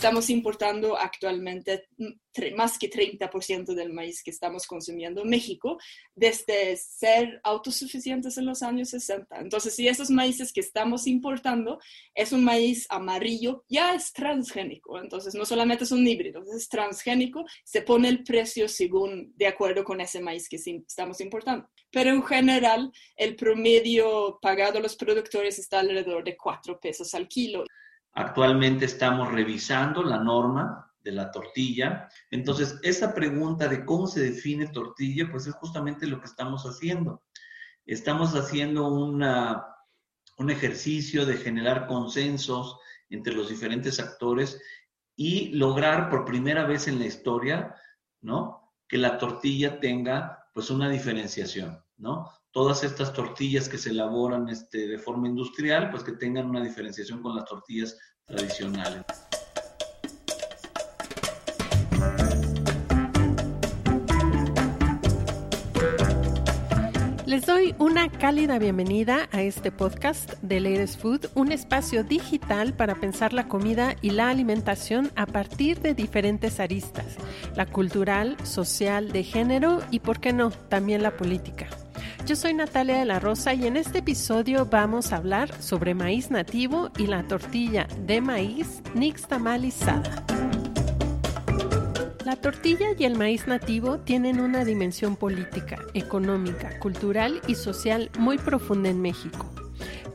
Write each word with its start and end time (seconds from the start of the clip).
Estamos 0.00 0.30
importando 0.30 0.96
actualmente 0.96 1.86
más 2.56 2.78
que 2.78 2.88
30% 2.88 3.74
del 3.74 3.92
maíz 3.92 4.22
que 4.22 4.30
estamos 4.30 4.66
consumiendo 4.66 5.20
en 5.20 5.28
México 5.28 5.78
desde 6.14 6.74
ser 6.78 7.38
autosuficientes 7.44 8.38
en 8.38 8.46
los 8.46 8.62
años 8.62 8.88
60. 8.88 9.40
Entonces, 9.40 9.76
si 9.76 9.88
esos 9.88 10.08
maíces 10.08 10.54
que 10.54 10.60
estamos 10.60 11.06
importando 11.06 11.80
es 12.14 12.32
un 12.32 12.42
maíz 12.42 12.86
amarillo, 12.88 13.66
ya 13.68 13.94
es 13.94 14.14
transgénico. 14.14 14.98
Entonces, 14.98 15.34
no 15.34 15.44
solamente 15.44 15.84
es 15.84 15.92
un 15.92 16.08
híbrido, 16.08 16.42
es 16.50 16.66
transgénico, 16.70 17.44
se 17.62 17.82
pone 17.82 18.08
el 18.08 18.24
precio 18.24 18.68
según 18.68 19.34
de 19.36 19.48
acuerdo 19.48 19.84
con 19.84 20.00
ese 20.00 20.18
maíz 20.18 20.48
que 20.48 20.56
estamos 20.56 21.20
importando. 21.20 21.68
Pero 21.90 22.08
en 22.08 22.22
general, 22.22 22.90
el 23.16 23.36
promedio 23.36 24.38
pagado 24.40 24.78
a 24.78 24.82
los 24.82 24.96
productores 24.96 25.58
está 25.58 25.80
alrededor 25.80 26.24
de 26.24 26.38
4 26.38 26.80
pesos 26.80 27.12
al 27.12 27.28
kilo. 27.28 27.66
Actualmente 28.12 28.84
estamos 28.84 29.30
revisando 29.32 30.02
la 30.02 30.18
norma 30.18 30.92
de 31.02 31.12
la 31.12 31.30
tortilla. 31.30 32.08
Entonces, 32.30 32.78
esa 32.82 33.14
pregunta 33.14 33.68
de 33.68 33.84
cómo 33.84 34.06
se 34.06 34.20
define 34.20 34.68
tortilla, 34.68 35.28
pues 35.30 35.46
es 35.46 35.54
justamente 35.54 36.06
lo 36.06 36.20
que 36.20 36.26
estamos 36.26 36.64
haciendo. 36.64 37.22
Estamos 37.86 38.34
haciendo 38.34 38.88
un 38.88 39.22
ejercicio 40.50 41.24
de 41.26 41.36
generar 41.36 41.86
consensos 41.86 42.78
entre 43.08 43.32
los 43.32 43.48
diferentes 43.48 43.98
actores 43.98 44.60
y 45.16 45.50
lograr 45.50 46.08
por 46.08 46.24
primera 46.24 46.64
vez 46.64 46.88
en 46.88 46.98
la 46.98 47.06
historia, 47.06 47.74
¿no? 48.20 48.72
Que 48.86 48.98
la 48.98 49.18
tortilla 49.18 49.80
tenga 49.80 50.48
pues 50.54 50.70
una 50.70 50.88
diferenciación, 50.88 51.82
¿no? 51.96 52.30
Todas 52.52 52.82
estas 52.82 53.12
tortillas 53.12 53.68
que 53.68 53.78
se 53.78 53.90
elaboran 53.90 54.48
este, 54.48 54.88
de 54.88 54.98
forma 54.98 55.28
industrial, 55.28 55.90
pues 55.90 56.02
que 56.02 56.12
tengan 56.12 56.50
una 56.50 56.62
diferenciación 56.62 57.22
con 57.22 57.36
las 57.36 57.44
tortillas 57.44 57.96
tradicionales. 58.26 59.04
Les 67.26 67.46
doy 67.46 67.76
una 67.78 68.10
cálida 68.10 68.58
bienvenida 68.58 69.28
a 69.30 69.42
este 69.42 69.70
podcast 69.70 70.32
de 70.42 70.58
Ladies 70.58 70.96
Food, 70.96 71.26
un 71.36 71.52
espacio 71.52 72.02
digital 72.02 72.74
para 72.74 72.96
pensar 72.96 73.32
la 73.32 73.46
comida 73.46 73.94
y 74.02 74.10
la 74.10 74.30
alimentación 74.30 75.12
a 75.14 75.26
partir 75.26 75.78
de 75.78 75.94
diferentes 75.94 76.58
aristas, 76.58 77.16
la 77.54 77.66
cultural, 77.66 78.36
social, 78.44 79.12
de 79.12 79.22
género 79.22 79.80
y, 79.92 80.00
por 80.00 80.18
qué 80.18 80.32
no, 80.32 80.50
también 80.50 81.04
la 81.04 81.16
política. 81.16 81.68
Yo 82.26 82.36
soy 82.36 82.54
Natalia 82.54 82.98
de 82.98 83.04
la 83.04 83.18
Rosa 83.18 83.54
y 83.54 83.66
en 83.66 83.76
este 83.76 83.98
episodio 83.98 84.66
vamos 84.66 85.12
a 85.12 85.16
hablar 85.16 85.60
sobre 85.60 85.94
maíz 85.94 86.30
nativo 86.30 86.90
y 86.96 87.06
la 87.06 87.26
tortilla 87.26 87.88
de 88.06 88.20
maíz 88.20 88.82
nixtamalizada. 88.94 90.24
La 92.24 92.36
tortilla 92.36 92.88
y 92.96 93.04
el 93.04 93.16
maíz 93.16 93.46
nativo 93.46 93.98
tienen 93.98 94.40
una 94.40 94.64
dimensión 94.64 95.16
política, 95.16 95.78
económica, 95.94 96.78
cultural 96.78 97.40
y 97.48 97.56
social 97.56 98.10
muy 98.18 98.38
profunda 98.38 98.90
en 98.90 99.00
México. 99.00 99.50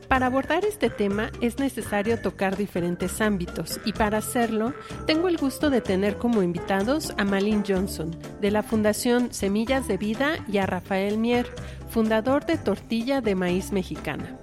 Para 0.08 0.26
abordar 0.26 0.64
este 0.64 0.88
tema 0.88 1.30
es 1.40 1.58
necesario 1.58 2.20
tocar 2.20 2.56
diferentes 2.56 3.20
ámbitos 3.20 3.80
y 3.84 3.92
para 3.92 4.18
hacerlo 4.18 4.72
tengo 5.06 5.28
el 5.28 5.36
gusto 5.36 5.68
de 5.68 5.80
tener 5.80 6.16
como 6.16 6.42
invitados 6.42 7.12
a 7.18 7.24
Malin 7.24 7.64
Johnson 7.66 8.16
de 8.40 8.52
la 8.52 8.62
Fundación 8.62 9.32
Semillas 9.32 9.88
de 9.88 9.96
Vida 9.96 10.44
y 10.50 10.58
a 10.58 10.66
Rafael 10.66 11.18
Mier, 11.18 11.52
fundador 11.96 12.44
de 12.44 12.58
Tortilla 12.58 13.22
de 13.22 13.34
Maíz 13.34 13.72
Mexicana. 13.72 14.38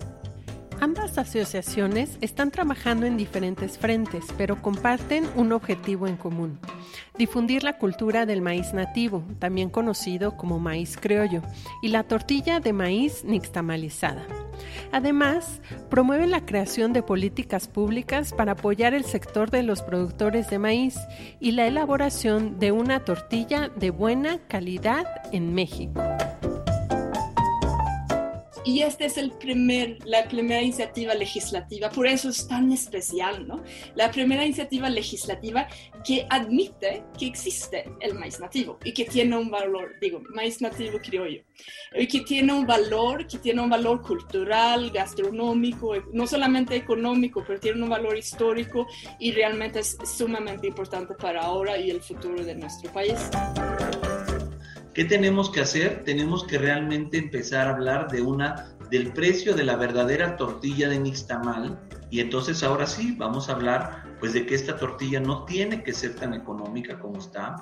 Ambas 0.82 1.20
asociaciones 1.20 2.18
están 2.20 2.50
trabajando 2.50 3.06
en 3.06 3.16
diferentes 3.16 3.78
frentes, 3.78 4.26
pero 4.40 4.60
comparten 4.60 5.30
un 5.36 5.52
objetivo 5.52 6.08
en 6.08 6.18
común, 6.18 6.58
difundir 7.16 7.64
la 7.64 7.78
cultura 7.78 8.26
del 8.26 8.42
maíz 8.42 8.74
nativo, 8.74 9.24
también 9.38 9.70
conocido 9.70 10.36
como 10.36 10.58
maíz 10.58 10.98
criollo, 11.00 11.44
y 11.84 11.90
la 11.90 12.02
tortilla 12.02 12.60
de 12.60 12.74
maíz 12.74 13.24
nixtamalizada. 13.24 14.26
Además, 14.92 15.62
promueven 15.92 16.32
la 16.32 16.48
creación 16.48 16.92
de 16.92 17.04
políticas 17.04 17.68
públicas 17.68 18.34
para 18.34 18.54
apoyar 18.54 18.96
el 18.96 19.06
sector 19.06 19.52
de 19.52 19.62
los 19.62 19.84
productores 19.84 20.50
de 20.50 20.58
maíz 20.58 20.98
y 21.40 21.52
la 21.52 21.68
elaboración 21.68 22.58
de 22.58 22.72
una 22.72 23.06
tortilla 23.06 23.70
de 23.76 23.92
buena 23.92 24.40
calidad 24.48 25.06
en 25.32 25.54
México. 25.54 26.02
Y 28.66 28.82
esta 28.82 29.06
es 29.06 29.18
el 29.18 29.32
primer, 29.32 29.98
la 30.06 30.28
primera 30.28 30.62
iniciativa 30.62 31.14
legislativa, 31.14 31.90
por 31.90 32.08
eso 32.08 32.30
es 32.30 32.48
tan 32.48 32.72
especial, 32.72 33.46
¿no? 33.46 33.62
La 33.96 34.10
primera 34.10 34.46
iniciativa 34.46 34.90
legislativa 34.90 35.68
que 36.06 36.26
admite 36.30 37.04
que 37.18 37.26
existe 37.28 37.86
el 38.00 38.14
maíz 38.14 38.40
nativo 38.40 38.80
y 38.84 38.94
que 38.94 39.06
tiene 39.06 39.38
un 39.38 39.52
valor, 39.52 39.96
digo, 40.00 40.22
maíz 40.34 40.62
nativo 40.62 41.00
criollo, 41.00 41.44
y 41.94 42.08
que 42.08 42.22
tiene 42.22 42.54
un 42.54 42.66
valor, 42.66 43.28
que 43.28 43.38
tiene 43.38 43.62
un 43.62 43.70
valor 43.70 44.02
cultural, 44.02 44.92
gastronómico, 44.92 45.96
no 46.14 46.26
solamente 46.26 46.76
económico, 46.76 47.44
pero 47.46 47.60
tiene 47.60 47.84
un 47.84 47.90
valor 47.90 48.18
histórico 48.18 48.88
y 49.20 49.32
realmente 49.32 49.80
es 49.80 49.98
sumamente 50.06 50.68
importante 50.68 51.14
para 51.16 51.42
ahora 51.42 51.78
y 51.78 51.90
el 51.90 52.02
futuro 52.02 52.44
de 52.44 52.56
nuestro 52.56 52.92
país. 52.92 53.30
¿Qué 54.94 55.06
tenemos 55.06 55.50
que 55.50 55.62
hacer? 55.62 56.04
Tenemos 56.04 56.44
que 56.44 56.60
realmente 56.60 57.18
empezar 57.18 57.68
a 57.68 57.72
hablar 57.72 58.12
de 58.12 58.22
una 58.22 58.76
del 58.92 59.12
precio 59.12 59.56
de 59.56 59.64
la 59.64 59.76
verdadera 59.76 60.38
tortilla 60.38 60.88
de 60.88 61.00
nixtamal 61.00 61.82
y 62.12 62.20
entonces 62.20 62.62
ahora 62.62 62.86
sí 62.86 63.16
vamos 63.18 63.50
a 63.50 63.54
hablar 63.54 64.04
pues 64.20 64.34
de 64.34 64.46
que 64.46 64.54
esta 64.54 64.78
tortilla 64.78 65.20
no 65.20 65.46
tiene 65.46 65.82
que 65.82 65.94
ser 65.94 66.14
tan 66.14 66.36
económica 66.36 67.00
como 67.00 67.18
está 67.18 67.56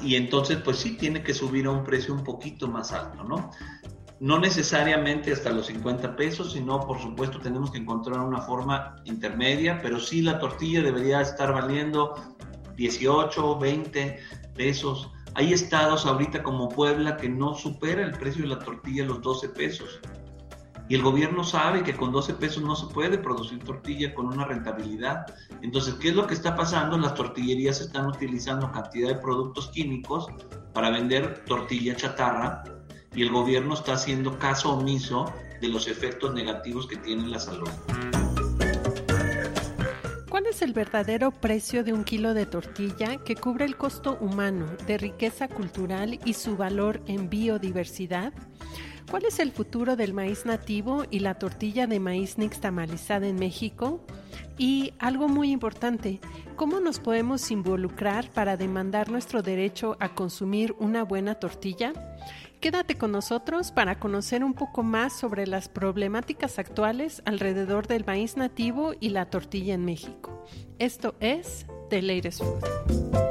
y 0.00 0.14
entonces 0.14 0.58
pues 0.58 0.76
sí 0.76 0.96
tiene 0.96 1.24
que 1.24 1.34
subir 1.34 1.66
a 1.66 1.70
un 1.72 1.82
precio 1.82 2.14
un 2.14 2.22
poquito 2.22 2.68
más 2.68 2.92
alto, 2.92 3.24
¿no? 3.24 3.50
No 4.20 4.38
necesariamente 4.38 5.32
hasta 5.32 5.50
los 5.50 5.66
50 5.66 6.14
pesos, 6.14 6.52
sino 6.52 6.78
por 6.86 7.00
supuesto 7.00 7.40
tenemos 7.40 7.72
que 7.72 7.78
encontrar 7.78 8.20
una 8.20 8.42
forma 8.42 8.94
intermedia, 9.06 9.80
pero 9.82 9.98
sí 9.98 10.22
la 10.22 10.38
tortilla 10.38 10.82
debería 10.82 11.20
estar 11.20 11.52
valiendo 11.52 12.14
18, 12.76 13.58
20 13.58 14.18
pesos 14.54 15.10
hay 15.34 15.52
estados 15.52 16.06
ahorita 16.06 16.42
como 16.42 16.68
Puebla 16.68 17.16
que 17.16 17.28
no 17.28 17.54
supera 17.54 18.02
el 18.02 18.12
precio 18.12 18.42
de 18.42 18.48
la 18.48 18.58
tortilla 18.58 19.04
los 19.04 19.20
12 19.20 19.50
pesos. 19.50 20.00
Y 20.88 20.96
el 20.96 21.02
gobierno 21.02 21.44
sabe 21.44 21.84
que 21.84 21.94
con 21.94 22.10
12 22.10 22.34
pesos 22.34 22.64
no 22.64 22.74
se 22.74 22.92
puede 22.92 23.16
producir 23.16 23.62
tortilla 23.62 24.12
con 24.12 24.26
una 24.26 24.44
rentabilidad. 24.44 25.24
Entonces, 25.62 25.94
¿qué 25.94 26.08
es 26.08 26.16
lo 26.16 26.26
que 26.26 26.34
está 26.34 26.56
pasando? 26.56 26.98
Las 26.98 27.14
tortillerías 27.14 27.80
están 27.80 28.08
utilizando 28.08 28.72
cantidad 28.72 29.08
de 29.08 29.14
productos 29.14 29.68
químicos 29.68 30.26
para 30.74 30.90
vender 30.90 31.44
tortilla 31.44 31.94
chatarra 31.94 32.64
y 33.14 33.22
el 33.22 33.30
gobierno 33.30 33.74
está 33.74 33.92
haciendo 33.92 34.36
caso 34.38 34.72
omiso 34.72 35.32
de 35.60 35.68
los 35.68 35.86
efectos 35.86 36.34
negativos 36.34 36.88
que 36.88 36.96
tiene 36.96 37.28
la 37.28 37.38
salud. 37.38 37.68
¿Cuál 40.50 40.56
es 40.56 40.62
el 40.62 40.72
verdadero 40.72 41.30
precio 41.30 41.84
de 41.84 41.92
un 41.92 42.02
kilo 42.02 42.34
de 42.34 42.44
tortilla 42.44 43.18
que 43.24 43.36
cubre 43.36 43.64
el 43.64 43.76
costo 43.76 44.18
humano 44.20 44.66
de 44.84 44.98
riqueza 44.98 45.46
cultural 45.46 46.18
y 46.24 46.34
su 46.34 46.56
valor 46.56 47.00
en 47.06 47.30
biodiversidad? 47.30 48.32
¿Cuál 49.10 49.24
es 49.24 49.40
el 49.40 49.50
futuro 49.50 49.96
del 49.96 50.14
maíz 50.14 50.46
nativo 50.46 51.04
y 51.10 51.18
la 51.18 51.34
tortilla 51.34 51.88
de 51.88 51.98
maíz 51.98 52.38
nixtamalizada 52.38 53.26
en 53.26 53.36
México? 53.36 54.00
Y 54.56 54.94
algo 55.00 55.26
muy 55.26 55.50
importante, 55.50 56.20
¿cómo 56.54 56.78
nos 56.78 57.00
podemos 57.00 57.50
involucrar 57.50 58.30
para 58.30 58.56
demandar 58.56 59.10
nuestro 59.10 59.42
derecho 59.42 59.96
a 59.98 60.14
consumir 60.14 60.76
una 60.78 61.02
buena 61.02 61.34
tortilla? 61.34 61.92
Quédate 62.60 62.96
con 62.96 63.10
nosotros 63.10 63.72
para 63.72 63.98
conocer 63.98 64.44
un 64.44 64.54
poco 64.54 64.84
más 64.84 65.12
sobre 65.18 65.48
las 65.48 65.68
problemáticas 65.68 66.60
actuales 66.60 67.20
alrededor 67.24 67.88
del 67.88 68.04
maíz 68.04 68.36
nativo 68.36 68.92
y 69.00 69.08
la 69.08 69.28
tortilla 69.28 69.74
en 69.74 69.84
México. 69.84 70.44
Esto 70.78 71.16
es 71.18 71.66
The 71.88 72.00
Latest 72.00 72.44
Food. 72.44 73.29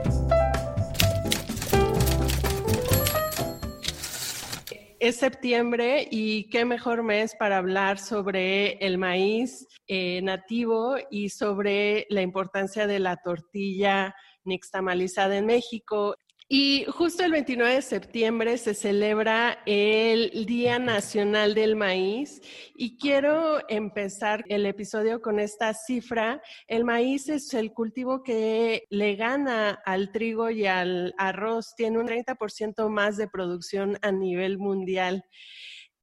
Es 4.99 5.15
septiembre 5.15 6.09
y 6.11 6.49
qué 6.49 6.65
mejor 6.65 7.03
mes 7.03 7.33
para 7.39 7.55
hablar 7.55 7.99
sobre 7.99 8.73
el 8.85 8.97
maíz 8.97 9.65
eh, 9.87 10.21
nativo 10.21 10.97
y 11.09 11.29
sobre 11.29 12.05
la 12.09 12.21
importancia 12.21 12.85
de 12.85 12.99
la 12.99 13.15
tortilla 13.15 14.13
nixtamalizada 14.43 15.37
en 15.37 15.45
México. 15.45 16.17
Y 16.51 16.85
justo 16.85 17.23
el 17.23 17.31
29 17.31 17.75
de 17.75 17.81
septiembre 17.83 18.57
se 18.57 18.73
celebra 18.73 19.59
el 19.67 20.47
Día 20.47 20.79
Nacional 20.79 21.53
del 21.53 21.75
Maíz 21.75 22.41
y 22.73 22.97
quiero 22.97 23.59
empezar 23.69 24.43
el 24.47 24.65
episodio 24.65 25.21
con 25.21 25.39
esta 25.39 25.75
cifra. 25.75 26.41
El 26.65 26.85
maíz 26.85 27.29
es 27.29 27.53
el 27.53 27.71
cultivo 27.71 28.23
que 28.23 28.87
le 28.89 29.15
gana 29.15 29.79
al 29.85 30.11
trigo 30.11 30.49
y 30.49 30.65
al 30.65 31.13
arroz, 31.19 31.75
tiene 31.75 31.99
un 31.99 32.07
30% 32.07 32.89
más 32.89 33.15
de 33.17 33.27
producción 33.27 33.99
a 34.01 34.11
nivel 34.11 34.57
mundial. 34.57 35.23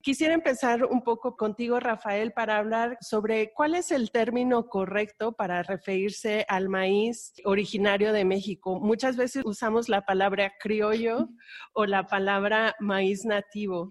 Quisiera 0.07 0.35
empezar 0.35 0.85
un 0.85 1.03
poco 1.03 1.37
contigo, 1.37 1.81
Rafael, 1.81 2.33
para 2.33 2.59
hablar 2.59 2.97
sobre 3.01 3.53
cuál 3.53 3.75
es 3.75 3.91
el 3.91 4.13
término 4.13 4.69
correcto 4.69 5.33
para 5.33 5.65
referirse 5.65 6.47
al 6.49 6.69
maíz 6.69 7.33
originario 7.45 8.13
de 8.13 8.25
México. 8.25 8.79
Muchas 8.79 9.17
veces 9.17 9.43
usamos 9.45 9.89
la 9.89 10.03
palabra 10.07 10.53
criollo 10.61 11.29
o 11.73 11.87
la 11.87 12.07
palabra 12.07 12.77
maíz 12.79 13.25
nativo. 13.25 13.91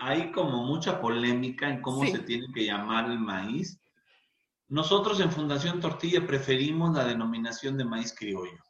Hay 0.00 0.30
como 0.32 0.64
mucha 0.64 1.00
polémica 1.00 1.70
en 1.70 1.80
cómo 1.80 2.04
se 2.04 2.18
tiene 2.18 2.44
que 2.54 2.66
llamar 2.66 3.10
el 3.10 3.18
maíz. 3.18 3.80
Nosotros 4.68 5.18
en 5.20 5.30
Fundación 5.30 5.80
Tortilla 5.80 6.26
preferimos 6.26 6.94
la 6.94 7.06
denominación 7.06 7.78
de 7.78 7.86
maíz 7.86 8.14
criollo 8.14 8.62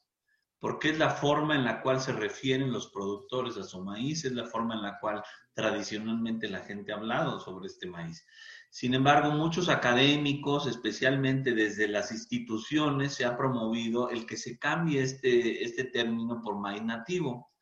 porque 0.61 0.88
es 0.88 0.99
la 0.99 1.11
forma 1.11 1.56
en 1.56 1.64
la 1.64 1.82
cual 1.82 2.00
se 2.00 2.12
refieren 2.12 2.73
los 2.73 2.88
productores 2.88 3.58
a 3.58 3.64
su 3.64 3.85
maíz, 3.85 4.25
es 4.25 4.32
la 4.32 4.46
forma 4.46 4.75
en 4.75 4.81
la 4.81 4.99
cual 4.99 5.23
tradicionalmente 5.55 6.49
la 6.49 6.61
gente 6.61 6.93
ha 6.93 6.97
hablado 6.97 7.41
sobre 7.41 7.67
este 7.67 7.87
maíz. 7.87 8.27
Sin 8.71 8.93
embargo, 8.95 9.31
muchos 9.31 9.69
académicos, 9.69 10.67
especialmente 10.67 11.55
desde 11.55 11.87
las 11.87 12.11
instituciones, 12.11 13.15
se 13.15 13.25
ha 13.25 13.37
promovido 13.37 14.11
el 14.11 14.27
que 14.27 14.37
se 14.37 14.59
cambie 14.59 15.01
este, 15.01 15.62
este 15.62 15.85
término 15.85 16.43
por 16.43 16.59
maíz 16.59 16.83
nativo, 16.83 17.53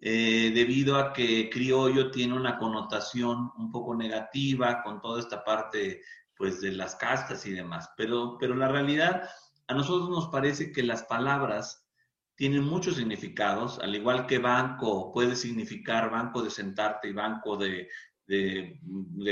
eh, 0.00 0.50
debido 0.52 0.96
a 0.96 1.12
que 1.12 1.48
criollo 1.50 2.10
tiene 2.10 2.34
una 2.34 2.58
connotación 2.58 3.52
un 3.58 3.70
poco 3.70 3.94
negativa 3.94 4.82
con 4.82 5.00
toda 5.00 5.20
esta 5.20 5.44
parte 5.44 6.00
pues, 6.36 6.60
de 6.60 6.72
las 6.72 6.96
castas 6.96 7.46
y 7.46 7.52
demás. 7.52 7.88
Pero, 7.96 8.36
pero 8.40 8.56
la 8.56 8.66
realidad, 8.66 9.28
a 9.68 9.74
nosotros 9.74 10.10
nos 10.10 10.28
parece 10.30 10.72
que 10.72 10.82
las 10.82 11.04
palabras 11.04 11.86
tienen 12.40 12.64
muchos 12.64 12.96
significados, 12.96 13.78
al 13.80 13.94
igual 13.94 14.26
que 14.26 14.38
banco 14.38 15.12
puede 15.12 15.36
significar 15.36 16.10
banco 16.10 16.40
de 16.40 16.48
sentarte 16.48 17.08
y 17.08 17.12
banco 17.12 17.54
de, 17.58 17.86
de, 18.26 18.80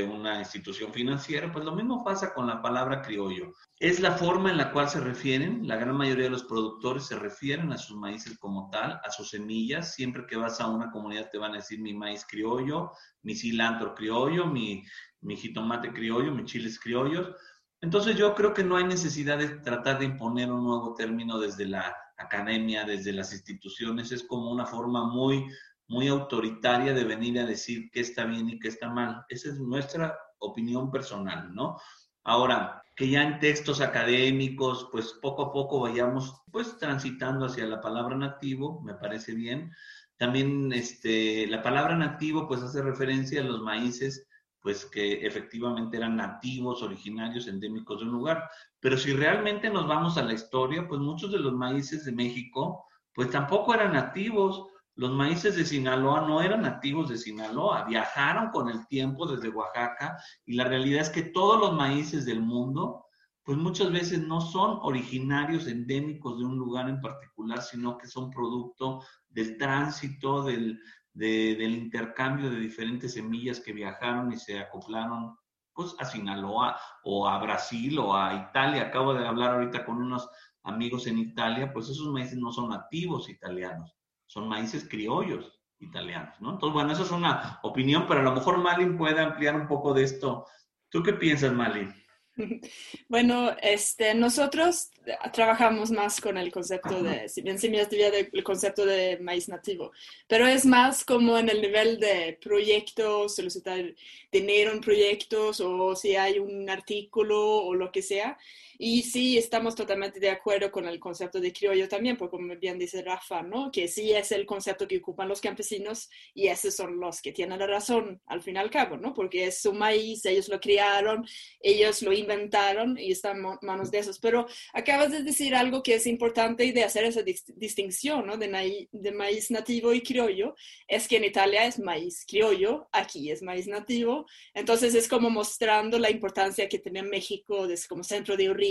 una 0.03 0.41
institución 0.41 0.93
financiera, 0.93 1.51
pues 1.51 1.65
lo 1.65 1.75
mismo 1.75 2.05
pasa 2.05 2.35
con 2.35 2.47
la 2.47 2.61
palabra 2.61 3.01
criollo. 3.01 3.55
Es 3.81 3.99
la 4.01 4.13
forma 4.13 4.51
en 4.51 4.59
la 4.59 4.73
cual 4.73 4.91
se 4.91 5.01
refieren, 5.01 5.67
la 5.67 5.77
gran 5.77 5.97
mayoría 5.97 6.25
de 6.25 6.31
los 6.33 6.45
productores 6.45 7.05
se 7.05 7.19
refieren 7.19 7.73
a 7.73 7.79
sus 7.79 7.97
maíces 7.97 8.39
como 8.39 8.69
tal, 8.69 9.01
a 9.03 9.11
sus 9.11 9.31
semillas. 9.31 9.95
Siempre 9.95 10.27
que 10.27 10.37
vas 10.37 10.61
a 10.61 10.69
una 10.69 10.91
comunidad 10.91 11.31
te 11.31 11.39
van 11.39 11.53
a 11.53 11.59
decir 11.63 11.81
mi 11.81 11.95
maíz 11.95 12.27
criollo, 12.29 12.93
mi 13.23 13.35
cilantro 13.35 13.95
criollo, 13.95 14.45
mi, 14.45 14.85
mi 15.23 15.35
jitomate 15.35 15.95
criollo, 15.95 16.35
mis 16.35 16.45
chiles 16.45 16.79
criollos. 16.79 17.35
Entonces 17.81 18.17
yo 18.17 18.35
creo 18.35 18.53
que 18.53 18.65
no 18.65 18.77
hay 18.77 18.85
necesidad 18.85 19.39
de 19.39 19.49
tratar 19.49 19.99
de 19.99 20.05
imponer 20.05 20.53
un 20.53 20.63
nuevo 20.63 20.93
término 20.93 21.39
desde 21.39 21.65
la 21.65 21.97
academia, 22.19 22.85
desde 22.85 23.13
las 23.13 23.33
instituciones, 23.33 24.13
es 24.13 24.25
como 24.25 24.51
una 24.51 24.67
forma 24.67 25.05
muy, 25.05 25.47
muy 25.87 26.09
autoritaria 26.09 26.93
de 26.93 27.05
venir 27.05 27.39
a 27.39 27.47
decir 27.47 27.91
qué 27.93 28.01
está 28.01 28.25
bien 28.25 28.49
y 28.49 28.59
qué 28.59 28.69
está 28.69 28.91
mal. 28.91 29.25
Esa 29.29 29.51
es 29.51 29.59
nuestra 29.59 30.19
opinión 30.39 30.91
personal, 30.91 31.55
¿no? 31.55 31.79
Ahora, 32.25 32.83
que 32.95 33.09
ya 33.09 33.23
en 33.23 33.39
textos 33.39 33.81
académicos, 33.81 34.89
pues 34.91 35.15
poco 35.23 35.45
a 35.45 35.53
poco 35.53 35.81
vayamos 35.81 36.43
pues 36.51 36.77
transitando 36.79 37.47
hacia 37.47 37.65
la 37.65 37.81
palabra 37.81 38.17
nativo, 38.17 38.83
me 38.83 38.95
parece 38.95 39.35
bien. 39.35 39.73
También 40.17 40.73
este, 40.73 41.47
la 41.47 41.63
palabra 41.63 41.97
nativo 41.97 42.49
pues 42.49 42.61
hace 42.61 42.83
referencia 42.83 43.41
a 43.41 43.45
los 43.45 43.61
maíces 43.61 44.28
pues 44.61 44.85
que 44.87 45.27
efectivamente 45.27 45.97
eran 45.97 46.17
nativos, 46.17 46.83
originarios, 46.83 47.47
endémicos 47.47 48.01
de 48.01 48.07
un 48.07 48.13
lugar. 48.13 48.49
Pero 48.81 48.97
si 48.97 49.13
realmente 49.13 49.71
nos 49.71 49.87
vamos 49.87 50.19
a 50.19 50.23
la 50.23 50.35
historia, 50.35 50.87
pues 50.89 51.01
muchos 51.01 51.31
de 51.33 51.39
los 51.39 51.55
maíces 51.55 52.05
de 52.05 52.13
México, 52.13 52.85
pues 53.15 53.31
tampoco 53.31 53.75
eran 53.75 53.93
nativos. 53.93 54.67
Los 54.95 55.13
maíces 55.13 55.55
de 55.57 55.65
Sinaloa 55.65 56.23
no 56.23 56.43
eran 56.43 56.63
nativos 56.63 57.09
de 57.09 57.19
Sinaloa, 57.19 57.85
viajaron 57.85 58.51
con 58.51 58.69
el 58.69 58.87
tiempo 58.89 59.27
desde 59.27 59.49
Oaxaca 59.49 60.17
y 60.45 60.55
la 60.55 60.65
realidad 60.65 61.03
es 61.03 61.11
que 61.11 61.23
todos 61.23 61.61
los 61.61 61.73
maíces 61.73 62.25
del 62.27 62.41
mundo, 62.41 63.07
pues 63.45 63.57
muchas 63.57 63.93
veces 63.93 64.21
no 64.27 64.41
son 64.41 64.79
originarios 64.83 65.69
endémicos 65.69 66.39
de 66.39 66.45
un 66.45 66.59
lugar 66.59 66.89
en 66.89 67.01
particular, 67.01 67.63
sino 67.63 67.97
que 67.97 68.09
son 68.09 68.31
producto 68.31 69.05
del 69.29 69.57
tránsito, 69.57 70.43
del, 70.43 70.81
del 71.13 71.75
intercambio 71.75 72.51
de 72.51 72.61
diferentes 72.61 73.15
semillas 73.15 73.61
que 73.61 73.73
viajaron 73.73 74.33
y 74.33 74.37
se 74.37 74.59
acoplaron 74.59 75.37
pues 75.73 75.95
a 75.99 76.05
Sinaloa 76.05 76.79
o 77.05 77.29
a 77.29 77.39
Brasil 77.39 77.99
o 77.99 78.17
a 78.17 78.49
Italia. 78.49 78.83
Acabo 78.83 79.15
de 79.15 79.27
hablar 79.27 79.55
ahorita 79.55 79.85
con 79.85 80.03
unos 80.03 80.29
amigos 80.65 81.07
en 81.07 81.19
Italia, 81.19 81.73
pues 81.73 81.89
esos 81.89 82.09
maíces 82.09 82.37
no 82.39 82.53
son 82.53 82.71
nativos 82.71 83.29
italianos, 83.29 83.97
son 84.27 84.49
maíces 84.49 84.89
criollos 84.89 85.61
italianos, 85.79 86.35
¿no? 86.41 86.51
Entonces, 86.51 86.75
bueno, 86.75 86.93
eso 86.93 87.05
es 87.05 87.11
una 87.11 87.61
opinión, 87.63 88.07
pero 88.09 88.21
a 88.21 88.25
lo 88.25 88.33
mejor 88.33 88.59
Malin 88.59 88.99
puede 88.99 89.21
ampliar 89.21 89.55
un 89.55 89.69
poco 89.69 89.95
de 89.95 90.03
esto. 90.03 90.47
¿Tú 90.91 91.03
qué 91.03 91.13
piensas, 91.13 91.53
Malin? 91.53 91.95
Bueno, 93.09 93.57
este, 93.63 94.15
nosotros 94.15 94.91
trabajamos 95.33 95.91
más 95.91 96.21
con 96.21 96.37
el 96.37 96.53
concepto 96.53 97.03
de, 97.03 97.29
si 97.29 97.43
bien 97.43 97.59
semillas 97.59 97.91
de 97.91 98.31
el 98.33 98.45
concepto 98.45 98.85
de 98.85 99.19
maíz 99.19 99.49
nativo, 99.49 99.93
pero 100.27 100.47
es 100.47 100.65
más 100.67 101.05
como 101.05 101.39
en 101.39 101.49
el 101.49 101.61
nivel 101.61 101.99
de 101.99 102.39
proyectos, 102.41 103.37
solicitar 103.37 103.95
dinero 104.31 104.73
en 104.73 104.81
proyectos 104.81 105.61
o 105.61 105.97
si 105.97 106.17
hay 106.17 106.39
un 106.39 106.69
artículo 106.69 107.41
o 107.41 107.75
lo 107.75 107.91
que 107.91 108.03
sea. 108.03 108.39
Y 108.81 109.03
sí, 109.03 109.37
estamos 109.37 109.75
totalmente 109.75 110.21
de 110.21 110.31
acuerdo 110.31 110.71
con 110.71 110.87
el 110.87 111.01
concepto 111.01 111.41
de 111.41 111.53
criollo 111.53 111.89
también, 111.89 112.17
porque 112.17 112.37
como 112.37 112.55
bien 112.57 112.79
dice 112.79 113.03
Rafa, 113.03 113.43
¿no? 113.43 113.73
Que 113.73 113.89
sí 113.89 114.13
es 114.13 114.31
el 114.31 114.47
concepto 114.47 114.87
que 114.87 114.99
ocupan 114.99 115.27
los 115.27 115.41
campesinos 115.41 116.09
y 116.33 116.47
esos 116.47 116.77
son 116.77 117.01
los 117.01 117.21
que 117.21 117.33
tienen 117.33 117.59
la 117.59 117.67
razón 117.67 118.23
al 118.27 118.41
fin 118.41 118.55
y 118.55 118.59
al 118.59 118.71
cabo, 118.71 118.97
¿no? 118.97 119.15
Porque 119.15 119.47
es 119.47 119.61
su 119.61 119.73
maíz, 119.73 120.25
ellos 120.27 120.49
lo 120.49 120.61
criaron, 120.61 121.27
ellos 121.61 122.03
lo 122.03 122.13
inventaron 122.13 122.97
y 122.97 123.11
están 123.11 123.39
en 123.39 123.59
manos 123.63 123.91
de 123.91 123.99
esos. 123.99 124.21
Pero 124.21 124.47
acabas 124.73 125.11
de 125.11 125.25
decir 125.25 125.57
algo 125.57 125.83
que 125.83 125.95
es 125.95 126.07
importante 126.07 126.65
y 126.65 126.71
de 126.71 126.85
hacer 126.85 127.03
esa 127.05 127.23
distinción, 127.23 128.29
¿no? 128.29 128.37
De, 128.37 128.89
de 128.93 129.13
maíz 129.13 129.51
nativo 129.51 129.93
y 129.93 130.03
criollo, 130.03 130.55
es 130.87 131.09
que 131.09 131.17
en 131.17 131.25
Italia 131.25 131.67
es 131.67 131.81
maíz 131.81 132.25
criollo, 132.29 132.89
aquí 132.93 133.33
es 133.33 133.43
maíz 133.43 133.67
nativo. 133.67 134.27
Entonces 134.55 134.95
es 134.95 135.09
como 135.09 135.31
mostrando 135.31 135.99
la 135.99 136.11
importancia 136.11 136.69
que 136.69 136.79
tiene 136.79 137.03
México 137.03 137.67
como 137.89 138.05
centro 138.05 138.37
de 138.37 138.49
origen 138.49 138.68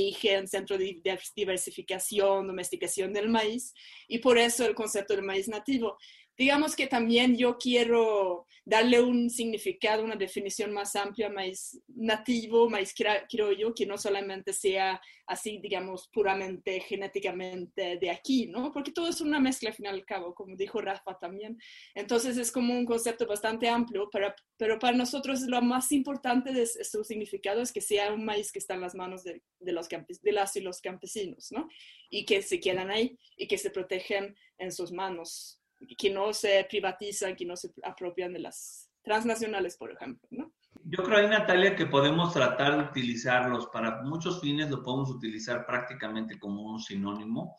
centro 0.47 0.77
de 0.77 1.01
diversificación, 1.35 2.47
domesticación 2.47 3.13
del 3.13 3.29
maíz, 3.29 3.73
y 4.07 4.19
por 4.19 4.37
eso 4.37 4.65
el 4.65 4.75
concepto 4.75 5.15
del 5.15 5.25
maíz 5.25 5.47
nativo 5.47 5.97
digamos 6.37 6.75
que 6.75 6.87
también 6.87 7.35
yo 7.35 7.57
quiero 7.57 8.45
darle 8.63 9.01
un 9.01 9.29
significado, 9.29 10.03
una 10.03 10.17
definición 10.17 10.73
más 10.73 10.95
amplia, 10.95 11.29
maíz 11.29 11.81
nativo, 11.87 12.69
maíz 12.69 12.93
criollo, 12.93 13.73
que 13.73 13.85
no 13.85 13.97
solamente 13.97 14.51
sea 14.51 15.01
así, 15.25 15.59
digamos, 15.59 16.09
puramente 16.13 16.81
genéticamente 16.81 17.97
de 17.97 18.09
aquí, 18.09 18.47
¿no? 18.47 18.71
Porque 18.71 18.91
todo 18.91 19.07
es 19.07 19.21
una 19.21 19.39
mezcla 19.39 19.69
al 19.69 19.75
fin 19.75 19.85
y 19.85 19.89
al 19.89 20.05
cabo, 20.05 20.35
como 20.35 20.55
dijo 20.55 20.81
Rafa 20.81 21.17
también. 21.17 21.57
Entonces 21.95 22.37
es 22.37 22.51
como 22.51 22.73
un 22.73 22.85
concepto 22.85 23.25
bastante 23.25 23.69
amplio, 23.69 24.09
pero, 24.11 24.33
pero 24.57 24.77
para 24.79 24.97
nosotros 24.97 25.41
lo 25.41 25.61
más 25.61 25.91
importante 25.93 26.51
de 26.51 26.67
su 26.67 27.03
significado 27.03 27.61
es 27.61 27.71
que 27.71 27.81
sea 27.81 28.13
un 28.13 28.25
maíz 28.25 28.51
que 28.51 28.59
está 28.59 28.73
en 28.73 28.81
las 28.81 28.95
manos 28.95 29.23
de, 29.23 29.43
de 29.59 29.71
los 29.71 29.87
de 29.89 30.31
las 30.33 30.55
y 30.57 30.61
los 30.61 30.81
campesinos, 30.81 31.51
¿no? 31.51 31.69
Y 32.09 32.25
que 32.25 32.41
se 32.41 32.59
quedan 32.59 32.91
ahí 32.91 33.17
y 33.37 33.47
que 33.47 33.57
se 33.57 33.71
protegen 33.71 34.35
en 34.57 34.71
sus 34.71 34.91
manos 34.91 35.56
que 35.97 36.09
no 36.09 36.33
se 36.33 36.65
privatizan, 36.69 37.35
que 37.35 37.45
no 37.45 37.55
se 37.55 37.71
apropian 37.83 38.33
de 38.33 38.39
las 38.39 38.89
transnacionales, 39.03 39.77
por 39.77 39.91
ejemplo, 39.91 40.27
¿no? 40.31 40.51
Yo 40.83 41.03
creo 41.03 41.17
ahí, 41.17 41.27
Natalia, 41.27 41.75
que 41.75 41.85
podemos 41.85 42.33
tratar 42.33 42.77
de 42.77 42.83
utilizarlos 42.83 43.67
para 43.67 44.03
muchos 44.03 44.41
fines, 44.41 44.69
lo 44.69 44.83
podemos 44.83 45.09
utilizar 45.09 45.65
prácticamente 45.65 46.37
como 46.39 46.63
un 46.71 46.79
sinónimo. 46.79 47.55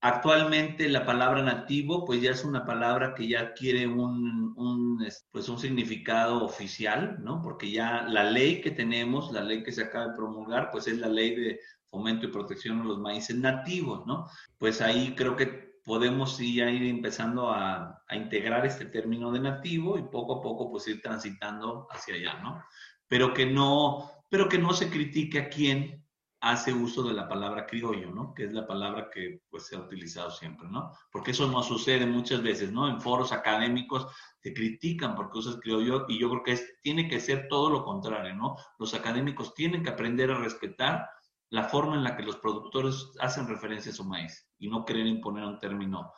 Actualmente 0.00 0.88
la 0.88 1.04
palabra 1.04 1.42
nativo 1.42 2.04
pues 2.04 2.20
ya 2.20 2.30
es 2.30 2.44
una 2.44 2.64
palabra 2.64 3.14
que 3.14 3.26
ya 3.26 3.40
adquiere 3.40 3.86
un, 3.86 4.54
un, 4.56 5.06
pues 5.32 5.48
un 5.48 5.58
significado 5.58 6.44
oficial, 6.44 7.16
¿no? 7.20 7.42
Porque 7.42 7.70
ya 7.70 8.02
la 8.02 8.24
ley 8.24 8.60
que 8.60 8.70
tenemos, 8.70 9.32
la 9.32 9.42
ley 9.42 9.62
que 9.62 9.72
se 9.72 9.82
acaba 9.82 10.08
de 10.08 10.16
promulgar, 10.16 10.70
pues 10.70 10.86
es 10.86 10.98
la 10.98 11.08
ley 11.08 11.34
de 11.34 11.60
fomento 11.90 12.26
y 12.26 12.30
protección 12.30 12.82
de 12.82 12.88
los 12.88 12.98
maíces 12.98 13.36
nativos, 13.36 14.06
¿no? 14.06 14.28
Pues 14.58 14.80
ahí 14.80 15.14
creo 15.16 15.34
que 15.34 15.75
podemos 15.86 16.36
ya 16.38 16.68
ir 16.68 16.82
empezando 16.82 17.48
a, 17.48 18.02
a, 18.08 18.16
integrar 18.16 18.66
este 18.66 18.86
término 18.86 19.30
de 19.30 19.38
nativo 19.38 19.96
y 19.96 20.02
poco 20.02 20.38
a 20.38 20.42
poco 20.42 20.68
pues 20.68 20.88
ir 20.88 21.00
transitando 21.00 21.86
hacia 21.90 22.16
allá, 22.16 22.40
¿no? 22.42 22.64
Pero 23.06 23.32
que 23.32 23.46
no, 23.46 24.10
pero 24.28 24.48
que 24.48 24.58
no 24.58 24.72
se 24.72 24.90
critique 24.90 25.38
a 25.38 25.48
quién 25.48 26.04
hace 26.40 26.72
uso 26.72 27.04
de 27.04 27.14
la 27.14 27.28
palabra 27.28 27.66
criollo, 27.66 28.10
¿no? 28.10 28.34
Que 28.34 28.44
es 28.44 28.52
la 28.52 28.66
palabra 28.66 29.10
que 29.12 29.42
pues 29.48 29.66
se 29.66 29.76
ha 29.76 29.80
utilizado 29.80 30.30
siempre, 30.30 30.68
¿no? 30.68 30.92
Porque 31.10 31.30
eso 31.30 31.46
no 31.46 31.62
sucede 31.62 32.04
muchas 32.04 32.42
veces, 32.42 32.72
¿no? 32.72 32.88
En 32.88 33.00
foros 33.00 33.32
académicos 33.32 34.08
te 34.40 34.52
critican 34.52 35.14
porque 35.14 35.38
usas 35.38 35.60
criollo 35.60 36.04
y 36.08 36.18
yo 36.18 36.28
creo 36.30 36.42
que 36.42 36.52
es, 36.52 36.80
tiene 36.82 37.08
que 37.08 37.20
ser 37.20 37.46
todo 37.48 37.70
lo 37.70 37.84
contrario, 37.84 38.34
¿no? 38.34 38.56
Los 38.78 38.92
académicos 38.92 39.54
tienen 39.54 39.82
que 39.82 39.90
aprender 39.90 40.30
a 40.32 40.38
respetar 40.38 41.08
la 41.50 41.64
forma 41.64 41.96
en 41.96 42.04
la 42.04 42.16
que 42.16 42.22
los 42.22 42.36
productores 42.36 43.12
hacen 43.20 43.46
referencia 43.46 43.92
a 43.92 43.94
su 43.94 44.04
maíz 44.04 44.48
y 44.58 44.68
no 44.68 44.84
querer 44.84 45.06
imponer 45.06 45.44
un 45.44 45.58
término 45.58 46.12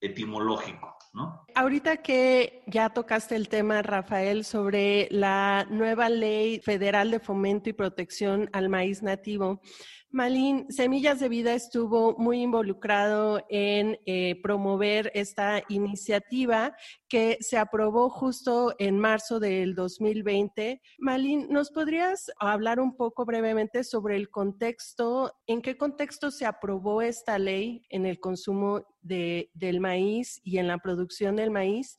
etimológico, 0.00 0.96
¿no? 1.12 1.44
Ahorita 1.54 1.98
que 1.98 2.62
ya 2.66 2.88
tocaste 2.88 3.36
el 3.36 3.48
tema, 3.48 3.82
Rafael, 3.82 4.44
sobre 4.44 5.08
la 5.10 5.66
nueva 5.68 6.08
ley 6.08 6.60
federal 6.60 7.10
de 7.10 7.20
fomento 7.20 7.68
y 7.68 7.74
protección 7.74 8.48
al 8.52 8.70
maíz 8.70 9.02
nativo, 9.02 9.60
Malín, 10.12 10.66
Semillas 10.70 11.20
de 11.20 11.28
Vida 11.28 11.54
estuvo 11.54 12.16
muy 12.18 12.42
involucrado 12.42 13.46
en 13.48 13.96
eh, 14.06 14.40
promover 14.42 15.12
esta 15.14 15.62
iniciativa 15.68 16.74
que 17.08 17.38
se 17.38 17.56
aprobó 17.56 18.10
justo 18.10 18.74
en 18.80 18.98
marzo 18.98 19.38
del 19.38 19.76
2020. 19.76 20.82
Malín, 20.98 21.46
¿nos 21.48 21.70
podrías 21.70 22.28
hablar 22.40 22.80
un 22.80 22.96
poco 22.96 23.24
brevemente 23.24 23.84
sobre 23.84 24.16
el 24.16 24.30
contexto? 24.30 25.32
¿En 25.46 25.62
qué 25.62 25.78
contexto 25.78 26.32
se 26.32 26.44
aprobó 26.44 27.02
esta 27.02 27.38
ley 27.38 27.86
en 27.88 28.04
el 28.04 28.18
consumo 28.18 28.84
de, 29.02 29.52
del 29.54 29.78
maíz 29.78 30.40
y 30.42 30.58
en 30.58 30.66
la 30.66 30.78
producción 30.78 31.36
del 31.36 31.52
maíz? 31.52 31.96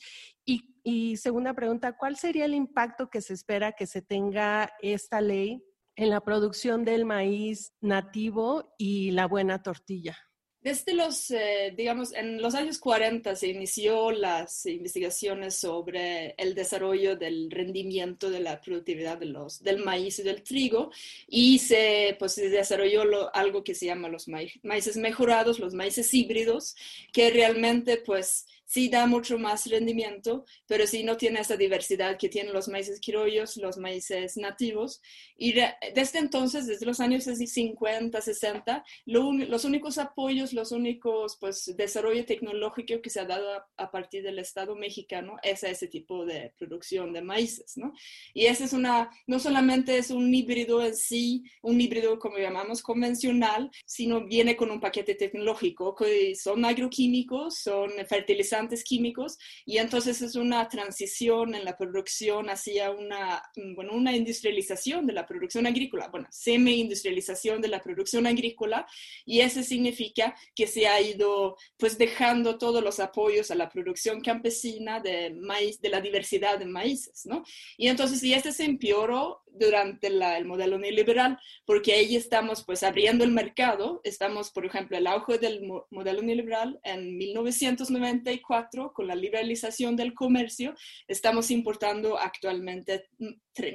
Y 0.84 1.18
segunda 1.18 1.54
pregunta, 1.54 1.96
¿cuál 1.96 2.18
sería 2.18 2.46
el 2.46 2.56
impacto 2.56 3.10
que 3.10 3.22
se 3.22 3.36
espera 3.36 3.74
que 3.74 3.86
se 3.86 4.02
tenga 4.02 4.74
esta 4.82 5.22
ley 5.22 5.64
en 6.02 6.10
la 6.10 6.22
producción 6.22 6.84
del 6.84 7.06
maíz 7.06 7.74
nativo 7.80 8.74
y 8.80 9.12
la 9.12 9.28
buena 9.28 9.62
tortilla? 9.62 10.18
Desde 10.60 10.96
los, 10.96 11.30
eh, 11.30 11.74
digamos, 11.76 12.14
en 12.14 12.42
los 12.42 12.56
años 12.56 12.80
40 12.80 13.36
se 13.36 13.48
inició 13.48 14.12
las 14.12 14.66
investigaciones 14.66 15.56
sobre 15.56 16.34
el 16.38 16.56
desarrollo 16.56 17.16
del 17.16 17.52
rendimiento 17.52 18.32
de 18.32 18.40
la 18.40 18.62
productividad 18.62 19.20
de 19.20 19.28
los, 19.28 19.62
del 19.62 19.84
maíz 19.84 20.18
y 20.18 20.24
del 20.24 20.42
trigo 20.42 20.92
y 21.28 21.60
se, 21.60 22.16
pues, 22.18 22.34
se 22.34 22.50
desarrolló 22.50 23.04
algo 23.36 23.64
que 23.64 23.76
se 23.76 23.86
llama 23.86 24.08
los 24.08 24.28
maíces 24.28 24.98
mejorados, 24.98 25.60
los 25.60 25.76
maíces 25.76 26.12
híbridos, 26.14 26.76
que 27.14 27.30
realmente 27.30 27.98
pues 27.98 28.48
sí 28.72 28.88
da 28.88 29.06
mucho 29.06 29.38
más 29.38 29.66
rendimiento, 29.70 30.46
pero 30.66 30.88
sí 30.88 31.04
no 31.04 31.18
tiene 31.18 31.42
esa 31.42 31.58
diversidad 31.58 32.18
que 32.18 32.30
tienen 32.30 32.54
los 32.54 32.70
maíces 32.70 33.02
criollos, 33.06 33.58
los 33.58 33.78
maíces 33.78 34.38
nativos. 34.38 35.02
Y 35.36 35.54
desde 35.94 36.20
entonces, 36.20 36.68
desde 36.68 36.86
los 36.86 37.02
años 37.02 37.26
50, 37.26 38.22
60, 38.22 38.86
los 39.06 39.66
únicos 39.66 39.98
apoyos, 39.98 40.54
los 40.54 40.72
únicos 40.72 41.36
pues, 41.42 41.76
desarrollo 41.76 42.26
tecnológico 42.26 43.02
que 43.02 43.10
se 43.10 43.20
ha 43.20 43.26
dado 43.26 43.62
a, 43.76 43.92
partir 43.92 44.24
del 44.24 44.40
Estado 44.40 44.74
mexicano 44.78 45.36
es 45.44 45.66
a 45.66 45.70
ese 45.70 45.88
tipo 45.88 46.26
de 46.26 46.54
producción 46.58 47.12
de 47.12 47.22
maíces, 47.22 47.76
¿no? 47.76 47.92
Y 48.34 48.46
ese 48.46 48.64
es 48.64 48.72
una, 48.72 49.10
no 49.28 49.40
solamente 49.40 49.98
es 49.98 50.12
un 50.12 50.34
híbrido 50.34 50.82
en 50.82 50.96
sí, 50.96 51.44
un 51.62 51.82
híbrido 51.82 52.18
como 52.20 52.38
llamamos 52.38 52.82
convencional, 52.82 53.70
sino 53.86 54.26
viene 54.26 54.56
con 54.56 54.72
un 54.72 54.80
paquete 54.80 55.16
tecnológico 55.16 55.94
que 55.94 56.36
son 56.36 56.64
agroquímicos, 56.64 57.58
son 57.58 57.92
fertilizantes, 58.08 58.61
químicos 58.84 59.38
y 59.66 59.78
entonces 59.78 60.22
es 60.22 60.36
una 60.36 60.68
transición 60.68 61.56
en 61.56 61.66
la 61.66 61.78
producción 61.78 62.50
hacia 62.50 62.92
una, 62.92 63.44
bueno, 63.76 63.94
una 63.94 64.16
industrialización 64.16 65.06
de 65.08 65.14
la 65.14 65.26
producción 65.26 65.66
agrícola, 65.68 66.08
bueno, 66.10 66.28
semi-industrialización 66.32 67.62
de 67.62 67.68
la 67.68 67.82
producción 67.82 68.28
agrícola 68.28 68.86
y 69.26 69.42
eso 69.42 69.64
significa 69.64 70.36
que 70.56 70.68
se 70.68 70.88
ha 70.88 71.02
ido 71.02 71.58
pues 71.78 71.98
dejando 71.98 72.58
todos 72.58 72.84
los 72.84 73.00
apoyos 73.00 73.52
a 73.52 73.56
la 73.56 73.70
producción 73.70 74.22
campesina 74.22 75.00
de 75.00 75.32
maíz, 75.32 75.82
de 75.82 75.90
la 75.90 76.02
diversidad 76.02 76.60
de 76.60 76.66
maíces, 76.66 77.26
¿no? 77.26 77.44
Y 77.78 77.88
entonces, 77.88 78.24
y 78.24 78.34
este 78.34 78.52
se 78.52 78.66
empeoró 78.66 79.42
durante 79.54 80.08
el 80.08 80.46
modelo 80.46 80.78
neoliberal, 80.78 81.38
porque 81.66 81.94
ahí 81.94 82.16
estamos 82.16 82.64
pues 82.64 82.84
abriendo 82.84 83.24
el 83.24 83.32
mercado, 83.32 84.02
estamos, 84.04 84.52
por 84.52 84.66
ejemplo, 84.66 84.98
el 84.98 85.08
auge 85.08 85.38
del 85.38 85.62
modelo 85.90 86.22
neoliberal 86.22 86.80
en 86.84 87.18
1994, 87.18 88.51
con 88.94 89.08
la 89.08 89.16
liberalización 89.16 89.96
del 89.96 90.14
comercio, 90.14 90.76
estamos 91.08 91.52
importando 91.52 92.18
actualmente 92.18 93.08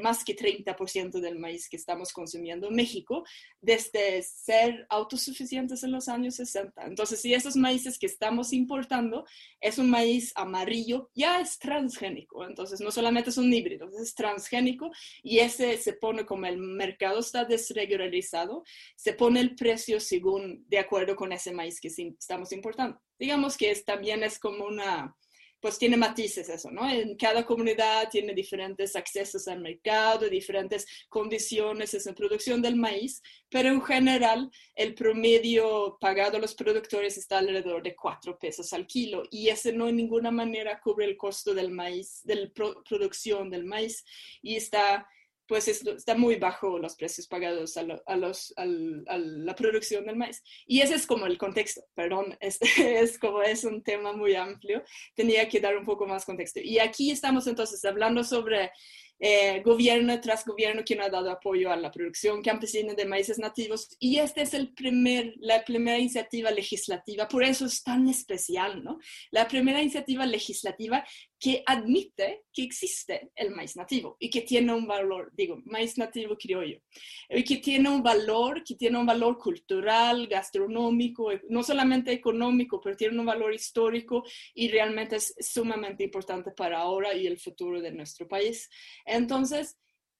más 0.02 0.24
que 0.24 0.34
30% 0.34 1.20
del 1.20 1.38
maíz 1.38 1.68
que 1.68 1.76
estamos 1.76 2.12
consumiendo 2.12 2.68
en 2.68 2.74
México, 2.74 3.24
desde 3.60 4.22
ser 4.22 4.86
autosuficientes 4.88 5.82
en 5.82 5.92
los 5.92 6.08
años 6.08 6.36
60. 6.36 6.84
Entonces, 6.84 7.20
si 7.20 7.34
esos 7.34 7.56
maíces 7.56 7.98
que 7.98 8.06
estamos 8.06 8.52
importando 8.52 9.24
es 9.60 9.78
un 9.78 9.90
maíz 9.90 10.32
amarillo, 10.34 11.10
ya 11.14 11.40
es 11.40 11.58
transgénico, 11.58 12.46
entonces 12.46 12.80
no 12.80 12.90
solamente 12.90 13.30
es 13.30 13.38
un 13.38 13.52
híbrido, 13.52 13.88
es 14.00 14.14
transgénico 14.14 14.90
y 15.22 15.38
ese 15.40 15.76
se, 15.78 15.92
pone 15.92 16.24
como 16.24 16.46
el 16.46 16.58
mercado 16.58 17.20
está 17.20 17.44
desregularizado, 17.44 18.62
se 18.96 19.12
pone 19.12 19.40
el 19.40 19.54
precio 19.54 20.00
según, 20.00 20.64
de 20.68 20.78
acuerdo 20.78 21.16
con 21.16 21.32
ese 21.32 21.52
maíz 21.52 21.80
que 21.80 21.88
estamos 21.88 22.52
importando. 22.52 23.00
Digamos 23.18 23.56
que 23.56 23.74
también 23.76 24.22
es 24.22 24.38
como 24.38 24.66
una, 24.66 25.16
pues 25.60 25.78
tiene 25.78 25.96
matices 25.96 26.48
eso, 26.48 26.70
¿no? 26.70 26.88
En 26.88 27.16
cada 27.16 27.44
comunidad 27.44 28.08
tiene 28.10 28.34
diferentes 28.34 28.94
accesos 28.94 29.48
al 29.48 29.60
mercado, 29.60 30.28
diferentes 30.28 30.86
condiciones 31.08 31.94
en 32.06 32.14
producción 32.14 32.60
del 32.60 32.76
maíz, 32.76 33.22
pero 33.48 33.70
en 33.70 33.82
general 33.82 34.50
el 34.74 34.94
promedio 34.94 35.96
pagado 36.00 36.36
a 36.36 36.40
los 36.40 36.54
productores 36.54 37.16
está 37.16 37.38
alrededor 37.38 37.82
de 37.82 37.96
4 37.96 38.38
pesos 38.38 38.72
al 38.72 38.86
kilo 38.86 39.22
y 39.30 39.48
ese 39.48 39.72
no 39.72 39.88
en 39.88 39.96
ninguna 39.96 40.30
manera 40.30 40.80
cubre 40.80 41.06
el 41.06 41.16
costo 41.16 41.54
del 41.54 41.70
maíz, 41.70 42.20
de 42.24 42.36
la 42.36 42.50
producción 42.88 43.50
del 43.50 43.64
maíz 43.64 44.04
y 44.42 44.56
está 44.56 45.08
pues 45.46 45.68
está 45.68 46.16
muy 46.16 46.36
bajo 46.36 46.78
los 46.78 46.96
precios 46.96 47.26
pagados 47.26 47.76
a, 47.76 47.82
los, 48.16 48.54
a, 48.56 48.64
la 48.66 49.54
producción 49.54 50.06
del 50.06 50.16
maíz. 50.16 50.42
Y 50.66 50.80
ese 50.80 50.94
es 50.94 51.06
como 51.06 51.26
el 51.26 51.38
contexto, 51.38 51.84
perdón, 51.94 52.36
este 52.40 53.00
es 53.00 53.18
como 53.18 53.42
es 53.42 53.64
un 53.64 53.82
tema 53.82 54.12
muy 54.12 54.34
amplio, 54.34 54.82
tenía 55.14 55.48
que 55.48 55.60
dar 55.60 55.76
un 55.76 55.84
poco 55.84 56.06
más 56.06 56.24
contexto. 56.24 56.60
Y 56.60 56.78
aquí 56.78 57.10
estamos 57.10 57.46
entonces 57.46 57.84
hablando 57.84 58.24
sobre 58.24 58.70
eh, 59.18 59.62
gobierno 59.64 60.20
tras 60.20 60.44
gobierno 60.44 60.82
que 60.84 61.00
ha 61.00 61.08
dado 61.08 61.30
apoyo 61.30 61.70
a 61.70 61.76
la 61.76 61.90
producción 61.90 62.42
campesina 62.42 62.94
de 62.94 63.04
maíces 63.04 63.38
nativos 63.38 63.88
y 63.98 64.18
esta 64.18 64.42
es 64.42 64.54
el 64.54 64.74
primer, 64.74 65.34
la 65.38 65.64
primera 65.64 65.98
iniciativa 65.98 66.50
legislativa, 66.50 67.28
por 67.28 67.42
eso 67.42 67.66
es 67.66 67.82
tan 67.82 68.08
especial, 68.08 68.82
¿no? 68.84 68.98
La 69.30 69.48
primera 69.48 69.80
iniciativa 69.80 70.26
legislativa 70.26 71.04
que 71.38 71.62
admite 71.66 72.44
que 72.52 72.62
existe 72.62 73.30
el 73.34 73.50
maíz 73.50 73.76
nativo 73.76 74.16
y 74.18 74.30
que 74.30 74.40
tiene 74.40 74.72
un 74.72 74.86
valor, 74.86 75.30
digo, 75.34 75.60
maíz 75.64 75.98
nativo 75.98 76.36
criollo, 76.36 76.80
y 77.28 77.44
que 77.44 77.58
tiene 77.58 77.90
un 77.90 78.02
valor, 78.02 78.64
que 78.64 78.74
tiene 78.74 78.98
un 78.98 79.06
valor 79.06 79.38
cultural, 79.38 80.26
gastronómico, 80.26 81.30
no 81.48 81.62
solamente 81.62 82.12
económico, 82.12 82.80
pero 82.80 82.96
tiene 82.96 83.18
un 83.18 83.26
valor 83.26 83.52
histórico 83.54 84.24
y 84.54 84.68
realmente 84.68 85.16
es 85.16 85.34
sumamente 85.38 86.04
importante 86.04 86.52
para 86.52 86.78
ahora 86.78 87.14
y 87.14 87.26
el 87.26 87.38
futuro 87.38 87.80
de 87.80 87.92
nuestro 87.92 88.26
país. 88.26 88.70
Entonces, 89.06 89.76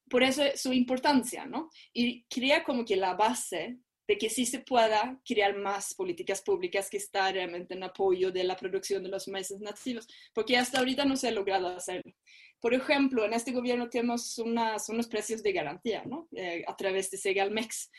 por 0.09 0.23
eso 0.23 0.43
es 0.43 0.61
su 0.61 0.73
importancia, 0.73 1.47
¿no? 1.47 1.71
Y 1.93 2.25
crea 2.25 2.65
como 2.65 2.85
que 2.85 2.97
la 2.97 3.15
base 3.15 3.79
de 4.09 4.19
que 4.19 4.31
sí 4.31 4.47
se 4.47 4.61
pueda 4.61 5.21
crear 5.25 5.57
más 5.57 5.95
políticas 5.95 6.41
públicas 6.41 6.89
que 6.89 6.97
están 6.97 7.35
realmente 7.35 7.75
en 7.75 7.83
apoyo 7.83 8.31
de 8.31 8.45
la 8.45 8.57
producción 8.57 9.03
de 9.03 9.09
los 9.09 9.27
maíces 9.27 9.61
nativos, 9.61 10.07
porque 10.33 10.57
hasta 10.57 10.79
ahorita 10.79 11.05
no 11.05 11.17
se 11.17 11.29
ha 11.29 11.33
logrado 11.33 11.69
hacerlo. 11.69 12.13
Por 12.61 12.73
ejemplo, 12.73 13.25
en 13.25 13.33
este 13.33 13.53
gobierno 13.53 13.89
tenemos 13.89 14.39
unas, 14.39 14.89
unos 14.89 15.09
precios 15.09 15.43
de 15.43 15.53
garantía, 15.53 16.05
¿no? 16.05 16.29
Eh, 16.33 16.65
a 16.67 16.77
través 16.77 17.11
de 17.11 17.19
Segalmex. 17.19 17.91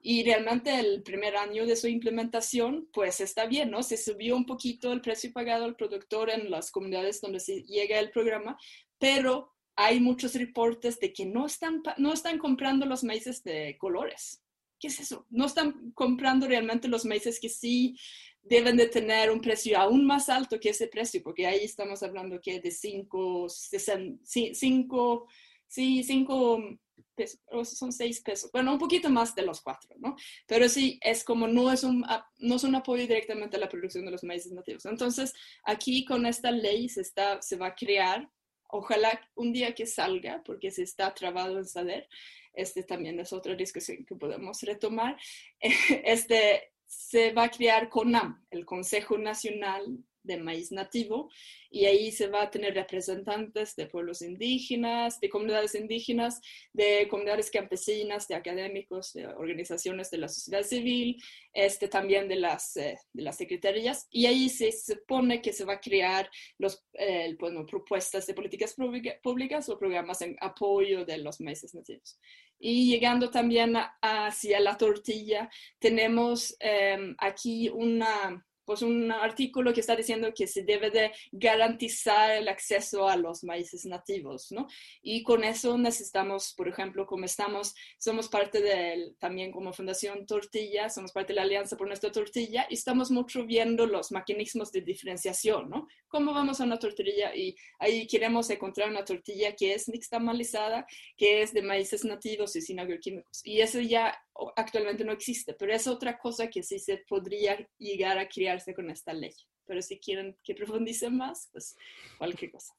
Y 0.00 0.22
realmente 0.22 0.78
el 0.78 1.02
primer 1.02 1.34
año 1.34 1.64
de 1.64 1.76
su 1.76 1.88
implementación, 1.88 2.90
pues 2.92 3.20
está 3.20 3.46
bien, 3.46 3.70
¿no? 3.70 3.82
Se 3.82 3.96
subió 3.96 4.36
un 4.36 4.44
poquito 4.44 4.92
el 4.92 5.00
precio 5.00 5.32
pagado 5.32 5.64
al 5.64 5.76
productor 5.76 6.28
en 6.28 6.50
las 6.50 6.70
comunidades 6.70 7.22
donde 7.22 7.40
se 7.40 7.62
llega 7.62 7.98
el 7.98 8.10
programa, 8.10 8.58
pero 8.98 9.53
hay 9.76 10.00
muchos 10.00 10.34
reportes 10.34 10.98
de 11.00 11.12
que 11.12 11.26
no 11.26 11.46
están, 11.46 11.82
no 11.98 12.12
están 12.12 12.38
comprando 12.38 12.86
los 12.86 13.04
maíces 13.04 13.42
de 13.42 13.76
colores. 13.78 14.42
¿Qué 14.78 14.88
es 14.88 15.00
eso? 15.00 15.26
No 15.30 15.46
están 15.46 15.92
comprando 15.92 16.46
realmente 16.46 16.88
los 16.88 17.04
maíces 17.04 17.40
que 17.40 17.48
sí 17.48 17.96
deben 18.42 18.76
de 18.76 18.86
tener 18.86 19.30
un 19.30 19.40
precio 19.40 19.78
aún 19.78 20.04
más 20.04 20.28
alto 20.28 20.60
que 20.60 20.70
ese 20.70 20.88
precio, 20.88 21.22
porque 21.22 21.46
ahí 21.46 21.64
estamos 21.64 22.02
hablando 22.02 22.40
que 22.40 22.60
de 22.60 22.70
5, 22.70 23.48
5, 23.48 25.28
sí, 25.66 26.02
5 26.02 26.78
pesos, 27.14 27.40
son 27.78 27.92
6 27.92 28.20
pesos, 28.20 28.50
bueno, 28.52 28.72
un 28.72 28.78
poquito 28.78 29.08
más 29.08 29.34
de 29.34 29.42
los 29.42 29.62
4, 29.62 29.96
¿no? 29.98 30.16
Pero 30.46 30.68
sí, 30.68 30.98
es 31.02 31.24
como 31.24 31.46
no 31.46 31.72
es, 31.72 31.84
un, 31.84 32.04
no 32.38 32.56
es 32.56 32.64
un 32.64 32.74
apoyo 32.74 33.02
directamente 33.06 33.56
a 33.56 33.60
la 33.60 33.68
producción 33.68 34.04
de 34.04 34.10
los 34.10 34.24
maíces 34.24 34.52
nativos. 34.52 34.84
Entonces, 34.84 35.32
aquí 35.64 36.04
con 36.04 36.26
esta 36.26 36.50
ley 36.50 36.88
se, 36.88 37.00
está, 37.00 37.40
se 37.40 37.56
va 37.56 37.68
a 37.68 37.74
crear, 37.74 38.28
ojalá 38.76 39.20
un 39.36 39.52
día 39.52 39.72
que 39.72 39.86
salga, 39.86 40.42
porque 40.44 40.72
se 40.72 40.82
está 40.82 41.14
trabado 41.14 41.58
en 41.58 41.64
saber, 41.64 42.08
este 42.52 42.82
también 42.82 43.20
es 43.20 43.32
otra 43.32 43.54
discusión 43.54 44.04
que 44.04 44.16
podemos 44.16 44.60
retomar, 44.62 45.16
este, 46.04 46.72
se 46.84 47.32
va 47.32 47.44
a 47.44 47.50
crear 47.50 47.88
CONAM, 47.88 48.44
el 48.50 48.66
Consejo 48.66 49.16
Nacional 49.16 49.98
de 50.24 50.38
maíz 50.38 50.72
nativo 50.72 51.30
y 51.70 51.86
ahí 51.86 52.10
se 52.10 52.28
va 52.28 52.42
a 52.42 52.50
tener 52.50 52.74
representantes 52.74 53.76
de 53.76 53.86
pueblos 53.86 54.22
indígenas, 54.22 55.20
de 55.20 55.28
comunidades 55.28 55.74
indígenas, 55.74 56.40
de 56.72 57.06
comunidades 57.08 57.50
campesinas, 57.50 58.26
de 58.28 58.34
académicos, 58.34 59.12
de 59.12 59.26
organizaciones 59.26 60.10
de 60.10 60.18
la 60.18 60.28
sociedad 60.28 60.62
civil, 60.62 61.22
este, 61.52 61.88
también 61.88 62.28
de 62.28 62.36
las, 62.36 62.76
eh, 62.76 62.98
de 63.12 63.22
las 63.22 63.36
secretarías 63.36 64.06
y 64.10 64.26
ahí 64.26 64.48
se 64.48 64.72
supone 64.72 65.42
que 65.42 65.52
se 65.52 65.64
va 65.64 65.74
a 65.74 65.80
crear 65.80 66.30
los, 66.58 66.84
eh, 66.94 67.36
bueno, 67.38 67.66
propuestas 67.66 68.26
de 68.26 68.34
políticas 68.34 68.74
públicas 69.22 69.68
o 69.68 69.78
programas 69.78 70.22
en 70.22 70.36
apoyo 70.40 71.04
de 71.04 71.18
los 71.18 71.40
maíces 71.40 71.74
nativos. 71.74 72.18
Y 72.58 72.88
llegando 72.88 73.30
también 73.30 73.74
hacia 74.00 74.60
la 74.60 74.76
tortilla, 74.76 75.50
tenemos 75.78 76.56
eh, 76.60 77.14
aquí 77.18 77.68
una 77.68 78.44
pues 78.64 78.82
un 78.82 79.10
artículo 79.12 79.72
que 79.72 79.80
está 79.80 79.96
diciendo 79.96 80.32
que 80.34 80.46
se 80.46 80.62
debe 80.62 80.90
de 80.90 81.12
garantizar 81.32 82.30
el 82.32 82.48
acceso 82.48 83.08
a 83.08 83.16
los 83.16 83.44
maíces 83.44 83.84
nativos, 83.86 84.52
¿no? 84.52 84.66
Y 85.02 85.22
con 85.22 85.44
eso 85.44 85.76
necesitamos, 85.78 86.54
por 86.56 86.68
ejemplo, 86.68 87.06
como 87.06 87.24
estamos, 87.24 87.74
somos 87.98 88.28
parte 88.28 88.60
del, 88.60 89.16
también 89.18 89.52
como 89.52 89.72
Fundación 89.72 90.26
Tortilla, 90.26 90.88
somos 90.88 91.12
parte 91.12 91.32
de 91.32 91.36
la 91.36 91.42
Alianza 91.42 91.76
por 91.76 91.86
Nuestra 91.86 92.12
Tortilla 92.12 92.66
y 92.68 92.74
estamos 92.74 93.10
mucho 93.10 93.44
viendo 93.44 93.86
los 93.86 94.12
mecanismos 94.12 94.72
de 94.72 94.80
diferenciación, 94.80 95.70
¿no? 95.70 95.88
¿Cómo 96.08 96.32
vamos 96.32 96.60
a 96.60 96.64
una 96.64 96.78
tortilla? 96.78 97.34
Y 97.34 97.56
ahí 97.80 98.06
queremos 98.06 98.48
encontrar 98.48 98.88
una 98.88 99.04
tortilla 99.04 99.56
que 99.56 99.74
es 99.74 99.88
nixtamalizada, 99.88 100.86
que 101.16 101.42
es 101.42 101.52
de 101.52 101.62
maíces 101.62 102.04
nativos 102.04 102.54
y 102.56 102.60
sin 102.60 102.78
agroquímicos. 102.78 103.40
Y 103.44 103.60
eso 103.60 103.80
ya 103.80 104.16
actualmente 104.56 105.04
no 105.04 105.12
existe, 105.12 105.54
pero 105.54 105.72
es 105.72 105.86
otra 105.86 106.18
cosa 106.18 106.48
que 106.48 106.62
sí 106.62 106.78
se 106.78 106.98
podría 107.08 107.56
llegar 107.78 108.18
a 108.18 108.28
crearse 108.28 108.74
con 108.74 108.90
esta 108.90 109.12
ley. 109.12 109.34
Pero 109.66 109.80
si 109.80 109.98
quieren 109.98 110.36
que 110.42 110.54
profundice 110.54 111.08
más, 111.10 111.48
pues 111.52 111.76
cualquier 112.18 112.52
cosa. 112.52 112.74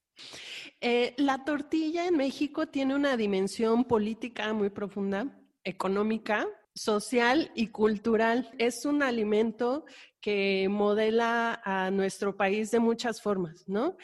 Eh, 0.79 1.13
la 1.17 1.43
tortilla 1.43 2.07
en 2.07 2.17
México 2.17 2.67
tiene 2.67 2.95
una 2.95 3.17
dimensión 3.17 3.85
política 3.85 4.53
muy 4.53 4.69
profunda, 4.69 5.41
económica, 5.63 6.47
social 6.75 7.51
y 7.55 7.67
cultural. 7.67 8.51
Es 8.57 8.85
un 8.85 9.01
alimento 9.01 9.85
que 10.19 10.67
modela 10.69 11.61
a 11.63 11.89
nuestro 11.91 12.35
país 12.35 12.71
de 12.71 12.79
muchas 12.79 13.21
formas, 13.21 13.63
¿no? 13.67 13.95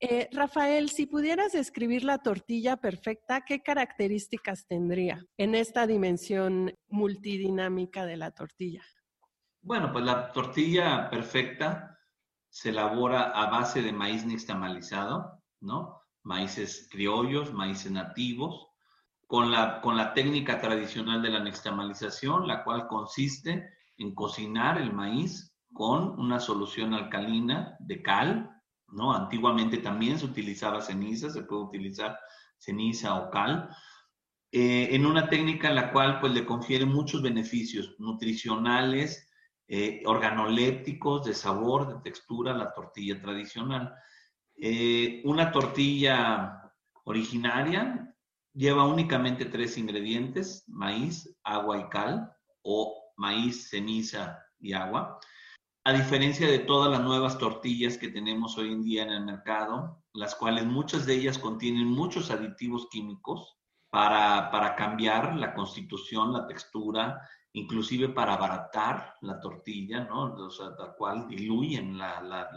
Eh, 0.00 0.28
Rafael, 0.32 0.90
si 0.90 1.06
pudieras 1.06 1.52
describir 1.52 2.04
la 2.04 2.18
tortilla 2.18 2.76
perfecta, 2.76 3.44
¿qué 3.44 3.62
características 3.62 4.66
tendría 4.66 5.24
en 5.36 5.54
esta 5.54 5.86
dimensión 5.86 6.74
multidinámica 6.88 8.04
de 8.04 8.16
la 8.16 8.30
tortilla? 8.30 8.82
Bueno, 9.62 9.90
pues 9.92 10.04
la 10.04 10.32
tortilla 10.32 11.08
perfecta 11.10 11.98
se 12.50 12.70
elabora 12.70 13.30
a 13.30 13.50
base 13.50 13.82
de 13.82 13.92
maíz 13.92 14.24
nixtamalizado, 14.26 15.42
¿no? 15.60 16.02
Maíces 16.24 16.88
criollos, 16.90 17.52
maíces 17.52 17.92
nativos, 17.92 18.68
con 19.28 19.50
la, 19.50 19.82
con 19.82 19.94
la 19.94 20.14
técnica 20.14 20.58
tradicional 20.58 21.20
de 21.20 21.28
la 21.28 21.40
nixtamalización, 21.40 22.48
la 22.48 22.64
cual 22.64 22.88
consiste 22.88 23.68
en 23.98 24.14
cocinar 24.14 24.80
el 24.80 24.90
maíz 24.90 25.54
con 25.70 26.18
una 26.18 26.40
solución 26.40 26.94
alcalina 26.94 27.76
de 27.78 28.02
cal, 28.02 28.50
¿no? 28.88 29.12
Antiguamente 29.12 29.76
también 29.76 30.18
se 30.18 30.24
utilizaba 30.24 30.80
ceniza, 30.80 31.28
se 31.28 31.42
puede 31.42 31.62
utilizar 31.62 32.18
ceniza 32.56 33.16
o 33.16 33.30
cal, 33.30 33.68
eh, 34.50 34.88
en 34.92 35.04
una 35.04 35.28
técnica 35.28 35.68
en 35.68 35.74
la 35.74 35.92
cual 35.92 36.20
pues 36.20 36.32
le 36.32 36.46
confiere 36.46 36.86
muchos 36.86 37.20
beneficios 37.20 37.96
nutricionales, 37.98 39.28
eh, 39.66 40.02
organolépticos, 40.06 41.26
de 41.26 41.34
sabor, 41.34 41.86
de 41.86 42.00
textura, 42.00 42.54
la 42.54 42.72
tortilla 42.72 43.20
tradicional. 43.20 43.94
Eh, 44.56 45.20
una 45.26 45.52
tortilla 45.52 46.72
originaria 47.04 48.08
Lleva 48.54 48.86
únicamente 48.86 49.44
tres 49.44 49.78
ingredientes, 49.78 50.64
maíz, 50.68 51.36
agua 51.44 51.78
y 51.78 51.88
cal, 51.88 52.32
o 52.62 53.12
maíz, 53.16 53.68
ceniza 53.70 54.38
y 54.58 54.72
agua. 54.72 55.18
A 55.84 55.92
diferencia 55.92 56.46
de 56.48 56.58
todas 56.58 56.90
las 56.90 57.00
nuevas 57.00 57.38
tortillas 57.38 57.96
que 57.96 58.08
tenemos 58.08 58.58
hoy 58.58 58.72
en 58.72 58.82
día 58.82 59.04
en 59.04 59.10
el 59.10 59.24
mercado, 59.24 60.02
las 60.12 60.34
cuales 60.34 60.66
muchas 60.66 61.06
de 61.06 61.14
ellas 61.14 61.38
contienen 61.38 61.86
muchos 61.86 62.30
aditivos 62.30 62.88
químicos 62.90 63.56
para, 63.90 64.50
para 64.50 64.76
cambiar 64.76 65.36
la 65.36 65.54
constitución, 65.54 66.32
la 66.32 66.46
textura, 66.46 67.20
inclusive 67.54 68.10
para 68.10 68.34
abaratar 68.34 69.14
la 69.22 69.40
tortilla, 69.40 70.04
¿no? 70.04 70.34
O 70.34 70.50
sea, 70.50 70.76
tal 70.76 70.94
cual 70.96 71.26
diluyen 71.28 71.96
la, 71.96 72.20
la, 72.20 72.50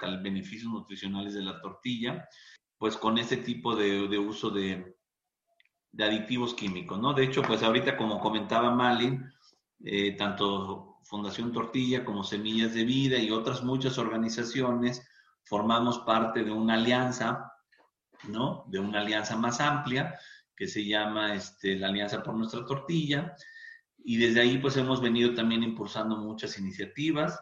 los 0.00 0.22
beneficios 0.22 0.72
nutricionales 0.72 1.34
de 1.34 1.42
la 1.42 1.60
tortilla, 1.60 2.26
pues 2.78 2.96
con 2.96 3.18
ese 3.18 3.38
tipo 3.38 3.76
de 3.76 4.18
uso 4.18 4.50
de, 4.50 4.97
de 5.92 6.04
aditivos 6.04 6.54
químicos, 6.54 6.98
¿no? 6.98 7.12
De 7.14 7.24
hecho, 7.24 7.42
pues 7.42 7.62
ahorita 7.62 7.96
como 7.96 8.20
comentaba 8.20 8.70
Malin, 8.74 9.30
eh, 9.84 10.16
tanto 10.16 10.98
Fundación 11.04 11.52
Tortilla 11.52 12.04
como 12.04 12.24
Semillas 12.24 12.74
de 12.74 12.84
Vida 12.84 13.18
y 13.18 13.30
otras 13.30 13.62
muchas 13.62 13.96
organizaciones 13.98 15.08
formamos 15.44 16.00
parte 16.00 16.44
de 16.44 16.52
una 16.52 16.74
alianza, 16.74 17.52
¿no? 18.28 18.64
De 18.68 18.78
una 18.78 19.00
alianza 19.00 19.36
más 19.36 19.60
amplia 19.60 20.14
que 20.54 20.66
se 20.66 20.84
llama 20.84 21.34
este, 21.34 21.76
la 21.76 21.86
Alianza 21.86 22.22
por 22.22 22.34
Nuestra 22.34 22.66
Tortilla. 22.66 23.34
Y 23.96 24.16
desde 24.16 24.40
ahí 24.40 24.58
pues 24.58 24.76
hemos 24.76 25.00
venido 25.00 25.32
también 25.32 25.62
impulsando 25.62 26.16
muchas 26.16 26.58
iniciativas. 26.58 27.40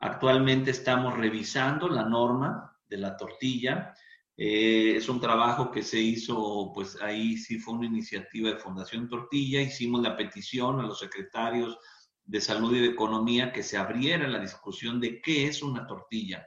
Actualmente 0.00 0.72
estamos 0.72 1.16
revisando 1.16 1.88
la 1.88 2.04
norma 2.04 2.76
de 2.88 2.98
la 2.98 3.16
tortilla 3.16 3.94
eh, 4.40 4.94
es 4.96 5.08
un 5.08 5.18
trabajo 5.18 5.68
que 5.68 5.82
se 5.82 5.98
hizo, 5.98 6.70
pues 6.72 6.96
ahí 7.02 7.36
sí 7.36 7.58
fue 7.58 7.74
una 7.74 7.86
iniciativa 7.86 8.50
de 8.50 8.56
Fundación 8.56 9.08
Tortilla. 9.08 9.60
Hicimos 9.60 10.00
la 10.00 10.16
petición 10.16 10.78
a 10.78 10.84
los 10.84 11.00
secretarios 11.00 11.76
de 12.24 12.40
Salud 12.40 12.72
y 12.76 12.78
de 12.78 12.86
Economía 12.86 13.52
que 13.52 13.64
se 13.64 13.76
abriera 13.76 14.28
la 14.28 14.38
discusión 14.38 15.00
de 15.00 15.20
qué 15.20 15.48
es 15.48 15.60
una 15.60 15.88
tortilla. 15.88 16.46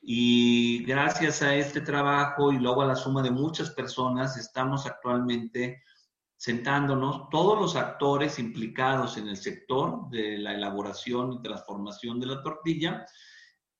Y 0.00 0.84
gracias 0.84 1.42
a 1.42 1.56
este 1.56 1.80
trabajo 1.80 2.52
y 2.52 2.58
luego 2.58 2.82
a 2.82 2.86
la 2.86 2.94
suma 2.94 3.22
de 3.22 3.32
muchas 3.32 3.70
personas, 3.70 4.36
estamos 4.36 4.86
actualmente 4.86 5.82
sentándonos, 6.36 7.28
todos 7.28 7.60
los 7.60 7.74
actores 7.74 8.38
implicados 8.38 9.16
en 9.16 9.26
el 9.26 9.36
sector 9.36 10.08
de 10.10 10.38
la 10.38 10.54
elaboración 10.54 11.32
y 11.32 11.42
transformación 11.42 12.20
de 12.20 12.26
la 12.26 12.40
tortilla, 12.40 13.04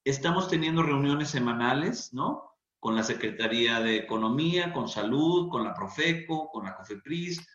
estamos 0.03 0.49
teniendo 0.49 0.83
reuniones 0.83 1.31
semanales, 1.31 2.13
¿no? 2.13 2.50
Con 2.81 2.97
la 2.97 3.03
Secretaría 3.03 3.79
de 3.81 3.99
Economía, 3.99 4.73
con 4.73 4.89
Salud, 4.89 5.51
con 5.51 5.65
la 5.65 5.75
Profeco, 5.75 6.51
con 6.51 6.65
la 6.65 6.75
COFEPRIS 6.75 7.47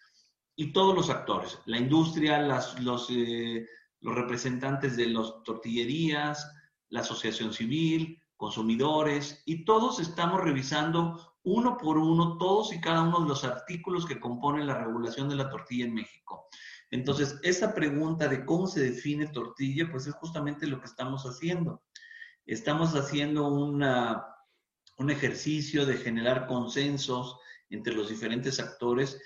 y 0.55 0.71
todos 0.71 0.95
los 0.95 1.09
actores, 1.09 1.59
la 1.65 1.77
industria, 1.77 2.39
los, 2.79 3.07
eh, 3.09 3.67
los 4.01 4.15
representantes 4.15 4.95
de 4.95 5.07
las 5.07 5.43
tortillerías, 5.43 6.49
la 6.89 7.01
asociación 7.01 7.51
civil, 7.51 8.21
consumidores, 8.37 9.41
y 9.45 9.65
todos 9.65 9.99
estamos 9.99 10.41
revisando 10.41 11.35
uno 11.43 11.77
por 11.77 11.97
uno 11.97 12.37
todos 12.37 12.71
y 12.71 12.79
cada 12.79 13.01
uno 13.01 13.21
de 13.21 13.27
los 13.27 13.43
artículos 13.43 14.05
que 14.05 14.19
componen 14.19 14.67
la 14.67 14.77
regulación 14.77 15.27
de 15.27 15.35
la 15.35 15.49
tortilla 15.49 15.85
en 15.85 15.93
México. 15.93 16.47
Entonces, 16.91 17.39
esa 17.43 17.73
pregunta 17.73 18.27
de 18.27 18.45
cómo 18.45 18.67
se 18.67 18.81
define 18.81 19.27
tortilla, 19.27 19.89
pues 19.91 20.05
es 20.07 20.13
justamente 20.13 20.67
lo 20.67 20.79
que 20.79 20.85
estamos 20.85 21.23
haciendo. 21.23 21.83
Estamos 22.45 22.95
haciendo 22.95 23.47
una 23.47 24.34
un 24.97 25.11
ejercicio 25.11 25.85
de 25.85 25.97
generar 25.97 26.47
consensos 26.47 27.37
entre 27.69 27.93
los 27.93 28.09
diferentes 28.09 28.59
actores 28.59 29.21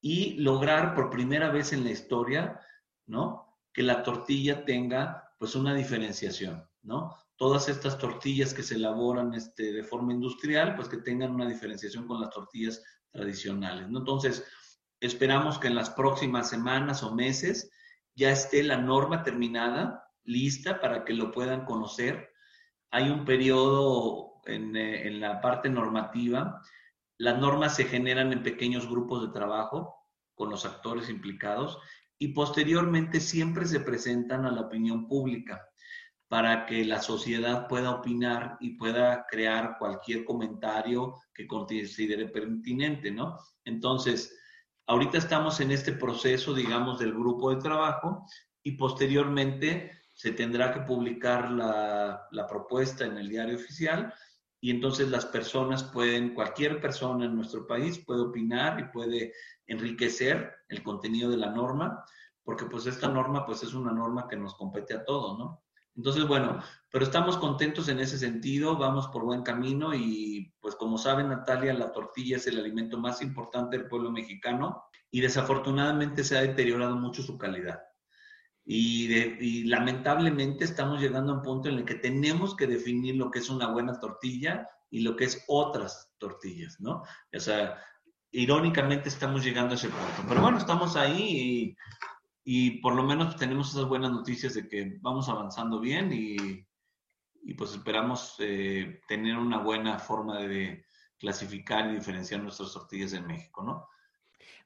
y 0.00 0.34
lograr 0.34 0.94
por 0.94 1.10
primera 1.10 1.50
vez 1.50 1.72
en 1.72 1.84
la 1.84 1.90
historia, 1.90 2.60
¿no? 3.06 3.58
Que 3.72 3.82
la 3.82 4.02
tortilla 4.02 4.64
tenga 4.64 5.34
pues 5.38 5.54
una 5.54 5.74
diferenciación, 5.74 6.66
¿no? 6.82 7.16
Todas 7.36 7.68
estas 7.68 7.98
tortillas 7.98 8.54
que 8.54 8.62
se 8.62 8.74
elaboran 8.74 9.34
este, 9.34 9.72
de 9.72 9.82
forma 9.82 10.12
industrial, 10.12 10.74
pues 10.74 10.88
que 10.88 10.98
tengan 10.98 11.34
una 11.34 11.48
diferenciación 11.48 12.06
con 12.06 12.20
las 12.20 12.30
tortillas 12.30 12.82
tradicionales. 13.10 13.88
¿no? 13.88 14.00
Entonces, 14.00 14.44
esperamos 15.00 15.58
que 15.58 15.68
en 15.68 15.74
las 15.74 15.90
próximas 15.90 16.50
semanas 16.50 17.02
o 17.02 17.14
meses 17.14 17.70
ya 18.14 18.30
esté 18.30 18.62
la 18.62 18.76
norma 18.76 19.22
terminada, 19.22 20.04
lista 20.24 20.80
para 20.80 21.04
que 21.04 21.14
lo 21.14 21.32
puedan 21.32 21.64
conocer. 21.64 22.30
Hay 22.90 23.08
un 23.08 23.24
periodo 23.24 24.29
en, 24.46 24.76
eh, 24.76 25.06
en 25.06 25.20
la 25.20 25.40
parte 25.40 25.68
normativa. 25.68 26.62
Las 27.18 27.38
normas 27.38 27.76
se 27.76 27.84
generan 27.84 28.32
en 28.32 28.42
pequeños 28.42 28.88
grupos 28.88 29.22
de 29.22 29.32
trabajo 29.32 29.96
con 30.34 30.50
los 30.50 30.64
actores 30.64 31.10
implicados 31.10 31.78
y 32.18 32.28
posteriormente 32.28 33.20
siempre 33.20 33.66
se 33.66 33.80
presentan 33.80 34.44
a 34.44 34.50
la 34.50 34.62
opinión 34.62 35.08
pública 35.08 35.66
para 36.30 36.64
que 36.64 36.84
la 36.84 37.02
sociedad 37.02 37.66
pueda 37.66 37.90
opinar 37.90 38.56
y 38.60 38.76
pueda 38.76 39.26
crear 39.28 39.76
cualquier 39.78 40.24
comentario 40.24 41.16
que 41.34 41.48
considere 41.48 42.28
pertinente, 42.28 43.10
¿no? 43.10 43.36
Entonces, 43.64 44.38
ahorita 44.86 45.18
estamos 45.18 45.58
en 45.60 45.72
este 45.72 45.92
proceso, 45.92 46.54
digamos, 46.54 47.00
del 47.00 47.12
grupo 47.12 47.52
de 47.52 47.60
trabajo 47.60 48.26
y 48.62 48.72
posteriormente 48.72 49.90
se 50.12 50.30
tendrá 50.30 50.72
que 50.72 50.82
publicar 50.82 51.50
la, 51.50 52.28
la 52.30 52.46
propuesta 52.46 53.06
en 53.06 53.18
el 53.18 53.28
diario 53.28 53.56
oficial 53.56 54.14
y 54.60 54.70
entonces 54.70 55.08
las 55.08 55.26
personas 55.26 55.82
pueden, 55.84 56.34
cualquier 56.34 56.80
persona 56.80 57.24
en 57.24 57.34
nuestro 57.34 57.66
país 57.66 57.98
puede 58.04 58.20
opinar 58.20 58.78
y 58.78 58.92
puede 58.92 59.32
enriquecer 59.66 60.52
el 60.68 60.82
contenido 60.82 61.30
de 61.30 61.38
la 61.38 61.50
norma, 61.50 62.04
porque 62.44 62.66
pues 62.66 62.86
esta 62.86 63.08
norma 63.08 63.46
pues 63.46 63.62
es 63.62 63.72
una 63.72 63.92
norma 63.92 64.28
que 64.28 64.36
nos 64.36 64.54
compete 64.54 64.94
a 64.94 65.04
todos, 65.04 65.38
¿no? 65.38 65.62
Entonces, 65.96 66.26
bueno, 66.26 66.62
pero 66.90 67.04
estamos 67.04 67.36
contentos 67.36 67.88
en 67.88 67.98
ese 67.98 68.16
sentido, 68.16 68.76
vamos 68.76 69.08
por 69.08 69.24
buen 69.24 69.42
camino 69.42 69.94
y 69.94 70.54
pues 70.60 70.76
como 70.76 70.98
saben, 70.98 71.28
Natalia, 71.28 71.74
la 71.74 71.92
tortilla 71.92 72.36
es 72.36 72.46
el 72.46 72.58
alimento 72.58 72.98
más 72.98 73.22
importante 73.22 73.76
del 73.76 73.88
pueblo 73.88 74.10
mexicano 74.10 74.84
y 75.10 75.20
desafortunadamente 75.20 76.22
se 76.22 76.38
ha 76.38 76.42
deteriorado 76.42 76.96
mucho 76.96 77.22
su 77.22 77.36
calidad. 77.36 77.80
Y, 78.64 79.64
lamentablemente 79.64 80.64
estamos 80.64 81.00
llegando 81.00 81.32
a 81.32 81.36
un 81.36 81.42
punto 81.42 81.68
en 81.68 81.78
el 81.78 81.84
que 81.84 81.94
tenemos 81.94 82.54
que 82.54 82.66
definir 82.66 83.16
lo 83.16 83.30
que 83.30 83.40
es 83.40 83.50
una 83.50 83.68
buena 83.68 83.98
tortilla 83.98 84.66
y 84.90 85.00
lo 85.00 85.16
que 85.16 85.24
es 85.24 85.44
otras 85.48 86.12
tortillas, 86.18 86.80
¿no? 86.80 87.02
O 87.34 87.40
sea, 87.40 87.78
irónicamente 88.30 89.08
estamos 89.08 89.44
llegando 89.44 89.72
a 89.72 89.76
ese 89.76 89.88
punto. 89.88 90.24
Pero 90.28 90.40
bueno, 90.42 90.58
estamos 90.58 90.96
ahí 90.96 91.22
y 91.22 91.76
y 92.52 92.80
por 92.80 92.94
lo 92.94 93.02
menos 93.02 93.36
tenemos 93.36 93.70
esas 93.70 93.86
buenas 93.86 94.10
noticias 94.10 94.54
de 94.54 94.66
que 94.68 94.98
vamos 95.00 95.28
avanzando 95.28 95.78
bien 95.78 96.12
y, 96.12 96.66
y 97.42 97.54
pues 97.54 97.72
esperamos 97.72 98.34
eh, 98.38 99.00
tener 99.06 99.36
una 99.36 99.58
buena 99.58 99.98
forma 99.98 100.38
de 100.38 100.84
clasificar 101.18 101.90
y 101.90 101.94
diferenciar 101.94 102.42
nuestras 102.42 102.72
tortillas 102.72 103.12
en 103.12 103.26
México, 103.26 103.62
¿no? 103.62 103.86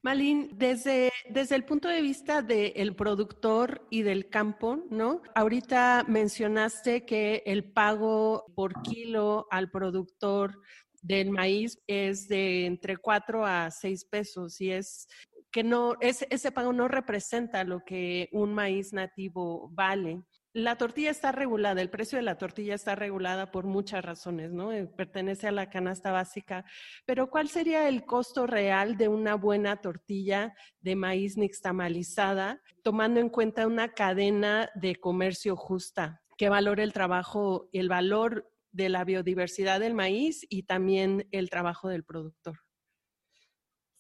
Malin, 0.05 0.51
desde, 0.53 1.11
desde 1.31 1.57
el 1.57 1.65
punto 1.65 1.89
de 1.89 2.03
vista 2.03 2.43
del 2.43 2.95
productor 2.95 3.87
y 3.89 4.03
del 4.03 4.29
campo, 4.29 4.85
¿no? 4.91 5.23
Ahorita 5.35 6.05
mencionaste 6.07 7.07
que 7.07 7.43
el 7.47 7.73
pago 7.73 8.45
por 8.55 8.83
kilo 8.83 9.47
al 9.51 9.71
productor 9.71 10.61
del 11.01 11.31
maíz 11.31 11.79
es 11.87 12.29
de 12.29 12.67
entre 12.67 12.99
4 12.99 13.47
a 13.47 13.71
6 13.71 14.05
pesos 14.05 14.61
y 14.61 14.73
es 14.73 15.09
que 15.51 15.65
no, 15.65 15.97
ese, 16.01 16.27
ese 16.29 16.53
pago 16.53 16.75
no 16.75 16.87
representa 16.87 17.65
lo 17.65 17.83
que 17.83 18.29
un 18.33 18.53
maíz 18.53 18.93
nativo 18.93 19.71
vale. 19.73 20.21
La 20.57 20.77
tortilla 20.77 21.11
está 21.11 21.33
regulada, 21.33 21.83
el 21.83 21.91
precio 21.91 22.17
de 22.17 22.23
la 22.23 22.39
tortilla 22.39 22.77
está 22.77 22.95
regulada 22.95 23.51
por 23.51 23.65
muchas 23.65 24.05
razones, 24.05 24.53
¿no? 24.53 24.73
Eh, 24.73 24.87
pertenece 24.87 25.49
a 25.49 25.53
la 25.53 25.69
canasta 25.69 26.13
básica, 26.13 26.65
pero 27.05 27.29
¿cuál 27.29 27.49
sería 27.49 27.89
el 27.89 28.05
costo 28.05 28.47
real 28.47 28.97
de 28.97 29.09
una 29.09 29.35
buena 29.35 29.81
tortilla 29.81 30.55
de 30.81 30.95
maíz 30.95 31.37
nixtamalizada, 31.37 32.63
tomando 32.85 33.19
en 33.19 33.31
cuenta 33.31 33.67
una 33.67 33.95
cadena 33.95 34.71
de 34.77 34.95
comercio 34.95 35.57
justa 35.57 36.23
que 36.39 36.49
valore 36.49 36.85
el 36.85 36.93
trabajo, 36.93 37.69
el 37.73 37.89
valor 37.89 38.49
de 38.71 38.91
la 38.91 39.03
biodiversidad 39.03 39.81
del 39.81 39.95
maíz 39.95 40.47
y 40.49 40.63
también 40.63 41.27
el 41.33 41.51
trabajo 41.51 41.89
del 41.89 42.05
productor? 42.05 42.64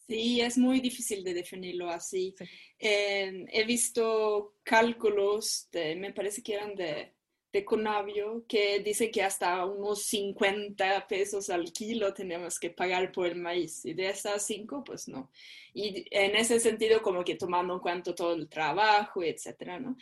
Sí, 0.07 0.41
es 0.43 0.59
muy 0.59 0.81
difícil 0.81 1.25
de 1.25 1.33
definirlo 1.33 1.89
así. 1.89 2.35
he 2.79 3.65
visto 3.65 4.55
cálculos, 4.63 5.69
me 5.73 6.13
parece 6.13 6.43
que 6.43 6.55
eran 6.55 6.75
de, 6.75 7.14
de 7.55 7.65
Conavio, 7.65 8.45
que 8.49 8.81
dice 8.81 9.13
que 9.13 9.23
hasta 9.23 9.65
unos 9.65 10.03
50 10.07 11.07
pesos 11.07 11.51
al 11.51 11.73
kilo 11.73 12.13
tenemos 12.13 12.59
que 12.59 12.71
pagar 12.71 13.13
por 13.13 13.29
el 13.29 13.37
maíz. 13.37 13.85
Y 13.85 13.95
de 13.95 14.09
esas 14.09 14.45
5, 14.45 14.83
pues 14.83 15.07
no. 15.07 15.31
Y 15.73 16.05
en 16.11 16.35
ese 16.35 16.59
sentido, 16.59 17.01
como 17.01 17.23
que 17.23 17.37
tomando 17.37 17.75
en 17.75 17.81
cuenta 17.81 18.13
todo 18.13 18.35
el 18.35 18.49
trabajo, 18.49 19.23
etcétera, 19.23 19.79
¿no? 19.79 19.97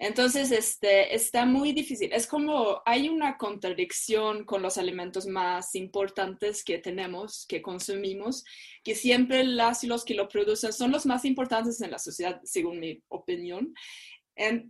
Entonces, 0.00 0.50
este, 0.50 1.14
está 1.14 1.46
muy 1.46 1.72
difícil. 1.72 2.12
Es 2.12 2.26
como 2.26 2.82
hay 2.84 3.08
una 3.08 3.38
contradicción 3.38 4.44
con 4.44 4.60
los 4.60 4.76
alimentos 4.76 5.26
más 5.28 5.76
importantes 5.76 6.64
que 6.64 6.78
tenemos, 6.78 7.46
que 7.46 7.62
consumimos, 7.62 8.44
que 8.82 8.96
siempre 8.96 9.44
las 9.44 9.84
y 9.84 9.86
los 9.86 10.04
que 10.04 10.14
lo 10.14 10.26
producen 10.28 10.72
son 10.72 10.90
los 10.90 11.06
más 11.06 11.24
importantes 11.24 11.80
en 11.80 11.92
la 11.92 12.00
sociedad, 12.00 12.40
según 12.42 12.80
mi 12.80 13.00
opinión. 13.08 13.72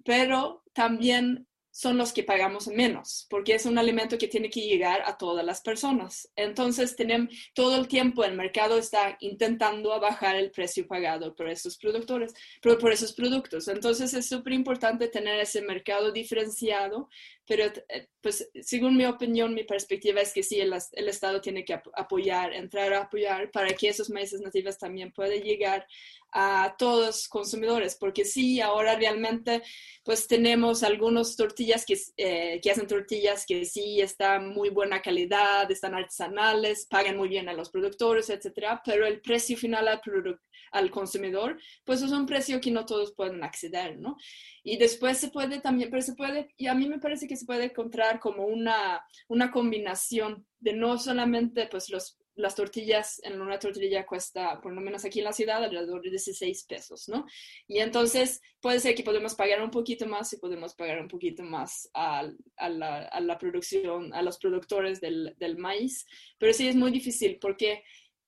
pero 0.04 0.62
también 0.74 1.46
son 1.76 1.98
los 1.98 2.14
que 2.14 2.22
pagamos 2.22 2.68
menos, 2.68 3.26
porque 3.28 3.54
es 3.54 3.66
un 3.66 3.76
alimento 3.76 4.16
que 4.16 4.28
tiene 4.28 4.48
que 4.48 4.62
llegar 4.62 5.02
a 5.04 5.18
todas 5.18 5.44
las 5.44 5.60
personas. 5.60 6.26
Entonces, 6.34 6.96
tenemos, 6.96 7.34
todo 7.52 7.76
el 7.76 7.86
tiempo 7.86 8.24
el 8.24 8.34
mercado 8.34 8.78
está 8.78 9.18
intentando 9.20 10.00
bajar 10.00 10.36
el 10.36 10.50
precio 10.50 10.86
pagado 10.86 11.34
por 11.34 11.50
esos 11.50 11.76
productores, 11.76 12.32
por, 12.62 12.78
por 12.78 12.92
esos 12.92 13.12
productos. 13.12 13.68
Entonces, 13.68 14.14
es 14.14 14.26
súper 14.26 14.54
importante 14.54 15.08
tener 15.08 15.38
ese 15.38 15.60
mercado 15.60 16.12
diferenciado, 16.12 17.10
pero 17.46 17.64
eh, 17.88 18.08
pues 18.20 18.50
según 18.62 18.96
mi 18.96 19.04
opinión, 19.04 19.54
mi 19.54 19.64
perspectiva 19.64 20.20
es 20.20 20.32
que 20.32 20.42
sí, 20.42 20.60
el, 20.60 20.74
el 20.92 21.08
Estado 21.08 21.40
tiene 21.40 21.64
que 21.64 21.80
apoyar, 21.94 22.52
entrar 22.52 22.92
a 22.92 23.02
apoyar 23.02 23.50
para 23.50 23.72
que 23.74 23.88
esos 23.88 24.10
maíces 24.10 24.40
nativos 24.40 24.78
también 24.78 25.12
puedan 25.12 25.40
llegar 25.40 25.86
a 26.32 26.74
todos 26.76 27.28
consumidores, 27.28 27.96
porque 27.96 28.24
sí, 28.24 28.60
ahora 28.60 28.96
realmente 28.96 29.62
pues 30.04 30.26
tenemos 30.26 30.82
algunos 30.82 31.36
tortillas 31.36 31.86
que, 31.86 31.96
eh, 32.16 32.60
que 32.62 32.70
hacen 32.70 32.86
tortillas 32.86 33.46
que 33.46 33.64
sí 33.64 34.00
están 34.00 34.50
muy 34.50 34.70
buena 34.70 35.00
calidad, 35.00 35.70
están 35.70 35.94
artesanales, 35.94 36.86
pagan 36.90 37.16
muy 37.16 37.28
bien 37.28 37.48
a 37.48 37.54
los 37.54 37.70
productores, 37.70 38.28
etcétera, 38.28 38.82
pero 38.84 39.06
el 39.06 39.20
precio 39.20 39.56
final 39.56 39.88
al 39.88 40.00
producto 40.00 40.42
al 40.72 40.90
consumidor, 40.90 41.58
pues 41.84 42.02
es 42.02 42.12
un 42.12 42.26
precio 42.26 42.60
que 42.60 42.70
no 42.70 42.86
todos 42.86 43.12
pueden 43.12 43.42
acceder, 43.42 43.98
¿no? 43.98 44.16
Y 44.62 44.76
después 44.76 45.18
se 45.18 45.28
puede 45.28 45.60
también, 45.60 45.90
pero 45.90 46.02
se 46.02 46.14
puede, 46.14 46.48
y 46.56 46.66
a 46.66 46.74
mí 46.74 46.88
me 46.88 46.98
parece 46.98 47.26
que 47.26 47.36
se 47.36 47.46
puede 47.46 47.64
encontrar 47.66 48.20
como 48.20 48.46
una, 48.46 49.04
una 49.28 49.50
combinación 49.50 50.46
de 50.58 50.72
no 50.72 50.98
solamente 50.98 51.66
pues 51.66 51.90
los 51.90 52.18
las 52.36 52.54
tortillas 52.54 53.20
en 53.24 53.40
una 53.40 53.58
tortilla 53.58 54.06
cuesta, 54.06 54.60
por 54.60 54.72
lo 54.72 54.80
menos 54.80 55.04
aquí 55.04 55.18
en 55.18 55.24
la 55.24 55.32
ciudad, 55.32 55.64
alrededor 55.64 56.02
de 56.02 56.10
16 56.10 56.64
pesos, 56.64 57.08
¿no? 57.08 57.26
Y 57.66 57.78
entonces 57.78 58.42
puede 58.60 58.78
ser 58.78 58.94
que 58.94 59.02
podemos 59.02 59.34
pagar 59.34 59.62
un 59.62 59.70
poquito 59.70 60.06
más 60.06 60.32
y 60.32 60.36
podemos 60.36 60.74
pagar 60.74 61.00
un 61.00 61.08
poquito 61.08 61.42
más 61.42 61.90
a, 61.94 62.30
a, 62.56 62.68
la, 62.68 63.06
a 63.06 63.20
la, 63.20 63.38
producción, 63.38 64.12
a 64.12 64.22
los 64.22 64.38
productores 64.38 65.00
del, 65.00 65.34
del, 65.38 65.56
maíz, 65.56 66.06
pero 66.38 66.52
sí 66.52 66.68
es 66.68 66.76
muy 66.76 66.90
difícil 66.90 67.38
porque 67.40 67.82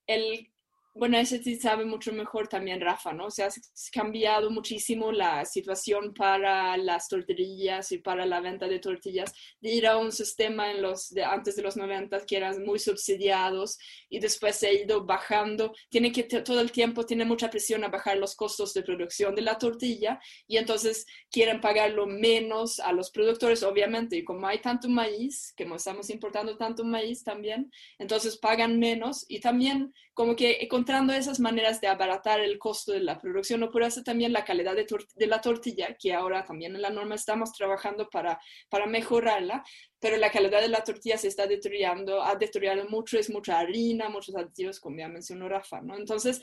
el, 0.06 0.50
bueno, 0.98 1.16
ese 1.16 1.42
sí 1.42 1.56
sabe 1.56 1.84
mucho 1.84 2.12
mejor 2.12 2.48
también 2.48 2.80
Rafa, 2.80 3.12
¿no? 3.12 3.26
O 3.26 3.30
sea, 3.30 3.46
ha 3.46 3.50
cambiado 3.92 4.50
muchísimo 4.50 5.12
la 5.12 5.44
situación 5.44 6.12
para 6.12 6.76
las 6.76 7.08
tortillas 7.08 7.92
y 7.92 7.98
para 7.98 8.26
la 8.26 8.40
venta 8.40 8.66
de 8.66 8.80
tortillas, 8.80 9.32
de 9.60 9.70
ir 9.70 9.86
a 9.86 9.96
un 9.96 10.10
sistema 10.10 10.70
en 10.72 10.82
los 10.82 11.10
de 11.10 11.24
antes 11.24 11.54
de 11.56 11.62
los 11.62 11.76
90 11.76 12.26
que 12.26 12.36
eran 12.36 12.64
muy 12.64 12.80
subsidiados 12.80 13.78
y 14.08 14.18
después 14.18 14.56
se 14.56 14.66
ha 14.66 14.72
ido 14.72 15.04
bajando. 15.04 15.72
Tiene 15.88 16.10
que 16.10 16.24
todo 16.24 16.60
el 16.60 16.72
tiempo 16.72 17.06
tiene 17.06 17.24
mucha 17.24 17.48
presión 17.48 17.84
a 17.84 17.88
bajar 17.88 18.16
los 18.16 18.34
costos 18.34 18.74
de 18.74 18.82
producción 18.82 19.34
de 19.34 19.42
la 19.42 19.56
tortilla 19.56 20.20
y 20.48 20.56
entonces 20.56 21.06
quieren 21.30 21.60
pagarlo 21.60 22.06
menos 22.06 22.80
a 22.80 22.92
los 22.92 23.10
productores, 23.10 23.62
obviamente, 23.62 24.16
y 24.16 24.24
como 24.24 24.46
hay 24.48 24.58
tanto 24.60 24.88
maíz, 24.88 25.52
que 25.56 25.64
estamos 25.76 26.10
importando 26.10 26.56
tanto 26.56 26.84
maíz 26.84 27.22
también, 27.22 27.70
entonces 27.98 28.36
pagan 28.36 28.78
menos 28.78 29.24
y 29.28 29.40
también 29.40 29.94
como 30.14 30.34
que 30.34 30.58
encontrando 30.88 31.12
esas 31.12 31.38
maneras 31.38 31.82
de 31.82 31.86
abaratar 31.86 32.40
el 32.40 32.58
costo 32.58 32.92
de 32.92 33.00
la 33.00 33.18
producción, 33.18 33.62
o 33.62 33.70
por 33.70 33.82
eso 33.82 34.02
también 34.02 34.32
la 34.32 34.42
calidad 34.42 34.74
de, 34.74 34.86
de, 35.16 35.26
la 35.26 35.38
tortilla, 35.38 35.94
que 35.98 36.14
ahora 36.14 36.46
también 36.46 36.74
en 36.74 36.80
la 36.80 36.88
norma 36.88 37.14
estamos 37.14 37.52
trabajando 37.52 38.08
para, 38.08 38.40
para 38.70 38.86
mejorarla, 38.86 39.62
pero 40.00 40.16
la 40.16 40.30
calidad 40.30 40.62
de 40.62 40.68
la 40.68 40.82
tortilla 40.82 41.18
se 41.18 41.28
está 41.28 41.46
deteriorando, 41.46 42.22
ha 42.22 42.36
deteriorado 42.36 42.88
mucho, 42.88 43.18
es 43.18 43.28
mucha 43.28 43.58
harina, 43.58 44.08
muchos 44.08 44.34
aditivos, 44.34 44.80
como 44.80 44.96
ya 44.96 45.08
mencionó 45.08 45.46
Rafa, 45.46 45.82
¿no? 45.82 45.94
Entonces, 45.94 46.40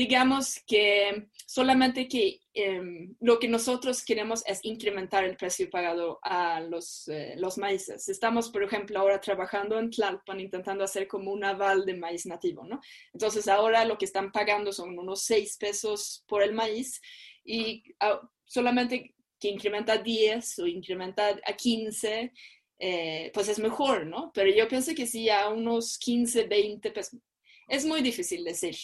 digamos 0.00 0.58
que 0.66 1.26
solamente 1.46 2.08
que 2.08 2.40
em, 2.54 3.14
lo 3.20 3.38
que 3.38 3.48
nosotros 3.48 4.02
queremos 4.02 4.42
es 4.46 4.60
incrementar 4.62 5.24
el 5.24 5.36
precio 5.36 5.68
pagado 5.68 6.18
a 6.22 6.60
los, 6.60 7.06
eh, 7.08 7.34
los 7.36 7.58
maíces. 7.58 8.08
Estamos, 8.08 8.48
por 8.48 8.62
ejemplo, 8.62 8.98
ahora 8.98 9.20
trabajando 9.20 9.78
en 9.78 9.90
Tlalpan 9.90 10.40
intentando 10.40 10.84
hacer 10.84 11.06
como 11.06 11.30
un 11.30 11.44
aval 11.44 11.84
de 11.84 11.98
maíz 11.98 12.24
nativo, 12.24 12.64
¿no? 12.64 12.80
Entonces 13.12 13.46
ahora 13.46 13.84
lo 13.84 13.98
que 13.98 14.06
están 14.06 14.32
pagando 14.32 14.72
son 14.72 14.98
unos 14.98 15.20
6 15.24 15.58
pesos 15.58 16.24
por 16.26 16.42
el 16.42 16.54
maíz 16.54 17.02
y 17.44 17.82
ah, 18.00 18.22
solamente 18.46 19.14
que 19.38 19.48
incrementa 19.48 19.92
a 19.92 19.98
10 19.98 20.60
o 20.60 20.66
incrementa 20.66 21.38
a 21.46 21.52
15, 21.52 22.32
eh, 22.78 23.30
pues 23.34 23.48
es 23.48 23.58
mejor, 23.58 24.06
¿no? 24.06 24.30
Pero 24.32 24.50
yo 24.50 24.66
pienso 24.66 24.94
que 24.94 25.06
sí, 25.06 25.28
a 25.28 25.50
unos 25.50 25.98
15, 25.98 26.44
20 26.44 26.90
pesos. 26.90 27.20
Es 27.68 27.84
muy 27.84 28.00
difícil 28.00 28.42
decir, 28.44 28.76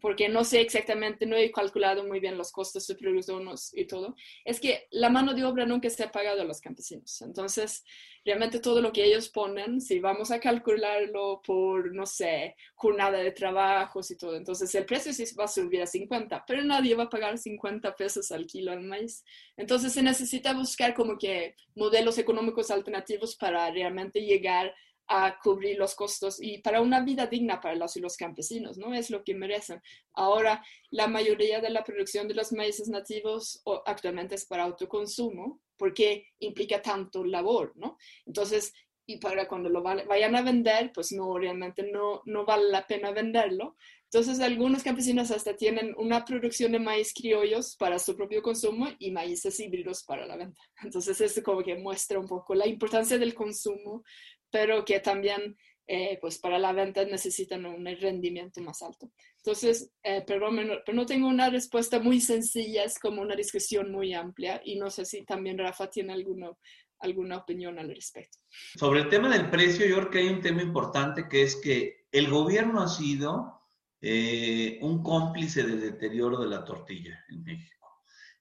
porque 0.00 0.28
no 0.28 0.44
sé 0.44 0.60
exactamente, 0.60 1.26
no 1.26 1.36
he 1.36 1.50
calculado 1.50 2.04
muy 2.04 2.20
bien 2.20 2.38
los 2.38 2.52
costos 2.52 2.86
de 2.86 2.94
producción 2.94 3.48
y 3.72 3.86
todo, 3.86 4.14
es 4.44 4.60
que 4.60 4.86
la 4.90 5.10
mano 5.10 5.34
de 5.34 5.44
obra 5.44 5.66
nunca 5.66 5.90
se 5.90 6.02
ha 6.04 6.12
pagado 6.12 6.42
a 6.42 6.44
los 6.44 6.60
campesinos. 6.60 7.20
Entonces, 7.22 7.84
realmente 8.24 8.60
todo 8.60 8.80
lo 8.80 8.92
que 8.92 9.04
ellos 9.04 9.28
ponen, 9.28 9.80
si 9.80 10.00
vamos 10.00 10.30
a 10.30 10.40
calcularlo 10.40 11.42
por, 11.44 11.94
no 11.94 12.06
sé, 12.06 12.56
jornada 12.74 13.18
de 13.18 13.32
trabajos 13.32 14.10
y 14.10 14.16
todo, 14.16 14.36
entonces 14.36 14.74
el 14.74 14.86
precio 14.86 15.12
sí 15.12 15.24
va 15.38 15.44
a 15.44 15.48
subir 15.48 15.82
a 15.82 15.86
50, 15.86 16.44
pero 16.46 16.62
nadie 16.64 16.94
va 16.94 17.04
a 17.04 17.10
pagar 17.10 17.38
50 17.38 17.94
pesos 17.96 18.32
al 18.32 18.46
kilo 18.46 18.72
al 18.72 18.82
maíz. 18.82 19.24
Entonces, 19.56 19.92
se 19.92 20.02
necesita 20.02 20.54
buscar 20.54 20.94
como 20.94 21.18
que 21.18 21.56
modelos 21.74 22.18
económicos 22.18 22.70
alternativos 22.70 23.36
para 23.36 23.70
realmente 23.70 24.20
llegar 24.20 24.74
a 25.06 25.38
cubrir 25.42 25.78
los 25.78 25.94
costos 25.94 26.40
y 26.40 26.58
para 26.58 26.80
una 26.80 27.00
vida 27.00 27.26
digna 27.26 27.60
para 27.60 27.74
los 27.74 27.96
y 27.96 28.00
los 28.00 28.16
campesinos, 28.16 28.78
¿no? 28.78 28.94
Es 28.94 29.10
lo 29.10 29.22
que 29.22 29.34
merecen. 29.34 29.82
Ahora, 30.14 30.64
la 30.90 31.06
mayoría 31.06 31.60
de 31.60 31.70
la 31.70 31.84
producción 31.84 32.26
de 32.28 32.34
los 32.34 32.52
maíces 32.52 32.88
nativos 32.88 33.62
actualmente 33.86 34.34
es 34.34 34.46
para 34.46 34.64
autoconsumo 34.64 35.60
porque 35.76 36.28
implica 36.38 36.80
tanto 36.80 37.24
labor, 37.24 37.72
¿no? 37.76 37.98
Entonces, 38.26 38.72
y 39.06 39.18
para 39.18 39.46
cuando 39.46 39.68
lo 39.68 39.82
vayan 39.82 40.34
a 40.34 40.42
vender, 40.42 40.90
pues 40.94 41.12
no, 41.12 41.36
realmente 41.36 41.90
no, 41.90 42.22
no 42.24 42.46
vale 42.46 42.70
la 42.70 42.86
pena 42.86 43.10
venderlo. 43.10 43.76
Entonces, 44.04 44.38
algunos 44.40 44.82
campesinos 44.82 45.30
hasta 45.30 45.56
tienen 45.56 45.92
una 45.98 46.24
producción 46.24 46.72
de 46.72 46.78
maíz 46.78 47.12
criollos 47.12 47.76
para 47.76 47.98
su 47.98 48.16
propio 48.16 48.42
consumo 48.42 48.86
y 48.98 49.10
maíces 49.10 49.58
híbridos 49.58 50.04
para 50.04 50.24
la 50.24 50.36
venta. 50.36 50.62
Entonces, 50.82 51.20
eso 51.20 51.42
como 51.42 51.62
que 51.62 51.74
muestra 51.74 52.18
un 52.18 52.28
poco 52.28 52.54
la 52.54 52.66
importancia 52.66 53.18
del 53.18 53.34
consumo 53.34 54.04
pero 54.54 54.84
que 54.84 55.00
también 55.00 55.56
eh, 55.84 56.16
pues 56.20 56.38
para 56.38 56.60
la 56.60 56.72
venta 56.72 57.04
necesitan 57.04 57.66
un 57.66 57.84
rendimiento 58.00 58.60
más 58.60 58.82
alto. 58.82 59.10
Entonces, 59.38 59.90
eh, 60.00 60.22
pero, 60.24 60.48
pero, 60.86 60.94
no 60.94 61.04
tengo 61.06 61.26
una 61.26 61.50
respuesta 61.50 61.98
muy 61.98 62.20
sencilla, 62.20 62.84
es 62.84 63.00
como 63.00 63.20
una 63.20 63.34
discusión 63.34 63.90
muy 63.90 64.14
amplia 64.14 64.62
y 64.64 64.76
no 64.76 64.90
sé 64.90 65.06
si 65.06 65.24
también 65.24 65.58
Rafa 65.58 65.90
tiene 65.90 66.12
alguno, 66.12 66.58
alguna 67.00 67.38
opinión 67.38 67.76
al 67.80 67.88
respecto. 67.88 68.38
Sobre 68.76 69.00
el 69.00 69.08
tema 69.08 69.28
del 69.28 69.50
precio, 69.50 69.84
yo 69.86 69.96
creo 69.96 70.10
que 70.10 70.18
hay 70.18 70.28
un 70.28 70.40
tema 70.40 70.62
importante 70.62 71.28
que 71.28 71.42
es 71.42 71.56
que 71.56 72.06
el 72.12 72.30
gobierno 72.30 72.80
ha 72.80 72.88
sido 72.88 73.60
eh, 74.00 74.78
un 74.82 75.02
cómplice 75.02 75.64
del 75.64 75.80
deterioro 75.80 76.38
de 76.38 76.48
la 76.48 76.64
tortilla 76.64 77.24
en 77.28 77.42
México. 77.42 77.88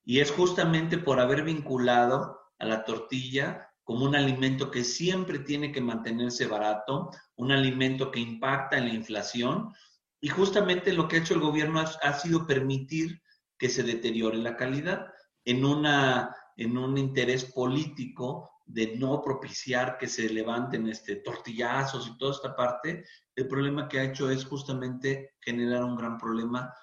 Y 0.06 0.19
es 0.19 0.30
justamente 0.30 0.99
por 0.99 1.19
haber 1.19 1.43
vinculado 1.43 2.39
a 2.60 2.65
la 2.65 2.86
tortilla 2.86 3.73
como 3.84 4.06
un 4.06 4.15
alimento 4.15 4.72
que 4.72 4.84
siempre 4.84 5.39
tiene 5.39 5.72
que 5.72 5.82
mantenerse 5.82 6.48
barato, 6.48 7.10
un 7.36 7.52
alimento 7.52 8.12
que 8.12 8.19
impacta 8.19 8.78
en 8.78 8.88
la 8.88 8.93
inflación. 8.93 9.74
Y 10.22 10.30
justamente 10.30 10.93
lo 10.93 11.08
que 11.08 11.17
ha 11.17 11.19
hecho 11.19 11.34
el 11.34 11.41
gobierno 11.41 11.82
ha, 11.82 12.13
sido 12.13 12.48
permitir 12.48 13.22
que 13.58 13.69
se 13.69 13.84
deteriore 13.84 14.38
la 14.38 14.56
calidad 14.56 15.06
en, 15.43 15.65
una, 15.65 16.34
en 16.56 16.78
un 16.78 16.98
interés 16.98 17.46
político 17.46 18.50
de 18.65 18.96
no 18.98 19.22
propiciar 19.22 19.98
que 19.98 20.08
se 20.08 20.30
levanten 20.30 20.88
este, 20.88 21.17
tortillazos 21.17 22.08
y 22.08 22.17
toda 22.17 22.32
esta 22.32 22.56
parte, 22.56 23.04
el 23.36 23.48
problema 23.48 23.89
que 23.89 24.00
ha 24.00 24.04
hecho 24.04 24.30
es 24.30 24.46
justamente 24.46 25.36
generar 25.41 25.84
un 25.84 25.98
gran 25.98 26.17
problema 26.17 26.74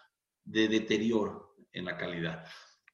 de 0.44 0.68
deterioro 0.68 1.56
en 1.72 1.86
la 1.86 1.96
calidad. 1.96 2.44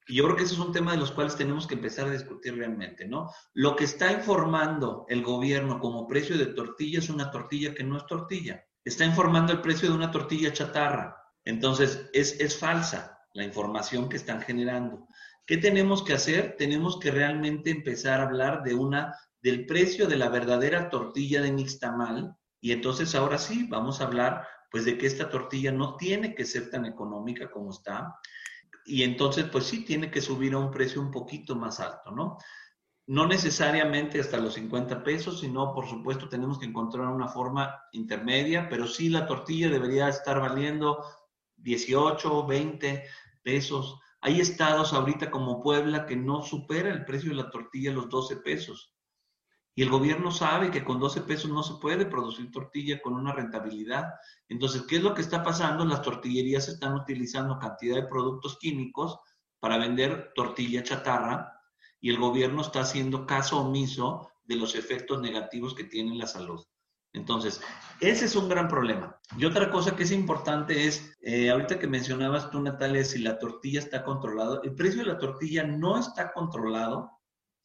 Y 0.07 0.15
yo 0.15 0.25
creo 0.25 0.37
que 0.37 0.45
ese 0.45 0.55
es 0.55 0.61
un 0.61 0.73
tema 0.73 0.93
de 0.93 0.99
los 0.99 1.11
cuales 1.11 1.37
tenemos 1.37 1.67
que 1.67 1.75
empezar 1.75 2.07
a 2.07 2.13
discutir 2.13 2.57
realmente, 2.57 3.09
¿no? 3.09 3.31
Lo 3.55 3.75
que 3.75 3.85
está 3.85 4.13
informando 4.13 5.05
el 5.09 5.23
gobierno 5.23 5.81
como 5.81 6.07
precio 6.07 6.39
de 6.39 6.47
tortilla 6.47 7.01
es 7.01 7.11
una 7.11 7.31
tortilla 7.31 7.75
que 7.75 7.83
no 7.83 7.97
es 7.97 8.07
tortilla. 8.07 8.65
Está 8.85 9.05
informando 9.05 9.53
el 9.53 9.61
precio 9.61 9.89
de 9.89 9.97
una 9.97 10.13
tortilla 10.13 10.53
chatarra. 10.53 11.17
Entonces, 11.45 12.09
es, 12.13 12.39
es 12.41 12.57
falsa 12.57 13.19
la 13.33 13.45
información 13.45 14.09
que 14.09 14.17
están 14.17 14.41
generando. 14.43 15.09
¿Qué 15.45 15.57
tenemos 15.57 16.03
que 16.03 16.15
hacer? 16.15 16.57
Tenemos 16.57 16.99
que 16.99 17.11
realmente 17.11 17.71
empezar 17.71 18.21
a 18.21 18.25
hablar 18.25 18.63
de 18.63 18.75
una, 18.75 19.17
del 19.43 19.67
precio 19.67 20.07
de 20.07 20.17
la 20.17 20.29
verdadera 20.29 20.89
tortilla 20.89 21.43
de 21.43 21.53
nixtamal. 21.53 22.37
Y 22.61 22.73
entonces 22.73 23.15
ahora 23.15 23.39
sí, 23.39 23.67
vamos 23.69 24.01
a 24.01 24.05
hablar 24.05 24.47
pues 24.71 24.85
de 24.85 24.99
que 24.99 25.07
esta 25.07 25.31
tortilla 25.31 25.73
no 25.73 25.97
tiene 25.97 26.35
que 26.35 26.45
ser 26.45 26.71
tan 26.71 26.85
económica 26.85 27.51
como 27.51 27.71
está, 27.71 28.15
y 28.87 29.03
entonces 29.03 29.47
pues 29.51 29.67
sí 29.67 29.85
tiene 29.85 30.11
que 30.11 30.21
subir 30.21 30.55
a 30.55 30.59
un 30.59 30.71
precio 30.71 31.01
un 31.01 31.11
poquito 31.11 31.57
más 31.57 31.81
alto, 31.81 32.11
¿no? 32.13 32.39
No 33.09 33.27
necesariamente 33.27 34.21
hasta 34.21 34.39
los 34.39 34.55
50 34.55 35.05
pesos, 35.05 35.41
sino 35.41 35.73
por 35.73 35.89
supuesto 35.89 36.29
tenemos 36.29 36.59
que 36.59 36.67
encontrar 36.67 37.07
una 37.09 37.29
forma 37.29 37.83
intermedia, 37.93 38.69
pero 38.69 38.87
sí 38.87 39.09
la 39.09 39.27
tortilla 39.27 39.69
debería 39.69 40.09
estar 40.09 40.41
valiendo 40.41 41.05
18, 41.57 42.47
20 42.47 43.05
pesos. 43.43 44.01
Hay 44.21 44.41
estados 44.41 44.93
ahorita 44.93 45.31
como 45.31 45.63
Puebla 45.63 46.07
que 46.07 46.17
no 46.17 46.43
supera 46.43 46.91
el 46.91 47.05
precio 47.05 47.31
de 47.31 47.37
la 47.37 47.51
tortilla 47.51 47.93
los 47.93 48.09
12 48.09 48.39
pesos. 48.39 48.96
Y 49.79 49.83
el 49.83 49.91
gobierno 49.91 50.31
sabe 50.31 50.71
que 50.71 50.83
con 50.83 50.99
12 50.99 51.21
pesos 51.21 51.51
no 51.51 51.63
se 51.63 51.75
puede 51.75 52.07
producir 52.07 52.51
tortilla 52.51 53.03
con 53.03 53.13
una 53.13 53.35
rentabilidad. 53.35 54.07
Entonces, 54.49 54.83
¿qué 54.89 54.97
es 54.97 55.03
lo 55.03 55.13
que 55.13 55.21
está 55.21 55.43
pasando? 55.43 55.85
Las 55.85 56.01
tortillerías 56.01 56.67
están 56.69 56.95
utilizando 56.95 57.59
cantidad 57.59 57.97
de 57.97 58.07
productos 58.07 58.57
químicos 58.59 59.19
para 59.61 59.77
vender 59.77 60.33
tortilla 60.35 60.83
chatarra 60.83 61.61
y 62.01 62.09
el 62.09 62.19
gobierno 62.19 62.63
está 62.63 62.81
haciendo 62.81 63.27
caso 63.27 63.61
omiso 63.61 64.31
de 64.45 64.57
los 64.57 64.75
efectos 64.77 65.21
negativos 65.21 65.75
que 65.75 65.85
tiene 65.85 66.17
la 66.17 66.27
salud. 66.27 66.65
Entonces, 67.13 67.61
ese 68.01 68.25
es 68.25 68.35
un 68.35 68.49
gran 68.49 68.69
problema. 68.69 69.19
Y 69.37 69.45
otra 69.45 69.71
cosa 69.71 69.95
que 69.95 70.05
es 70.05 70.11
importante 70.11 70.87
es, 70.87 71.15
eh, 71.21 71.51
ahorita 71.51 71.79
que 71.79 71.87
mencionabas 71.87 72.51
tú, 72.51 72.61
Natalia, 72.63 73.05
si 73.05 73.19
la 73.19 73.39
tortilla 73.39 73.81
está 73.81 74.03
controlada, 74.05 74.61
el 74.65 74.75
precio 74.75 75.03
de 75.03 75.13
la 75.13 75.19
tortilla 75.19 75.65
no 75.65 75.99
está 75.99 76.33
controlado 76.33 77.16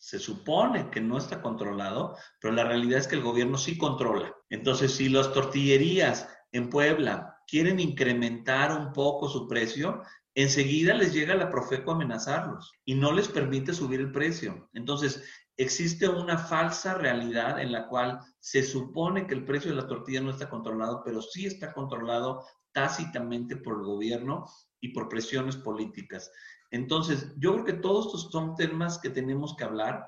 se 0.02 0.18
supone 0.18 0.90
que 0.90 1.00
no 1.00 1.20
está 1.20 1.44
controlado, 1.44 2.18
pero 2.40 2.56
la 2.56 2.64
realidad 2.64 2.98
es 2.98 3.08
que 3.08 3.16
el 3.16 3.22
gobierno 3.22 3.56
sí 3.56 3.78
controla. 3.78 4.36
Entonces, 4.50 4.96
si 4.96 5.10
las 5.10 5.32
tortillerías 5.32 6.28
en 6.52 6.72
Puebla 6.72 7.38
quieren 7.48 7.80
incrementar 7.80 8.76
un 8.76 8.94
poco 8.94 9.30
su 9.30 9.48
precio, 9.48 10.02
enseguida 10.34 10.96
les 10.96 11.14
llega 11.14 11.36
la 11.36 11.52
Profeco 11.52 11.92
a 11.92 11.96
amenazarlos 11.96 12.72
y 12.84 12.96
no 12.96 13.12
les 13.12 13.28
permite 13.28 13.76
subir 13.76 14.00
el 14.00 14.12
precio. 14.12 14.72
Entonces, 14.74 15.24
existe 15.56 16.10
una 16.10 16.40
falsa 16.40 16.96
realidad 16.96 17.62
en 17.62 17.72
la 17.72 17.88
cual 17.88 18.22
se 18.40 18.64
supone 18.64 19.28
que 19.28 19.36
el 19.36 19.46
precio 19.46 19.70
de 19.70 19.78
la 19.78 19.88
tortilla 19.88 20.22
no 20.22 20.32
está 20.32 20.50
controlado, 20.50 21.04
pero 21.06 21.22
sí 21.22 21.46
está 21.46 21.74
controlado 21.74 22.44
tácitamente 22.72 23.56
por 23.56 23.76
el 23.76 23.84
gobierno 23.84 24.46
y 24.80 24.94
por 24.94 25.10
presiones 25.10 25.58
políticas. 25.58 26.32
Entonces, 26.72 27.34
yo 27.38 27.54
creo 27.54 27.66
que 27.66 27.74
todos 27.74 28.08
estos 28.08 28.32
son 28.32 28.56
temas 28.56 28.98
que 28.98 29.10
tenemos 29.10 29.56
que 29.56 29.66
hablar. 29.66 30.08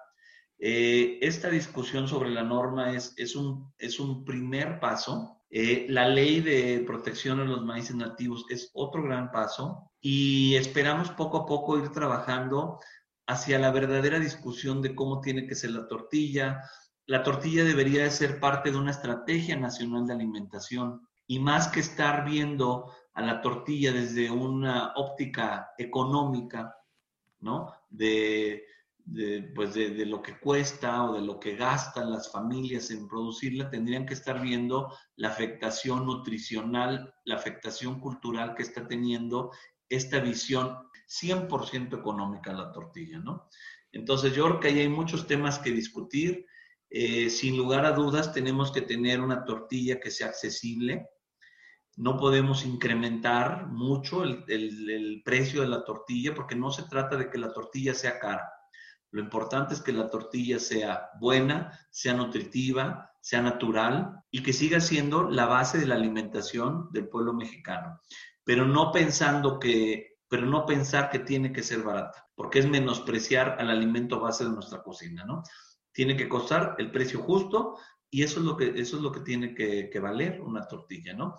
Eh, 0.57 1.19
esta 1.21 1.49
discusión 1.49 2.07
sobre 2.07 2.29
la 2.29 2.43
norma 2.43 2.93
es, 2.93 3.13
es, 3.17 3.35
un, 3.35 3.71
es 3.77 3.99
un 3.99 4.23
primer 4.23 4.79
paso. 4.79 5.41
Eh, 5.49 5.85
la 5.89 6.07
ley 6.07 6.39
de 6.39 6.83
protección 6.87 7.41
a 7.41 7.45
los 7.45 7.63
maíces 7.63 7.95
nativos 7.95 8.45
es 8.49 8.71
otro 8.73 9.03
gran 9.03 9.29
paso 9.29 9.91
y 10.01 10.55
esperamos 10.55 11.11
poco 11.11 11.37
a 11.37 11.45
poco 11.45 11.77
ir 11.77 11.89
trabajando 11.89 12.79
hacia 13.27 13.59
la 13.59 13.71
verdadera 13.71 14.19
discusión 14.19 14.81
de 14.81 14.95
cómo 14.95 15.21
tiene 15.21 15.45
que 15.45 15.55
ser 15.55 15.71
la 15.71 15.87
tortilla. 15.87 16.61
La 17.05 17.23
tortilla 17.23 17.65
debería 17.65 18.03
de 18.03 18.11
ser 18.11 18.39
parte 18.39 18.71
de 18.71 18.77
una 18.77 18.91
estrategia 18.91 19.57
nacional 19.57 20.07
de 20.07 20.13
alimentación 20.13 21.07
y 21.27 21.39
más 21.39 21.67
que 21.67 21.81
estar 21.81 22.25
viendo 22.25 22.91
a 23.13 23.21
la 23.21 23.41
tortilla 23.41 23.91
desde 23.91 24.29
una 24.29 24.93
óptica 24.95 25.71
económica, 25.77 26.75
¿no? 27.39 27.73
De, 27.89 28.65
pues 29.53 29.73
de, 29.73 30.05
lo 30.05 30.21
que 30.21 30.39
cuesta 30.39 31.03
o 31.03 31.13
de 31.15 31.21
lo 31.21 31.39
que 31.39 31.55
gastan 31.55 32.11
las 32.11 32.31
familias 32.31 32.89
en 32.89 33.07
producirla, 33.07 33.69
tendrían 33.69 34.05
que 34.05 34.13
estar 34.13 34.41
viendo 34.41 34.95
la 35.17 35.29
afectación 35.29 36.05
nutricional, 36.05 37.13
la 37.25 37.35
afectación 37.35 37.99
cultural 37.99 38.55
que 38.55 38.63
está 38.63 38.87
teniendo 38.87 39.51
esta 39.89 40.19
visión 40.19 40.77
100% 41.07 41.99
económica 41.99 42.51
de 42.51 42.57
la 42.57 42.71
tortilla, 42.71 43.19
¿no? 43.19 43.49
Entonces 43.91 44.33
yo 44.33 44.45
creo 44.45 44.59
que 44.59 44.67
ahí 44.69 44.79
hay 44.79 44.89
muchos 44.89 45.27
temas 45.27 45.59
que 45.59 45.71
discutir. 45.71 46.47
Eh, 46.89 47.29
sin 47.29 47.57
lugar 47.57 47.85
a 47.85 47.91
dudas 47.91 48.33
tenemos 48.33 48.71
que 48.71 48.81
tener 48.81 49.19
una 49.19 49.45
tortilla 49.45 49.99
que 49.99 50.11
sea 50.11 50.27
accesible, 50.27 51.09
no 51.95 52.17
podemos 52.17 52.65
incrementar 52.65 53.67
mucho 53.67 54.23
el, 54.23 55.21
precio 55.23 55.61
de 55.61 55.67
la 55.67 55.83
tortilla 55.83 56.33
porque 56.33 56.55
no 56.55 56.71
se 56.71 56.83
trata 56.83 57.15
de 57.17 57.29
que 57.29 57.37
la 57.37 57.53
tortilla 57.53 57.93
sea 57.93 58.19
cara. 58.19 58.49
Lo 59.11 59.21
importante 59.21 59.75
es 59.75 59.81
que 59.81 59.93
la 59.93 60.09
tortilla 60.09 60.57
sea 60.57 61.09
buena, 61.19 61.79
sea 61.91 62.13
nutritiva, 62.13 63.11
sea 63.21 63.41
natural 63.41 64.23
y 64.31 64.41
que 64.41 64.53
siga 64.53 64.79
siendo 64.79 65.29
la 65.29 65.45
base 65.45 65.77
de 65.77 65.85
la 65.85 65.95
alimentación 65.95 66.89
del 66.91 67.09
pueblo 67.09 67.33
mexicano. 67.33 67.99
Pero 68.43 68.65
no 68.65 68.91
pensando 68.91 69.59
que, 69.59 70.17
pero 70.27 70.47
no 70.47 70.65
pensar 70.65 71.11
que 71.11 71.19
tiene 71.19 71.53
que 71.53 71.61
ser 71.61 71.83
barata, 71.83 72.27
porque 72.33 72.59
es 72.59 72.67
menospreciar 72.67 73.57
al 73.59 73.69
alimento 73.69 74.19
base 74.19 74.45
de 74.45 74.49
nuestra 74.49 74.81
cocina, 74.81 75.25
¿no? 75.25 75.43
Tiene 75.91 76.17
que 76.17 76.27
costar 76.27 76.75
el 76.79 76.89
precio 76.89 77.21
justo 77.21 77.77
y 78.09 78.23
eso 78.23 78.39
es 78.39 78.45
lo 78.47 78.57
que, 78.57 78.69
eso 78.69 78.97
es 78.97 79.03
lo 79.03 79.11
que 79.11 79.19
tiene 79.19 79.53
que, 79.53 79.91
que 79.91 79.99
valer 79.99 80.41
una 80.41 80.67
tortilla, 80.67 81.13
¿no? 81.13 81.35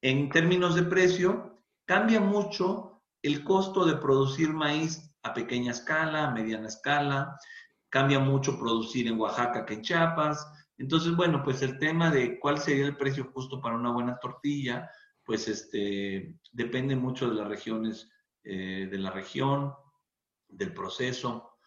En 0.00 0.30
términos 0.30 0.74
de 0.74 0.84
precio, 0.84 1.62
cambia 1.84 2.20
mucho 2.20 3.02
el 3.22 3.42
costo 3.42 3.84
de 3.84 3.96
producir 3.96 4.52
maíz 4.52 5.12
a 5.22 5.34
pequeña 5.34 5.72
escala, 5.72 6.28
a 6.28 6.30
mediana 6.30 6.68
escala, 6.68 7.36
cambia 7.90 8.18
mucho 8.18 8.58
producir 8.58 9.08
en 9.08 9.18
Oaxaca 9.18 9.64
que 9.66 9.74
en 9.74 9.82
Chiapas. 9.82 10.46
Entonces, 10.76 11.16
bueno, 11.16 11.42
pues 11.42 11.62
el 11.62 11.78
tema 11.78 12.10
de 12.10 12.38
cuál 12.38 12.58
sería 12.58 12.86
el 12.86 12.96
precio 12.96 13.30
justo 13.32 13.60
para 13.60 13.74
una 13.74 13.90
buena 13.90 14.18
tortilla, 14.18 14.88
pues 15.24 15.48
este, 15.48 16.38
depende 16.52 16.94
mucho 16.94 17.28
de 17.28 17.34
las 17.34 17.48
regiones, 17.48 18.08
eh, 18.44 18.88
de 18.90 18.98
la 18.98 19.10
región, 19.10 19.74
del 20.48 20.72
proceso, 20.72 21.57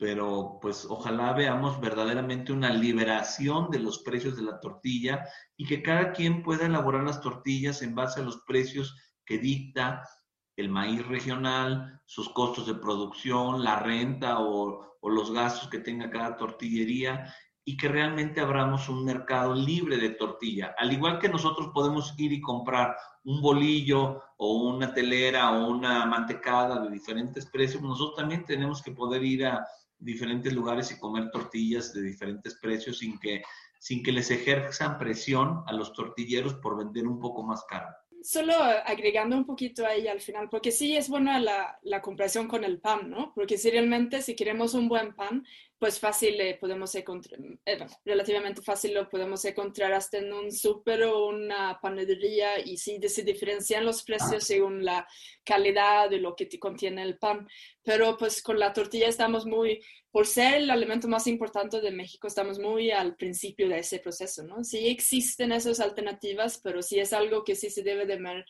pero 0.00 0.58
pues 0.62 0.86
ojalá 0.88 1.34
veamos 1.34 1.78
verdaderamente 1.78 2.54
una 2.54 2.70
liberación 2.70 3.70
de 3.70 3.80
los 3.80 3.98
precios 3.98 4.34
de 4.34 4.42
la 4.42 4.58
tortilla 4.58 5.26
y 5.58 5.66
que 5.66 5.82
cada 5.82 6.12
quien 6.12 6.42
pueda 6.42 6.64
elaborar 6.64 7.04
las 7.04 7.20
tortillas 7.20 7.82
en 7.82 7.94
base 7.94 8.20
a 8.20 8.24
los 8.24 8.38
precios 8.46 8.96
que 9.26 9.36
dicta 9.36 10.08
el 10.56 10.70
maíz 10.70 11.06
regional, 11.06 12.00
sus 12.06 12.30
costos 12.30 12.66
de 12.66 12.76
producción, 12.76 13.62
la 13.62 13.80
renta 13.80 14.38
o, 14.40 14.96
los 15.02 15.32
gastos 15.32 15.68
que 15.68 15.80
tenga 15.80 16.08
cada 16.08 16.34
tortillería 16.34 17.34
y 17.62 17.76
que 17.76 17.88
realmente 17.88 18.40
abramos 18.40 18.88
un 18.88 19.04
mercado 19.04 19.54
libre 19.54 19.98
de 19.98 20.10
tortilla. 20.10 20.74
Al 20.78 20.94
igual 20.94 21.18
que 21.18 21.28
nosotros 21.28 21.70
podemos 21.74 22.14
ir 22.16 22.32
y 22.32 22.40
comprar 22.40 22.96
un 23.24 23.42
bolillo 23.42 24.22
o 24.38 24.62
una 24.62 24.94
telera 24.94 25.50
o 25.50 25.68
una 25.68 26.06
mantecada 26.06 26.80
de 26.80 26.90
diferentes 26.90 27.44
precios, 27.50 27.82
nosotros 27.82 28.16
también 28.16 28.46
tenemos 28.46 28.82
que 28.82 28.92
poder 28.92 29.22
ir 29.22 29.46
a 29.46 29.66
diferentes 30.00 30.52
lugares 30.52 30.90
y 30.90 30.98
comer 30.98 31.30
tortillas 31.30 31.92
de 31.92 32.02
diferentes 32.02 32.58
precios 32.60 32.98
sin 32.98 33.18
que, 33.18 33.42
sin 33.78 34.02
que 34.02 34.12
les 34.12 34.30
ejerzan 34.30 34.98
presión 34.98 35.62
a 35.66 35.72
los 35.72 35.92
tortilleros 35.92 36.54
por 36.54 36.76
vender 36.76 37.06
un 37.06 37.20
poco 37.20 37.42
más 37.42 37.64
caro 37.68 37.88
solo 38.22 38.54
agregando 38.54 39.36
un 39.36 39.46
poquito 39.46 39.86
ahí 39.86 40.08
al 40.08 40.20
final, 40.20 40.48
porque 40.50 40.70
sí 40.70 40.96
es 40.96 41.08
buena 41.08 41.40
la, 41.40 41.78
la 41.82 42.02
comparación 42.02 42.48
con 42.48 42.64
el 42.64 42.80
pan, 42.80 43.10
¿no? 43.10 43.32
Porque 43.34 43.58
si 43.58 43.70
realmente 43.70 44.22
si 44.22 44.34
queremos 44.34 44.74
un 44.74 44.88
buen 44.88 45.14
pan, 45.14 45.44
pues 45.80 45.98
fácil 45.98 46.38
eh, 46.42 46.58
podemos 46.60 46.94
encontrar, 46.94 47.40
eh, 47.64 47.86
relativamente 48.04 48.60
fácil 48.60 48.92
lo 48.92 49.08
podemos 49.08 49.42
encontrar 49.46 49.94
hasta 49.94 50.18
en 50.18 50.30
un 50.30 50.52
súper 50.52 51.04
o 51.04 51.28
una 51.28 51.78
panadería 51.80 52.60
y 52.60 52.76
sí 52.76 53.00
se 53.08 53.22
diferencian 53.22 53.86
los 53.86 54.02
precios 54.02 54.44
según 54.44 54.84
la 54.84 55.08
calidad 55.42 56.10
de 56.10 56.18
lo 56.18 56.36
que 56.36 56.46
contiene 56.58 57.02
el 57.02 57.16
pan. 57.16 57.48
Pero 57.82 58.18
pues 58.18 58.42
con 58.42 58.58
la 58.58 58.74
tortilla 58.74 59.08
estamos 59.08 59.46
muy, 59.46 59.80
por 60.10 60.26
ser 60.26 60.54
el 60.54 60.70
alimento 60.70 61.06
más 61.06 61.26
importante 61.26 61.80
de 61.80 61.92
México, 61.92 62.26
estamos 62.26 62.58
muy 62.58 62.90
al 62.90 63.14
principio 63.16 63.68
de 63.68 63.78
ese 63.78 64.00
proceso, 64.00 64.42
¿no? 64.42 64.64
Sí 64.64 64.88
existen 64.88 65.52
esas 65.52 65.80
alternativas, 65.80 66.60
pero 66.62 66.82
sí 66.82 66.98
es 66.98 67.12
algo 67.12 67.44
que 67.44 67.54
sí 67.54 67.70
se 67.70 67.82
debe 67.82 68.06
de 68.06 68.18
ver, 68.18 68.44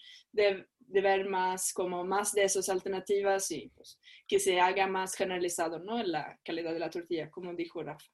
de 0.79 1.01
ver 1.01 1.29
más 1.29 1.73
como 1.73 2.05
más 2.05 2.33
de 2.33 2.45
esas 2.45 2.69
alternativas 2.69 3.51
y 3.51 3.71
pues, 3.75 3.99
que 4.27 4.39
se 4.39 4.61
haga 4.61 4.87
más 4.87 5.15
generalizado, 5.15 5.79
¿no? 5.79 6.03
La 6.03 6.39
calidad 6.43 6.73
de 6.73 6.81
la 6.81 6.91
tortilla, 6.91 7.31
como 7.31 7.55
dijo 7.55 7.83
Rafa. 7.83 8.07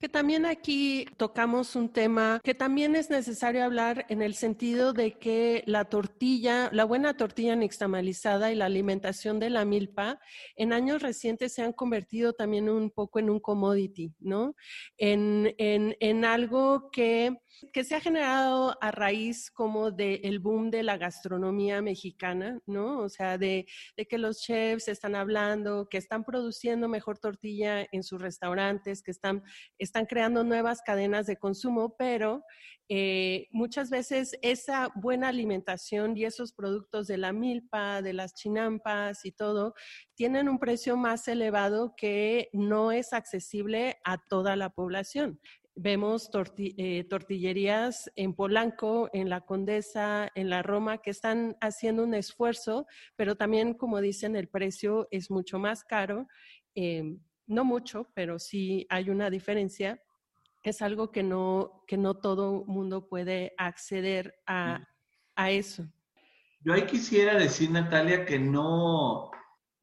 Que 0.00 0.08
también 0.08 0.44
aquí 0.44 1.06
tocamos 1.16 1.76
un 1.76 1.90
tema 1.90 2.40
que 2.44 2.54
también 2.54 2.94
es 2.94 3.10
necesario 3.10 3.64
hablar 3.64 4.04
en 4.08 4.22
el 4.22 4.34
sentido 4.34 4.92
de 4.92 5.18
que 5.18 5.62
la 5.66 5.86
tortilla, 5.86 6.68
la 6.72 6.84
buena 6.84 7.16
tortilla 7.16 7.56
nixtamalizada 7.56 8.52
y 8.52 8.54
la 8.56 8.66
alimentación 8.66 9.38
de 9.38 9.50
la 9.50 9.64
milpa 9.64 10.18
en 10.56 10.72
años 10.72 11.00
recientes 11.00 11.54
se 11.54 11.62
han 11.62 11.72
convertido 11.72 12.32
también 12.32 12.68
un 12.68 12.90
poco 12.90 13.18
en 13.18 13.30
un 13.30 13.40
commodity, 13.40 14.12
¿no? 14.18 14.54
En, 14.98 15.54
en, 15.58 15.96
en 16.00 16.24
algo 16.24 16.90
que 16.90 17.38
que 17.72 17.84
se 17.84 17.94
ha 17.94 18.00
generado 18.00 18.76
a 18.80 18.90
raíz 18.90 19.50
como 19.50 19.90
del 19.90 20.38
boom 20.38 20.70
de 20.70 20.82
la 20.82 20.96
gastronomía 20.96 21.82
mexicana, 21.82 22.60
¿no? 22.66 23.00
O 23.00 23.08
sea, 23.08 23.38
de, 23.38 23.66
que 24.08 24.18
los 24.18 24.40
chefs 24.40 24.88
están 24.88 25.14
hablando, 25.14 25.88
que 25.88 25.98
están 25.98 26.24
produciendo 26.24 26.88
mejor 26.88 27.18
tortilla 27.18 27.86
en 27.92 28.02
sus 28.02 28.20
restaurantes, 28.20 29.02
que 29.02 29.10
están, 29.10 29.42
están 29.78 30.06
creando 30.06 30.44
nuevas 30.44 30.82
cadenas 30.82 31.26
de 31.26 31.36
consumo, 31.36 31.96
pero 31.96 32.42
eh, 32.88 33.48
muchas 33.50 33.88
veces 33.88 34.36
esa 34.42 34.90
buena 34.94 35.28
alimentación 35.28 36.16
y 36.16 36.24
esos 36.24 36.52
productos 36.52 37.06
de 37.06 37.16
la 37.16 37.32
milpa, 37.32 38.02
de 38.02 38.12
las 38.12 38.34
chinampas 38.34 39.24
y 39.24 39.32
todo, 39.32 39.74
tienen 40.14 40.48
un 40.48 40.58
precio 40.58 40.96
más 40.96 41.26
elevado 41.28 41.94
que 41.96 42.50
no 42.52 42.92
es 42.92 43.12
accesible 43.12 43.98
a 44.04 44.18
toda 44.18 44.54
la 44.56 44.70
población 44.70 45.40
vemos 45.76 46.30
eh, 46.56 47.04
tortillerías 47.04 48.10
en 48.16 48.34
Polanco, 48.34 49.10
en 49.12 49.28
la 49.28 49.40
Condesa, 49.42 50.30
en 50.34 50.48
la 50.48 50.62
Roma, 50.62 50.98
que 50.98 51.10
están 51.10 51.56
haciendo 51.60 52.04
un 52.04 52.14
esfuerzo, 52.14 52.86
pero 53.16 53.36
también, 53.36 53.74
como 53.74 54.00
dicen, 54.00 54.36
el 54.36 54.48
precio 54.48 55.08
es 55.10 55.30
mucho 55.30 55.58
más 55.58 55.84
caro. 55.84 56.28
Em, 56.74 57.20
no 57.46 57.64
mucho, 57.64 58.10
pero 58.14 58.38
sí 58.38 58.86
hay 58.88 59.10
una 59.10 59.30
diferencia. 59.30 60.00
Es 60.62 60.80
algo 60.80 61.10
que 61.10 61.22
no, 61.22 61.84
que 61.86 61.96
no 61.96 62.14
todo 62.14 62.64
mundo 62.64 63.08
puede 63.08 63.52
acceder 63.58 64.34
a, 64.46 64.80
a 65.36 65.50
eso. 65.50 65.86
Yo 66.60 66.72
ahí 66.72 66.86
quisiera 66.86 67.36
decir, 67.36 67.70
Natalia, 67.70 68.24
que 68.24 68.38
no, 68.38 69.30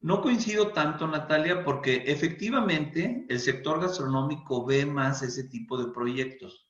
no 0.02 0.22
coincido 0.22 0.72
tanto, 0.72 1.08
Natalia, 1.08 1.64
porque 1.64 2.04
efectivamente 2.08 3.26
el 3.30 3.40
sector 3.40 3.80
gastronómico 3.80 4.66
ve 4.66 4.86
más 4.86 5.22
ese 5.22 5.46
tipo 5.46 5.78
de 5.78 5.92
proyectos. 5.92 6.68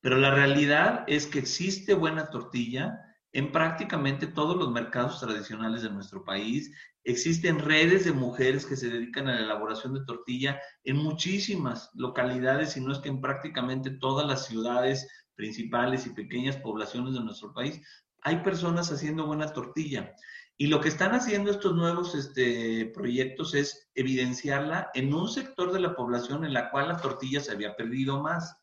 Pero 0.00 0.16
la 0.16 0.34
realidad 0.34 1.04
es 1.06 1.26
que 1.26 1.38
existe 1.38 1.94
buena 1.94 2.30
tortilla 2.30 2.98
en 3.32 3.52
prácticamente 3.52 4.26
todos 4.26 4.56
los 4.56 4.70
mercados 4.70 5.20
tradicionales 5.20 5.82
de 5.82 5.90
nuestro 5.90 6.24
país. 6.24 6.72
Existen 7.04 7.58
redes 7.58 8.06
de 8.06 8.12
mujeres 8.12 8.64
que 8.64 8.76
se 8.76 8.88
dedican 8.88 9.28
a 9.28 9.34
la 9.34 9.42
elaboración 9.42 9.92
de 9.92 10.04
tortilla 10.06 10.58
en 10.84 10.96
muchísimas 10.96 11.90
localidades, 11.94 12.76
y 12.76 12.80
no 12.80 12.92
es 12.92 12.98
que 12.98 13.10
en 13.10 13.20
prácticamente 13.20 13.90
todas 13.90 14.26
las 14.26 14.46
ciudades 14.46 15.06
principales 15.34 16.06
y 16.06 16.10
pequeñas 16.10 16.56
poblaciones 16.56 17.12
de 17.12 17.20
nuestro 17.20 17.52
país 17.52 17.82
hay 18.22 18.38
personas 18.38 18.90
haciendo 18.90 19.26
buena 19.26 19.52
tortilla. 19.52 20.12
Y 20.58 20.68
lo 20.68 20.80
que 20.80 20.88
están 20.88 21.12
haciendo 21.12 21.50
estos 21.50 21.74
nuevos 21.74 22.14
este, 22.14 22.90
proyectos 22.94 23.54
es 23.54 23.90
evidenciarla 23.94 24.90
en 24.94 25.12
un 25.12 25.28
sector 25.28 25.70
de 25.72 25.80
la 25.80 25.94
población 25.94 26.44
en 26.46 26.54
la 26.54 26.70
cual 26.70 26.88
la 26.88 26.96
tortilla 26.96 27.40
se 27.40 27.52
había 27.52 27.76
perdido 27.76 28.22
más. 28.22 28.56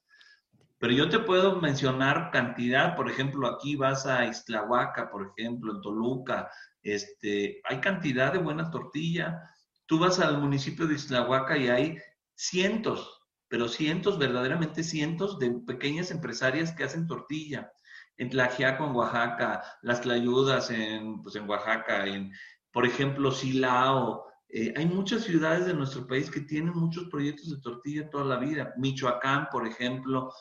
Pero 0.79 0.93
yo 0.93 1.07
te 1.07 1.19
puedo 1.19 1.61
mencionar 1.61 2.31
cantidad, 2.31 2.95
por 2.95 3.09
ejemplo, 3.09 3.47
aquí 3.47 3.75
vas 3.75 4.07
a 4.07 4.25
Ixtlahuaca, 4.25 5.11
por 5.11 5.33
ejemplo, 5.37 5.75
en 5.75 5.81
Toluca, 5.81 6.49
este, 6.81 7.61
hay 7.63 7.79
cantidad 7.79 8.33
de 8.33 8.39
buena 8.39 8.71
tortilla. 8.71 9.41
Tú 9.85 9.99
vas 9.99 10.19
al 10.19 10.39
municipio 10.39 10.87
de 10.87 10.95
Ixtlahuaca 10.95 11.57
y 11.57 11.69
hay 11.69 11.97
cientos, 12.35 13.21
pero 13.47 13.69
cientos, 13.69 14.17
verdaderamente 14.17 14.83
cientos 14.83 15.37
de 15.37 15.51
pequeñas 15.65 16.09
empresarias 16.09 16.71
que 16.71 16.83
hacen 16.83 17.05
tortilla 17.05 17.71
en 18.17 18.29
Tlaxiaco, 18.29 18.85
en 18.85 18.95
Oaxaca, 18.95 19.63
las 19.81 20.01
Tlayudas 20.01 20.69
en, 20.69 21.21
pues 21.21 21.35
en 21.35 21.49
Oaxaca, 21.49 22.05
en, 22.05 22.31
por 22.71 22.85
ejemplo, 22.85 23.31
Silao. 23.31 24.25
Eh, 24.49 24.73
hay 24.75 24.85
muchas 24.85 25.23
ciudades 25.23 25.65
de 25.65 25.73
nuestro 25.73 26.05
país 26.05 26.29
que 26.29 26.41
tienen 26.41 26.73
muchos 26.73 27.09
proyectos 27.09 27.49
de 27.49 27.61
tortilla 27.61 28.09
toda 28.09 28.25
la 28.25 28.37
vida. 28.37 28.73
Michoacán, 28.77 29.47
por 29.51 29.65
ejemplo, 29.67 30.31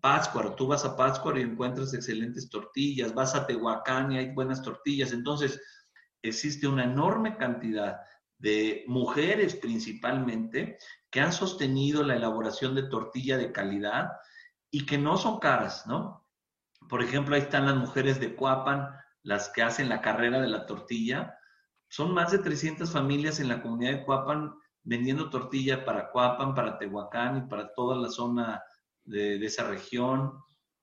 Pátzcuaro. 0.00 0.54
Tú 0.54 0.68
vas 0.68 0.84
a 0.84 0.96
Pátzcuaro 0.96 1.38
y 1.38 1.42
encuentras 1.42 1.92
excelentes 1.92 2.48
tortillas. 2.48 3.14
Vas 3.14 3.34
a 3.34 3.46
Tehuacán 3.46 4.12
y 4.12 4.18
hay 4.18 4.32
buenas 4.32 4.62
tortillas. 4.62 5.12
Entonces, 5.12 5.60
existe 6.22 6.68
una 6.68 6.84
enorme 6.84 7.36
cantidad 7.36 7.98
de 8.38 8.84
mujeres 8.86 9.56
principalmente 9.56 10.78
que 11.10 11.20
han 11.20 11.32
sostenido 11.32 12.04
la 12.04 12.16
elaboración 12.16 12.74
de 12.74 12.84
tortilla 12.84 13.36
de 13.36 13.50
calidad 13.50 14.10
y 14.70 14.86
que 14.86 14.98
no 14.98 15.16
son 15.16 15.38
caras, 15.38 15.86
¿no? 15.86 16.27
Por 16.88 17.02
ejemplo, 17.02 17.34
ahí 17.34 17.42
están 17.42 17.66
las 17.66 17.76
mujeres 17.76 18.18
de 18.20 18.34
Cuapan, 18.34 18.88
las 19.22 19.50
que 19.50 19.62
hacen 19.62 19.88
la 19.88 20.00
carrera 20.00 20.40
de 20.40 20.48
la 20.48 20.66
tortilla. 20.66 21.36
Son 21.88 22.12
más 22.12 22.32
de 22.32 22.38
300 22.38 22.90
familias 22.90 23.40
en 23.40 23.48
la 23.48 23.62
comunidad 23.62 23.92
de 23.92 24.04
Cuapan 24.04 24.54
vendiendo 24.82 25.28
tortilla 25.28 25.84
para 25.84 26.10
Cuapan, 26.10 26.54
para 26.54 26.78
Tehuacán 26.78 27.36
y 27.38 27.48
para 27.48 27.72
toda 27.74 27.96
la 27.96 28.08
zona 28.08 28.62
de, 29.04 29.44
esa 29.44 29.68
región, 29.68 30.32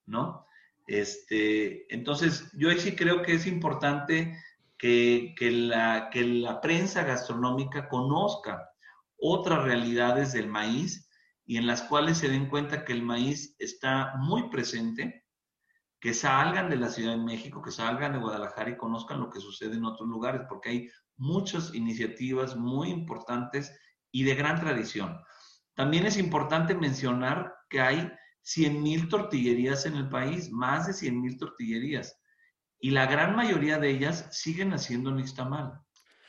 ¿no? 0.05 0.45
Este, 0.87 1.91
entonces, 1.93 2.51
yo 2.53 2.71
sí 2.73 2.95
creo 2.95 3.23
que 3.23 3.33
es 3.33 3.47
importante 3.47 4.37
que, 4.77 5.33
que, 5.37 5.49
la, 5.49 6.09
que 6.11 6.23
la 6.23 6.61
prensa 6.61 7.03
gastronómica 7.03 7.87
conozca 7.89 8.69
otras 9.17 9.63
realidades 9.63 10.33
del 10.33 10.47
maíz 10.47 11.09
y 11.45 11.57
en 11.57 11.65
las 11.65 11.81
cuales 11.83 12.19
se 12.19 12.29
den 12.29 12.49
cuenta 12.49 12.85
que 12.85 12.93
el 12.93 13.01
maíz 13.01 13.55
está 13.59 14.13
muy 14.17 14.49
presente, 14.49 15.24
que 16.05 16.13
salgan 16.13 16.69
de 16.69 16.75
la 16.75 16.89
Ciudad 16.89 17.13
de 17.13 17.23
México, 17.23 17.63
que 17.63 17.71
salgan 17.71 18.13
de 18.13 18.19
Guadalajara 18.19 18.69
y 18.69 18.77
conozcan 18.77 19.19
lo 19.19 19.31
que 19.31 19.39
sucede 19.39 19.75
en 19.75 19.85
otros 19.85 20.07
lugares, 20.07 20.41
porque 20.47 20.69
hay 20.69 20.89
muchas 21.17 21.73
iniciativas 21.73 22.55
muy 22.55 22.91
importantes 22.91 23.75
y 24.11 24.21
de 24.21 24.35
gran 24.35 24.59
tradición. 24.59 25.19
También 25.73 26.05
es 26.05 26.17
importante 26.17 26.75
mencionar 26.75 27.55
que 27.71 27.81
hay 27.81 28.11
100 28.43 28.83
mil 28.83 29.09
tortillerías 29.09 29.87
en 29.87 29.95
el 29.95 30.07
país, 30.07 30.51
más 30.51 30.85
de 30.85 30.93
100 30.93 31.19
mil 31.19 31.39
tortillerías, 31.39 32.21
y 32.79 32.91
la 32.91 33.07
gran 33.07 33.35
mayoría 33.35 33.79
de 33.79 33.89
ellas 33.89 34.27
siguen 34.29 34.73
haciendo 34.73 35.09
nixtamal. 35.09 35.73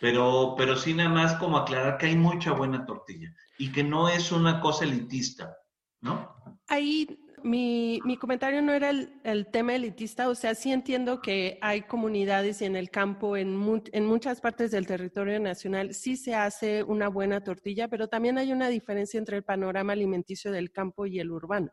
Pero, 0.01 0.55
pero 0.57 0.77
sí 0.77 0.95
nada 0.95 1.11
más 1.11 1.35
como 1.35 1.59
aclarar 1.59 1.99
que 1.99 2.07
hay 2.07 2.16
mucha 2.16 2.53
buena 2.53 2.87
tortilla 2.87 3.29
y 3.59 3.70
que 3.72 3.85
no 3.85 4.09
es 4.09 4.33
una 4.33 4.59
cosa 4.59 4.85
elitista, 4.85 5.55
¿no? 6.01 6.35
Ahí 6.66 7.07
mi, 7.43 8.01
mi, 8.05 8.16
comentario 8.16 8.62
no 8.62 8.72
era 8.72 8.91
el, 8.91 9.20
el, 9.24 9.47
tema 9.47 9.74
elitista, 9.74 10.28
o 10.28 10.34
sea, 10.34 10.55
sí 10.55 10.72
entiendo 10.72 11.20
que 11.20 11.59
hay 11.61 11.82
comunidades 11.82 12.62
y 12.62 12.64
en 12.64 12.76
el 12.76 12.91
campo, 12.91 13.37
en, 13.37 13.82
en, 13.93 14.07
muchas 14.07 14.41
partes 14.41 14.70
del 14.70 14.87
territorio 14.87 15.39
nacional, 15.41 15.95
sí 15.95 16.16
se 16.16 16.34
hace 16.34 16.82
una 16.82 17.09
buena 17.09 17.43
tortilla, 17.43 17.89
pero 17.89 18.09
también 18.09 18.39
hay 18.39 18.53
una 18.53 18.68
diferencia 18.68 19.18
entre 19.18 19.37
el 19.37 19.45
panorama 19.45 19.93
alimenticio 19.93 20.51
del 20.51 20.70
campo 20.72 21.07
y 21.07 21.20
el 21.20 21.30
urbano. 21.30 21.72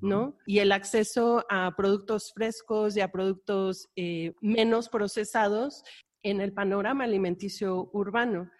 ¿no? 0.00 0.36
Y 0.46 0.60
el 0.60 0.70
acceso 0.70 1.44
a 1.50 1.74
productos 1.76 2.32
frescos 2.32 2.96
y 2.96 3.00
a 3.00 3.10
productos 3.10 3.88
eh, 3.96 4.32
menos 4.40 4.88
procesados 4.88 5.82
en 6.22 6.40
el 6.40 6.52
panorama 6.52 7.04
alimenticio 7.04 7.90
urbano, 7.92 8.50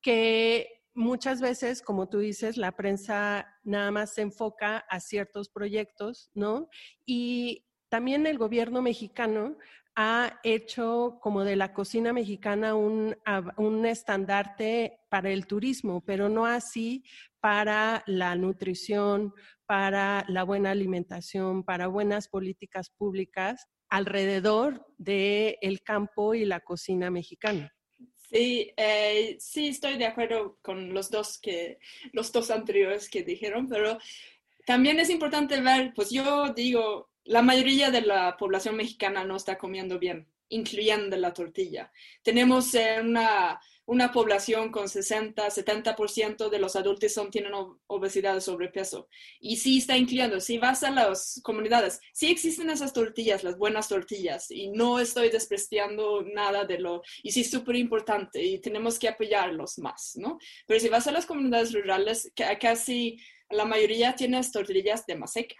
que 0.00 0.73
muchas 0.94 1.40
veces, 1.40 1.82
como 1.82 2.08
tú 2.08 2.18
dices, 2.18 2.56
la 2.56 2.72
prensa 2.72 3.58
nada 3.64 3.90
más 3.90 4.14
se 4.14 4.22
enfoca 4.22 4.78
a 4.88 5.00
ciertos 5.00 5.48
proyectos, 5.48 6.30
¿no? 6.34 6.68
Y 7.04 7.66
también 7.88 8.26
el 8.26 8.38
gobierno 8.38 8.82
mexicano 8.82 9.56
ha 9.96 10.40
hecho 10.42 11.18
como 11.20 11.44
de 11.44 11.56
la 11.56 11.72
cocina 11.72 12.12
mexicana 12.12 12.74
un, 12.74 13.16
un, 13.56 13.86
estandarte 13.86 14.98
para 15.08 15.30
el 15.30 15.46
turismo, 15.46 16.02
pero 16.04 16.28
no 16.28 16.46
así 16.46 17.04
para 17.40 18.02
la 18.06 18.34
nutrición, 18.34 19.32
para 19.66 20.24
la 20.28 20.42
buena 20.42 20.72
alimentación, 20.72 21.62
para 21.62 21.86
buenas 21.86 22.28
políticas 22.28 22.90
públicas 22.90 23.68
alrededor 23.88 24.86
del 24.98 25.56
el 25.60 25.82
campo 25.82 26.34
y 26.34 26.44
la 26.44 26.60
cocina 26.60 27.10
mexicana. 27.10 27.73
Sí, 28.34 28.72
eh, 28.76 29.36
sí, 29.38 29.68
estoy 29.68 29.96
de 29.96 30.06
acuerdo 30.06 30.58
con 30.60 30.92
los 30.92 31.08
dos, 31.08 31.38
que, 31.38 31.78
los 32.12 32.32
dos 32.32 32.50
anteriores 32.50 33.08
que 33.08 33.22
dijeron, 33.22 33.68
pero 33.68 33.96
también 34.66 34.98
es 34.98 35.08
importante 35.08 35.60
ver, 35.60 35.92
pues 35.94 36.10
yo 36.10 36.48
digo, 36.52 37.10
la 37.22 37.42
mayoría 37.42 37.92
de 37.92 38.00
la 38.00 38.36
población 38.36 38.74
mexicana 38.74 39.24
no 39.24 39.36
está 39.36 39.56
comiendo 39.56 40.00
bien, 40.00 40.26
incluyendo 40.54 41.16
la 41.16 41.32
tortilla. 41.32 41.90
Tenemos 42.22 42.74
eh, 42.74 42.98
una, 43.00 43.60
una, 43.86 44.12
población 44.12 44.70
con 44.70 44.88
60, 44.88 45.48
70% 45.48 46.48
de 46.48 46.58
los 46.58 46.76
adultos 46.76 47.12
son, 47.12 47.30
tienen 47.30 47.52
obesidad 47.86 48.36
o 48.36 48.40
sobrepeso. 48.40 49.08
Y 49.40 49.56
sí 49.56 49.78
está 49.78 49.96
incluyendo, 49.96 50.40
si 50.40 50.58
vas 50.58 50.84
a 50.84 50.90
las 50.90 51.40
comunidades, 51.42 52.00
sí 52.12 52.30
existen 52.30 52.70
esas 52.70 52.92
tortillas, 52.92 53.42
las 53.42 53.58
buenas 53.58 53.88
tortillas, 53.88 54.50
y 54.50 54.68
no 54.68 55.00
estoy 55.00 55.30
despreciando 55.30 56.22
nada 56.22 56.64
de 56.64 56.78
lo, 56.78 57.02
y 57.22 57.32
sí 57.32 57.40
es 57.40 57.50
súper 57.50 57.76
importante 57.76 58.42
y 58.42 58.60
tenemos 58.60 58.98
que 58.98 59.08
apoyarlos 59.08 59.78
más, 59.78 60.12
¿no? 60.16 60.38
Pero 60.66 60.80
si 60.80 60.88
vas 60.88 61.06
a 61.06 61.12
las 61.12 61.26
comunidades 61.26 61.72
rurales, 61.72 62.32
casi 62.60 63.18
la 63.50 63.64
mayoría 63.64 64.14
tiene 64.14 64.40
tortillas 64.52 65.06
de 65.06 65.16
maseca 65.16 65.56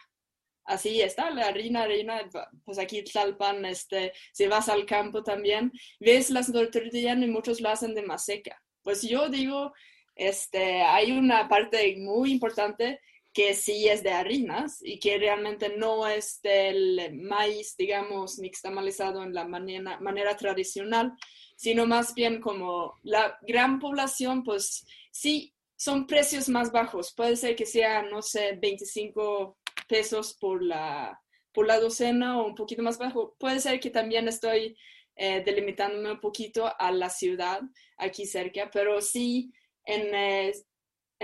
así 0.64 1.00
está, 1.00 1.30
la 1.30 1.46
harina, 1.46 1.82
harina, 1.82 2.28
pues 2.64 2.78
aquí 2.78 3.02
Tlalpan, 3.02 3.64
este, 3.64 4.12
si 4.32 4.46
vas 4.46 4.68
al 4.68 4.86
campo 4.86 5.22
también, 5.22 5.72
ves 6.00 6.30
las 6.30 6.52
tortillas 6.52 7.18
y 7.18 7.26
muchos 7.26 7.60
lo 7.60 7.70
hacen 7.70 7.94
de 7.94 8.02
maseca. 8.02 8.60
Pues 8.82 9.02
yo 9.02 9.28
digo, 9.28 9.72
este, 10.14 10.82
hay 10.82 11.12
una 11.12 11.48
parte 11.48 11.96
muy 11.98 12.32
importante 12.32 13.00
que 13.32 13.54
sí 13.54 13.88
es 13.88 14.02
de 14.04 14.12
harinas 14.12 14.78
y 14.80 15.00
que 15.00 15.18
realmente 15.18 15.76
no 15.76 16.06
es 16.06 16.40
del 16.40 17.14
maíz, 17.14 17.74
digamos, 17.76 18.38
nixtamalizado 18.38 19.24
en 19.24 19.34
la 19.34 19.44
manera, 19.44 19.98
manera 19.98 20.36
tradicional, 20.36 21.12
sino 21.56 21.84
más 21.84 22.14
bien 22.14 22.40
como 22.40 22.94
la 23.02 23.36
gran 23.42 23.80
población, 23.80 24.44
pues 24.44 24.86
sí, 25.10 25.52
son 25.76 26.06
precios 26.06 26.48
más 26.48 26.70
bajos. 26.70 27.12
Puede 27.12 27.34
ser 27.34 27.56
que 27.56 27.66
sea, 27.66 28.02
no 28.02 28.22
sé, 28.22 28.56
25 28.60 29.58
pesos 29.88 30.34
por 30.34 30.62
la, 30.62 31.20
por 31.52 31.66
la 31.66 31.80
docena 31.80 32.40
o 32.40 32.46
un 32.46 32.54
poquito 32.54 32.82
más 32.82 32.98
bajo. 32.98 33.36
Puede 33.38 33.60
ser 33.60 33.80
que 33.80 33.90
también 33.90 34.28
estoy 34.28 34.76
eh, 35.16 35.42
delimitándome 35.44 36.12
un 36.12 36.20
poquito 36.20 36.72
a 36.78 36.90
la 36.90 37.08
ciudad 37.10 37.62
aquí 37.96 38.26
cerca, 38.26 38.70
pero 38.72 39.00
sí 39.00 39.52
en, 39.84 40.14
eh, 40.14 40.52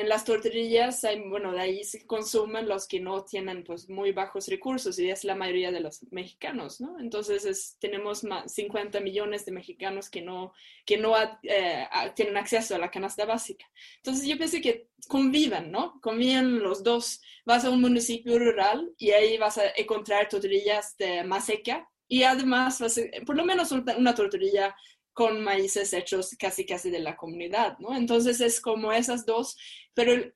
en 0.01 0.09
las 0.09 0.25
tortillas, 0.25 1.05
hay, 1.05 1.21
bueno, 1.29 1.53
de 1.53 1.61
ahí 1.61 1.85
se 1.85 2.07
consumen 2.07 2.69
los 2.69 2.89
que 2.89 3.01
no 3.01 3.25
tienen 3.25 3.63
pues 3.65 3.89
muy 3.89 4.13
bajos 4.13 4.49
recursos 4.49 4.99
y 4.99 5.11
es 5.11 5.25
la 5.25 5.35
mayoría 5.35 5.71
de 5.71 5.81
los 5.81 6.01
mexicanos, 6.11 6.81
¿no? 6.81 6.99
Entonces 6.99 7.77
tenemos 7.79 8.25
más, 8.25 8.53
50 8.53 9.01
millones 9.01 9.45
de 9.45 9.53
mexicanos 9.53 10.11
que 10.11 10.23
no, 10.23 10.53
que 10.85 10.97
no 10.97 11.15
eh, 11.43 11.87
tienen 12.15 12.37
acceso 12.37 12.75
a 12.75 12.79
la 12.79 12.91
canasta 12.91 13.25
básica. 13.25 13.67
Entonces 13.97 14.27
yo 14.27 14.39
pensé 14.39 14.61
que 14.61 14.89
conviven, 15.09 15.71
¿no? 15.71 16.01
Conviven 16.01 16.61
los 16.61 16.83
dos. 16.83 17.21
Vas 17.45 17.65
a 17.65 17.71
un 17.71 17.81
municipio 17.81 18.39
rural 18.39 18.93
y 18.99 19.11
ahí 19.11 19.39
vas 19.39 19.59
a 19.59 19.65
encontrar 19.77 20.29
tortillas 20.29 20.97
de 20.97 21.25
maseca 21.25 21.89
y 22.09 22.25
además 22.25 22.81
vas 22.81 22.99
a, 22.99 23.03
por 23.25 23.37
lo 23.37 23.45
menos 23.45 23.71
una 23.73 24.15
tortilla 24.15 24.75
con 25.13 25.43
maíces 25.43 25.93
hechos 25.93 26.35
casi 26.39 26.65
casi 26.65 26.91
de 26.91 27.01
la 27.01 27.17
comunidad, 27.17 27.79
¿no? 27.79 27.97
Entonces 27.97 28.41
es 28.41 28.61
como 28.61 28.93
esas 28.93 29.27
dos, 29.27 29.57
pero 29.95 30.13
el, 30.13 30.33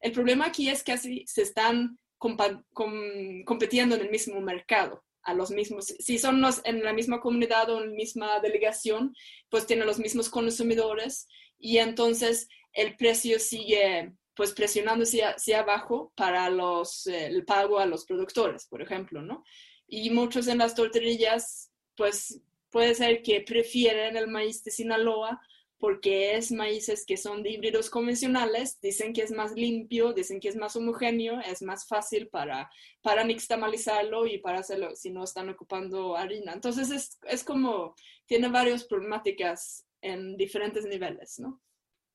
el, 0.00 0.12
problema 0.12 0.46
aquí 0.46 0.68
es 0.68 0.82
que 0.82 0.92
así 0.92 1.24
se 1.26 1.42
están 1.42 1.98
compitiendo 2.18 3.94
en 3.94 4.00
el 4.00 4.10
mismo 4.10 4.40
mercado, 4.40 5.04
a 5.22 5.34
los 5.34 5.50
mismos, 5.50 5.86
si 5.86 6.18
son 6.18 6.40
los, 6.40 6.60
en 6.64 6.82
la 6.82 6.92
misma 6.92 7.20
comunidad 7.20 7.70
o 7.70 7.82
en 7.82 7.90
la 7.90 7.96
misma 7.96 8.40
delegación, 8.40 9.14
pues 9.50 9.66
tienen 9.66 9.86
los 9.86 9.98
mismos 9.98 10.28
consumidores 10.28 11.26
y 11.58 11.78
entonces 11.78 12.48
el 12.72 12.96
precio 12.96 13.38
sigue 13.38 14.12
pues 14.34 14.52
presionando 14.52 15.04
hacia, 15.04 15.60
abajo 15.60 16.12
para 16.16 16.50
los, 16.50 17.06
eh, 17.06 17.26
el 17.26 17.44
pago 17.44 17.78
a 17.78 17.86
los 17.86 18.04
productores, 18.04 18.66
por 18.66 18.82
ejemplo, 18.82 19.22
¿no? 19.22 19.44
Y 19.86 20.10
muchos 20.10 20.48
en 20.48 20.58
las 20.58 20.74
tortillas, 20.74 21.70
pues 21.96 22.40
puede 22.74 22.96
ser 22.96 23.22
que 23.22 23.40
prefieren 23.40 24.16
el 24.16 24.26
maíz 24.26 24.64
de 24.64 24.72
Sinaloa 24.72 25.40
porque 25.78 26.34
es 26.34 26.50
maíces 26.50 27.06
que 27.06 27.16
son 27.16 27.44
de 27.44 27.50
híbridos 27.50 27.88
convencionales, 27.88 28.80
dicen 28.80 29.12
que 29.12 29.22
es 29.22 29.30
más 29.30 29.52
limpio, 29.52 30.12
dicen 30.12 30.40
que 30.40 30.48
es 30.48 30.56
más 30.56 30.74
homogéneo, 30.74 31.38
es 31.40 31.62
más 31.62 31.86
fácil 31.86 32.26
para, 32.28 32.68
para 33.00 33.22
nixtamalizarlo 33.22 34.26
y 34.26 34.38
para 34.38 34.58
hacerlo 34.58 34.96
si 34.96 35.10
no 35.10 35.22
están 35.22 35.50
ocupando 35.50 36.16
harina. 36.16 36.52
Entonces 36.52 36.90
es, 36.90 37.20
es 37.28 37.44
como, 37.44 37.94
tiene 38.26 38.48
varias 38.48 38.84
problemáticas 38.84 39.86
en 40.00 40.36
diferentes 40.36 40.84
niveles, 40.84 41.38
¿no? 41.38 41.62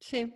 Sí. 0.02 0.30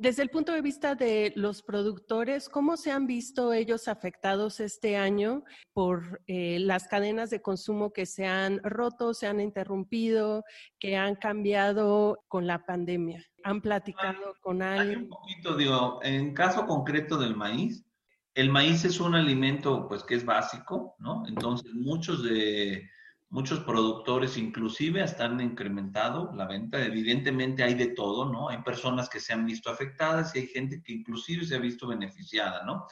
Desde 0.00 0.22
el 0.22 0.30
punto 0.30 0.52
de 0.52 0.62
vista 0.62 0.94
de 0.94 1.30
los 1.36 1.60
productores, 1.60 2.48
¿cómo 2.48 2.78
se 2.78 2.90
han 2.90 3.06
visto 3.06 3.52
ellos 3.52 3.86
afectados 3.86 4.58
este 4.58 4.96
año 4.96 5.44
por 5.74 6.22
eh, 6.26 6.58
las 6.58 6.88
cadenas 6.88 7.28
de 7.28 7.42
consumo 7.42 7.92
que 7.92 8.06
se 8.06 8.24
han 8.24 8.62
roto, 8.62 9.12
se 9.12 9.26
han 9.26 9.42
interrumpido, 9.42 10.42
que 10.78 10.96
han 10.96 11.16
cambiado 11.16 12.24
con 12.28 12.46
la 12.46 12.64
pandemia? 12.64 13.22
¿Han 13.44 13.60
platicado 13.60 14.36
con 14.40 14.62
alguien? 14.62 15.02
un 15.02 15.08
poquito, 15.10 15.54
digo, 15.54 16.00
en 16.02 16.32
caso 16.32 16.66
concreto 16.66 17.18
del 17.18 17.36
maíz, 17.36 17.84
el 18.32 18.48
maíz 18.48 18.86
es 18.86 19.00
un 19.00 19.14
alimento 19.14 19.86
pues 19.86 20.02
que 20.02 20.14
es 20.14 20.24
básico, 20.24 20.94
¿no? 20.98 21.24
Entonces 21.28 21.74
muchos 21.74 22.24
de 22.24 22.88
Muchos 23.30 23.60
productores 23.60 24.36
inclusive 24.36 25.02
hasta 25.02 25.24
han 25.24 25.40
incrementado 25.40 26.32
la 26.34 26.46
venta. 26.46 26.84
Evidentemente 26.84 27.62
hay 27.62 27.74
de 27.74 27.88
todo, 27.88 28.30
¿no? 28.30 28.48
Hay 28.48 28.58
personas 28.62 29.08
que 29.08 29.20
se 29.20 29.32
han 29.32 29.46
visto 29.46 29.70
afectadas 29.70 30.34
y 30.34 30.40
hay 30.40 30.46
gente 30.48 30.82
que 30.82 30.92
inclusive 30.92 31.44
se 31.44 31.54
ha 31.54 31.60
visto 31.60 31.86
beneficiada, 31.86 32.64
¿no? 32.64 32.86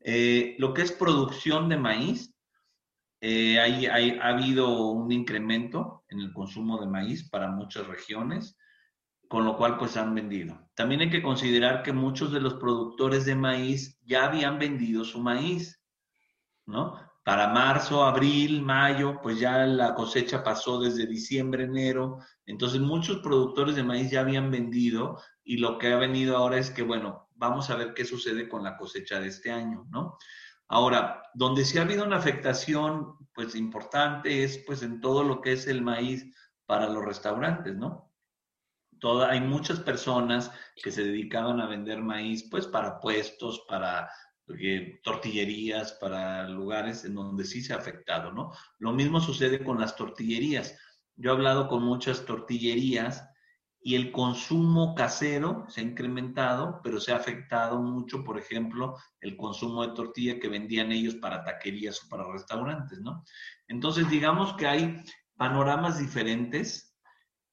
Eh, 0.00 0.56
lo 0.58 0.72
que 0.72 0.82
es 0.82 0.92
producción 0.92 1.68
de 1.68 1.76
maíz, 1.76 2.34
eh, 3.20 3.60
hay, 3.60 3.86
ha 3.86 4.28
habido 4.28 4.90
un 4.90 5.12
incremento 5.12 6.04
en 6.08 6.20
el 6.20 6.32
consumo 6.32 6.80
de 6.80 6.86
maíz 6.86 7.28
para 7.28 7.48
muchas 7.48 7.86
regiones, 7.86 8.56
con 9.28 9.44
lo 9.44 9.56
cual 9.58 9.76
pues 9.76 9.98
han 9.98 10.14
vendido. 10.14 10.70
También 10.74 11.02
hay 11.02 11.10
que 11.10 11.22
considerar 11.22 11.82
que 11.82 11.92
muchos 11.92 12.32
de 12.32 12.40
los 12.40 12.54
productores 12.54 13.26
de 13.26 13.34
maíz 13.34 13.98
ya 14.02 14.24
habían 14.24 14.58
vendido 14.58 15.04
su 15.04 15.20
maíz, 15.20 15.82
¿no? 16.64 16.98
Para 17.24 17.48
marzo, 17.48 18.04
abril, 18.04 18.60
mayo, 18.60 19.18
pues 19.22 19.40
ya 19.40 19.64
la 19.64 19.94
cosecha 19.94 20.44
pasó 20.44 20.78
desde 20.78 21.06
diciembre, 21.06 21.64
enero. 21.64 22.18
Entonces 22.44 22.80
muchos 22.80 23.20
productores 23.20 23.76
de 23.76 23.82
maíz 23.82 24.10
ya 24.10 24.20
habían 24.20 24.50
vendido 24.50 25.18
y 25.42 25.56
lo 25.56 25.78
que 25.78 25.90
ha 25.92 25.96
venido 25.96 26.36
ahora 26.36 26.58
es 26.58 26.70
que, 26.70 26.82
bueno, 26.82 27.30
vamos 27.34 27.70
a 27.70 27.76
ver 27.76 27.94
qué 27.94 28.04
sucede 28.04 28.46
con 28.46 28.62
la 28.62 28.76
cosecha 28.76 29.20
de 29.20 29.28
este 29.28 29.50
año, 29.50 29.86
¿no? 29.90 30.18
Ahora, 30.68 31.22
donde 31.32 31.64
sí 31.64 31.78
ha 31.78 31.82
habido 31.82 32.04
una 32.04 32.16
afectación, 32.18 33.16
pues 33.34 33.54
importante 33.54 34.44
es 34.44 34.58
pues 34.58 34.82
en 34.82 35.00
todo 35.00 35.24
lo 35.24 35.40
que 35.40 35.52
es 35.52 35.66
el 35.66 35.80
maíz 35.80 36.30
para 36.66 36.88
los 36.90 37.04
restaurantes, 37.04 37.74
¿no? 37.74 38.12
Toda, 39.00 39.30
hay 39.30 39.40
muchas 39.40 39.80
personas 39.80 40.50
que 40.82 40.90
se 40.90 41.04
dedicaban 41.04 41.60
a 41.60 41.66
vender 41.66 42.02
maíz, 42.02 42.48
pues 42.50 42.66
para 42.66 43.00
puestos, 43.00 43.64
para 43.66 44.10
tortillerías, 45.02 45.92
para 45.94 46.48
lugares 46.48 47.04
en 47.04 47.14
donde 47.14 47.44
sí 47.44 47.62
se 47.62 47.72
ha 47.72 47.76
afectado, 47.76 48.32
¿no? 48.32 48.52
Lo 48.78 48.92
mismo 48.92 49.20
sucede 49.20 49.64
con 49.64 49.80
las 49.80 49.96
tortillerías. 49.96 50.78
Yo 51.16 51.30
he 51.30 51.34
hablado 51.34 51.68
con 51.68 51.82
muchas 51.82 52.24
tortillerías 52.24 53.28
y 53.86 53.96
el 53.96 54.12
consumo 54.12 54.94
casero 54.94 55.66
se 55.68 55.80
ha 55.82 55.84
incrementado, 55.84 56.80
pero 56.82 56.98
se 57.00 57.12
ha 57.12 57.16
afectado 57.16 57.82
mucho, 57.82 58.24
por 58.24 58.38
ejemplo, 58.38 58.96
el 59.20 59.36
consumo 59.36 59.86
de 59.86 59.94
tortilla 59.94 60.40
que 60.40 60.48
vendían 60.48 60.90
ellos 60.90 61.16
para 61.16 61.44
taquerías 61.44 62.02
o 62.02 62.08
para 62.08 62.30
restaurantes, 62.32 63.00
¿no? 63.00 63.22
Entonces, 63.68 64.08
digamos 64.08 64.54
que 64.54 64.66
hay 64.66 65.02
panoramas 65.36 65.98
diferentes, 65.98 66.96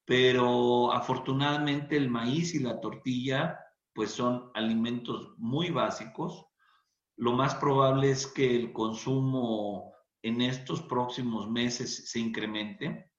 pero 0.06 0.92
afortunadamente 0.92 1.96
el 1.96 2.08
maíz 2.08 2.54
y 2.54 2.60
la 2.60 2.80
tortilla, 2.80 3.58
pues 3.92 4.10
son 4.10 4.50
alimentos 4.54 5.34
muy 5.36 5.70
básicos, 5.70 6.46
lo 7.16 7.32
más 7.32 7.54
probable 7.54 8.10
es 8.10 8.26
que 8.26 8.56
el 8.56 8.72
consumo 8.72 9.92
en 10.22 10.40
estos 10.40 10.82
próximos 10.82 11.50
meses 11.50 12.10
se 12.10 12.20
incremente 12.20 13.10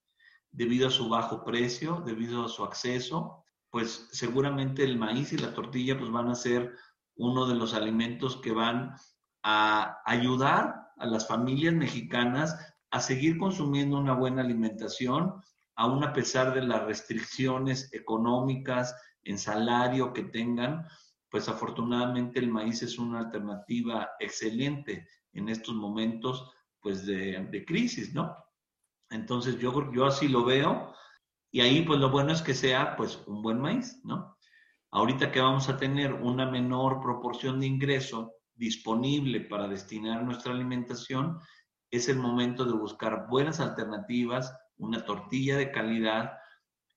debido 0.50 0.88
a 0.88 0.90
su 0.90 1.08
bajo 1.08 1.44
precio, 1.44 2.02
debido 2.04 2.44
a 2.44 2.48
su 2.48 2.64
acceso, 2.64 3.44
pues 3.70 4.08
seguramente 4.12 4.84
el 4.84 4.98
maíz 4.98 5.32
y 5.32 5.38
la 5.38 5.52
tortilla 5.52 5.98
pues 5.98 6.10
van 6.10 6.28
a 6.28 6.34
ser 6.34 6.74
uno 7.16 7.46
de 7.46 7.54
los 7.54 7.74
alimentos 7.74 8.36
que 8.36 8.52
van 8.52 8.94
a 9.42 9.98
ayudar 10.06 10.92
a 10.96 11.06
las 11.06 11.26
familias 11.26 11.74
mexicanas 11.74 12.56
a 12.90 13.00
seguir 13.00 13.36
consumiendo 13.38 13.98
una 13.98 14.14
buena 14.14 14.42
alimentación, 14.42 15.34
aún 15.74 16.04
a 16.04 16.12
pesar 16.12 16.54
de 16.54 16.62
las 16.62 16.84
restricciones 16.84 17.92
económicas 17.92 18.94
en 19.24 19.38
salario 19.38 20.12
que 20.12 20.22
tengan, 20.22 20.86
pues 21.34 21.48
afortunadamente 21.48 22.38
el 22.38 22.48
maíz 22.48 22.84
es 22.84 22.96
una 22.96 23.18
alternativa 23.18 24.10
excelente 24.20 25.08
en 25.32 25.48
estos 25.48 25.74
momentos 25.74 26.48
pues 26.78 27.04
de, 27.06 27.64
crisis, 27.66 28.14
¿no? 28.14 28.36
Entonces 29.10 29.58
yo, 29.58 29.92
yo 29.92 30.06
así 30.06 30.28
lo 30.28 30.44
veo 30.44 30.94
y 31.50 31.60
ahí 31.60 31.82
pues 31.82 31.98
lo 31.98 32.08
bueno 32.10 32.30
es 32.30 32.40
que 32.40 32.54
sea 32.54 32.94
pues 32.94 33.20
un 33.26 33.42
buen 33.42 33.60
maíz, 33.60 34.00
¿no? 34.04 34.38
Ahorita 34.92 35.32
que 35.32 35.40
vamos 35.40 35.68
a 35.68 35.76
tener 35.76 36.12
una 36.12 36.48
menor 36.48 37.00
proporción 37.00 37.58
de 37.58 37.66
ingreso 37.66 38.34
disponible 38.54 39.40
para 39.40 39.66
destinar 39.66 40.22
nuestra 40.22 40.52
alimentación, 40.52 41.40
es 41.90 42.08
el 42.08 42.18
momento 42.18 42.64
de 42.64 42.74
buscar 42.74 43.26
buenas 43.28 43.58
alternativas, 43.58 44.56
una 44.76 45.04
tortilla 45.04 45.56
de 45.56 45.72
calidad, 45.72 46.34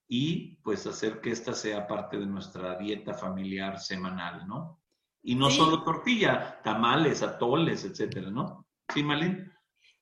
y 0.08 0.56
pues 0.64 0.88
hacer 0.88 1.20
que 1.20 1.32
esta 1.32 1.54
sea 1.54 1.86
parte 1.88 2.18
de 2.18 2.26
nuestra 2.26 2.78
dieta 2.78 3.14
familiar 3.14 3.80
semanal, 3.80 4.48
¿no? 4.48 4.82
Y 5.24 5.36
no 5.36 5.50
solo 5.50 5.84
tortilla, 5.84 6.62
tamales, 6.64 7.22
atoles, 7.22 7.84
etcétera, 7.84 8.30
¿no? 8.30 8.66
¿Sí, 8.94 9.04
Malin? 9.04 9.52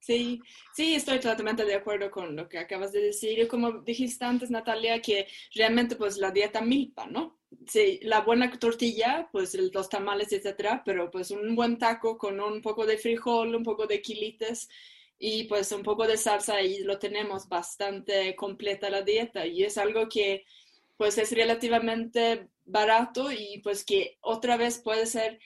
Sí, 0.05 0.39
sí, 0.75 0.93
estoy 0.93 1.19
totalmente 1.19 1.65
de 1.65 1.73
acuerdo 1.73 2.11
con 2.11 2.35
lo 2.35 2.47
que 2.47 2.59
acabas 2.59 2.91
de 2.91 3.01
decir. 3.01 3.39
Y 3.39 3.47
como 3.47 3.79
dijiste 3.81 4.23
antes, 4.23 4.51
Natalia, 4.51 5.01
que 5.01 5.27
realmente 5.55 5.95
pues 5.95 6.17
la 6.17 6.29
dieta 6.29 6.61
milpa, 6.61 7.07
¿no? 7.07 7.39
Sí, 7.65 7.99
la 8.03 8.21
buena 8.21 8.51
tortilla, 8.59 9.27
pues 9.31 9.57
los 9.73 9.89
tamales, 9.89 10.31
etcétera, 10.31 10.83
pero 10.85 11.09
pues 11.09 11.31
un 11.31 11.55
buen 11.55 11.79
taco 11.79 12.19
con 12.19 12.39
un 12.39 12.61
poco 12.61 12.85
de 12.85 12.99
frijol, 12.99 13.55
un 13.55 13.63
poco 13.63 13.87
de 13.87 13.99
quilites, 13.99 14.69
y 15.17 15.45
pues 15.45 15.71
un 15.71 15.83
poco 15.83 16.07
de 16.07 16.17
salsa 16.17 16.61
y 16.61 16.79
lo 16.79 16.99
tenemos 16.99 17.47
bastante 17.47 18.35
completa 18.35 18.89
la 18.89 19.01
dieta 19.01 19.45
y 19.45 19.63
es 19.63 19.77
algo 19.77 20.09
que 20.09 20.45
pues 20.97 21.17
es 21.17 21.31
relativamente 21.31 22.49
barato 22.65 23.31
y 23.31 23.59
pues 23.63 23.85
que 23.85 24.17
otra 24.21 24.57
vez 24.57 24.79
puede 24.79 25.05
ser 25.05 25.39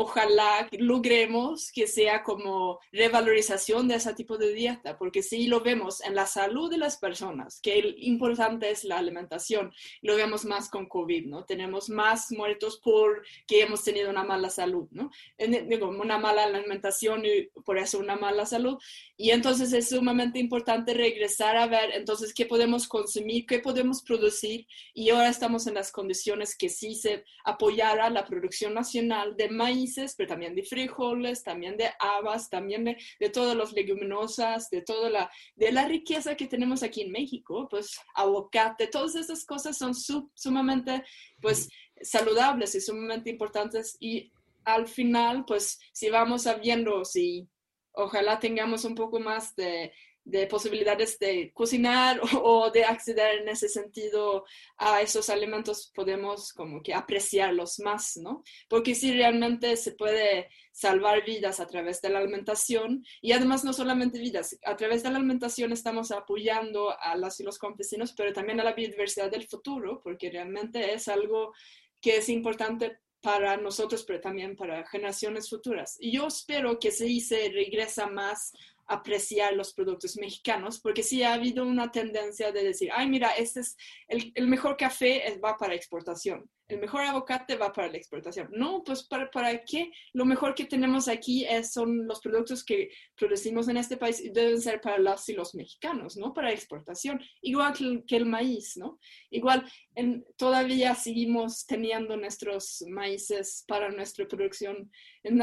ojalá 0.00 0.68
logremos 0.78 1.72
que 1.72 1.88
sea 1.88 2.22
como 2.22 2.78
revalorización 2.92 3.88
de 3.88 3.96
ese 3.96 4.14
tipo 4.14 4.38
de 4.38 4.54
dieta, 4.54 4.96
porque 4.96 5.24
si 5.24 5.48
lo 5.48 5.60
vemos 5.60 6.00
en 6.04 6.14
la 6.14 6.24
salud 6.24 6.70
de 6.70 6.78
las 6.78 6.98
personas, 6.98 7.58
que 7.60 7.82
lo 7.82 7.88
importante 7.96 8.70
es 8.70 8.84
la 8.84 8.98
alimentación, 8.98 9.72
lo 10.02 10.14
vemos 10.14 10.44
más 10.44 10.70
con 10.70 10.86
COVID, 10.86 11.26
¿no? 11.26 11.44
Tenemos 11.46 11.88
más 11.88 12.30
muertos 12.30 12.80
porque 12.80 13.62
hemos 13.62 13.82
tenido 13.82 14.08
una 14.08 14.22
mala 14.22 14.50
salud, 14.50 14.86
¿no? 14.92 15.10
Digo, 15.36 15.88
una 15.88 16.16
mala 16.16 16.44
alimentación 16.44 17.24
y 17.24 17.48
por 17.62 17.76
eso 17.76 17.98
una 17.98 18.14
mala 18.14 18.46
salud. 18.46 18.78
Y 19.16 19.30
entonces 19.30 19.72
es 19.72 19.88
sumamente 19.88 20.38
importante 20.38 20.94
regresar 20.94 21.56
a 21.56 21.66
ver, 21.66 21.90
entonces, 21.94 22.32
qué 22.32 22.46
podemos 22.46 22.86
consumir, 22.86 23.46
qué 23.46 23.58
podemos 23.58 24.02
producir. 24.02 24.64
Y 24.94 25.10
ahora 25.10 25.28
estamos 25.28 25.66
en 25.66 25.74
las 25.74 25.90
condiciones 25.90 26.56
que 26.56 26.68
sí 26.68 26.94
se 26.94 27.24
apoyara 27.44 28.10
la 28.10 28.24
producción 28.24 28.74
nacional 28.74 29.36
de 29.36 29.48
maíz 29.48 29.87
pero 30.16 30.28
también 30.28 30.54
de 30.54 30.62
frijoles, 30.62 31.42
también 31.42 31.76
de 31.76 31.90
habas, 31.98 32.48
también 32.48 32.84
de, 32.84 32.96
de 33.18 33.30
todas 33.30 33.56
las 33.56 33.72
leguminosas, 33.72 34.70
de 34.70 34.82
toda 34.82 35.10
la, 35.10 35.30
de 35.56 35.72
la 35.72 35.86
riqueza 35.86 36.36
que 36.36 36.46
tenemos 36.46 36.82
aquí 36.82 37.02
en 37.02 37.12
México, 37.12 37.66
pues 37.68 37.98
aguacate, 38.14 38.86
todas 38.86 39.14
esas 39.14 39.44
cosas 39.44 39.76
son 39.76 39.94
sumamente, 40.34 41.04
pues, 41.40 41.68
saludables 42.00 42.74
y 42.74 42.80
sumamente 42.80 43.30
importantes 43.30 43.96
y 44.00 44.30
al 44.64 44.86
final, 44.86 45.44
pues, 45.46 45.78
si 45.92 46.10
vamos 46.10 46.42
sabiendo, 46.42 47.04
si 47.04 47.48
ojalá 47.92 48.38
tengamos 48.38 48.84
un 48.84 48.94
poco 48.94 49.18
más 49.18 49.56
de, 49.56 49.92
de 50.28 50.46
posibilidades 50.46 51.18
de 51.18 51.50
cocinar 51.54 52.20
o, 52.42 52.70
de 52.70 52.84
acceder 52.84 53.40
en 53.40 53.48
ese 53.48 53.68
sentido 53.68 54.44
a 54.76 55.00
esos 55.00 55.30
alimentos, 55.30 55.90
podemos 55.94 56.52
como 56.52 56.82
que 56.82 56.92
apreciarlos 56.92 57.78
más, 57.80 58.16
¿no? 58.18 58.42
Porque 58.68 58.94
si 58.94 59.12
realmente 59.12 59.76
se 59.76 59.92
puede 59.92 60.48
salvar 60.70 61.24
vidas 61.24 61.60
a 61.60 61.66
través 61.66 62.00
de 62.02 62.10
la 62.10 62.18
alimentación 62.18 63.04
y 63.22 63.32
además 63.32 63.64
no 63.64 63.72
solamente 63.72 64.18
vidas, 64.18 64.56
a 64.64 64.76
través 64.76 65.02
de 65.02 65.10
la 65.10 65.16
alimentación 65.16 65.72
estamos 65.72 66.10
apoyando 66.10 66.94
a 67.00 67.16
las 67.16 67.40
y 67.40 67.42
los 67.42 67.58
campesinos, 67.58 68.12
pero 68.12 68.32
también 68.32 68.60
a 68.60 68.64
la 68.64 68.74
biodiversidad 68.74 69.30
del 69.30 69.48
futuro, 69.48 70.00
porque 70.04 70.30
realmente 70.30 70.92
es 70.92 71.08
algo 71.08 71.54
que 72.00 72.18
es 72.18 72.28
importante 72.28 72.98
para 73.20 73.56
nosotros, 73.56 74.04
pero 74.04 74.20
también 74.20 74.56
para 74.56 74.86
generaciones 74.86 75.48
futuras. 75.48 75.96
Y 75.98 76.12
yo 76.12 76.26
espero 76.26 76.78
que 76.78 76.92
sí 76.92 77.20
se 77.20 77.48
regresa 77.48 78.06
más 78.06 78.52
apreciar 78.88 79.54
los 79.54 79.72
productos 79.74 80.16
mexicanos, 80.16 80.80
porque 80.80 81.02
sí 81.02 81.22
ha 81.22 81.34
habido 81.34 81.64
una 81.64 81.92
tendencia 81.92 82.50
de 82.52 82.64
decir, 82.64 82.90
ay, 82.92 83.08
mira, 83.08 83.30
este 83.30 83.60
es 83.60 83.76
el, 84.08 84.32
el 84.34 84.48
mejor 84.48 84.76
café 84.76 85.38
va 85.42 85.56
para 85.56 85.74
exportación 85.74 86.50
el 86.68 86.78
mejor 86.80 87.00
aguacate 87.00 87.56
va 87.56 87.72
para 87.72 87.88
la 87.88 87.96
exportación. 87.96 88.48
No, 88.52 88.82
pues 88.84 89.02
¿para, 89.04 89.30
para 89.30 89.64
qué? 89.64 89.90
Lo 90.12 90.26
mejor 90.26 90.54
que 90.54 90.66
tenemos 90.66 91.08
aquí 91.08 91.44
es, 91.46 91.72
son 91.72 92.06
los 92.06 92.20
productos 92.20 92.62
que 92.62 92.90
producimos 93.16 93.68
en 93.68 93.78
este 93.78 93.96
país 93.96 94.20
y 94.20 94.30
deben 94.30 94.60
ser 94.60 94.80
para 94.80 94.98
los 94.98 95.26
y 95.28 95.32
los 95.32 95.54
mexicanos, 95.54 96.16
¿no? 96.16 96.34
Para 96.34 96.52
exportación, 96.52 97.20
igual 97.40 97.72
que, 98.06 98.16
el 98.16 98.26
maíz, 98.26 98.76
¿no? 98.76 98.98
Igual 99.30 99.64
en, 99.94 100.26
todavía 100.36 100.94
seguimos 100.94 101.64
teniendo 101.64 102.16
nuestros 102.16 102.84
maíces 102.88 103.64
para 103.66 103.90
nuestra 103.90 104.28
producción, 104.28 104.90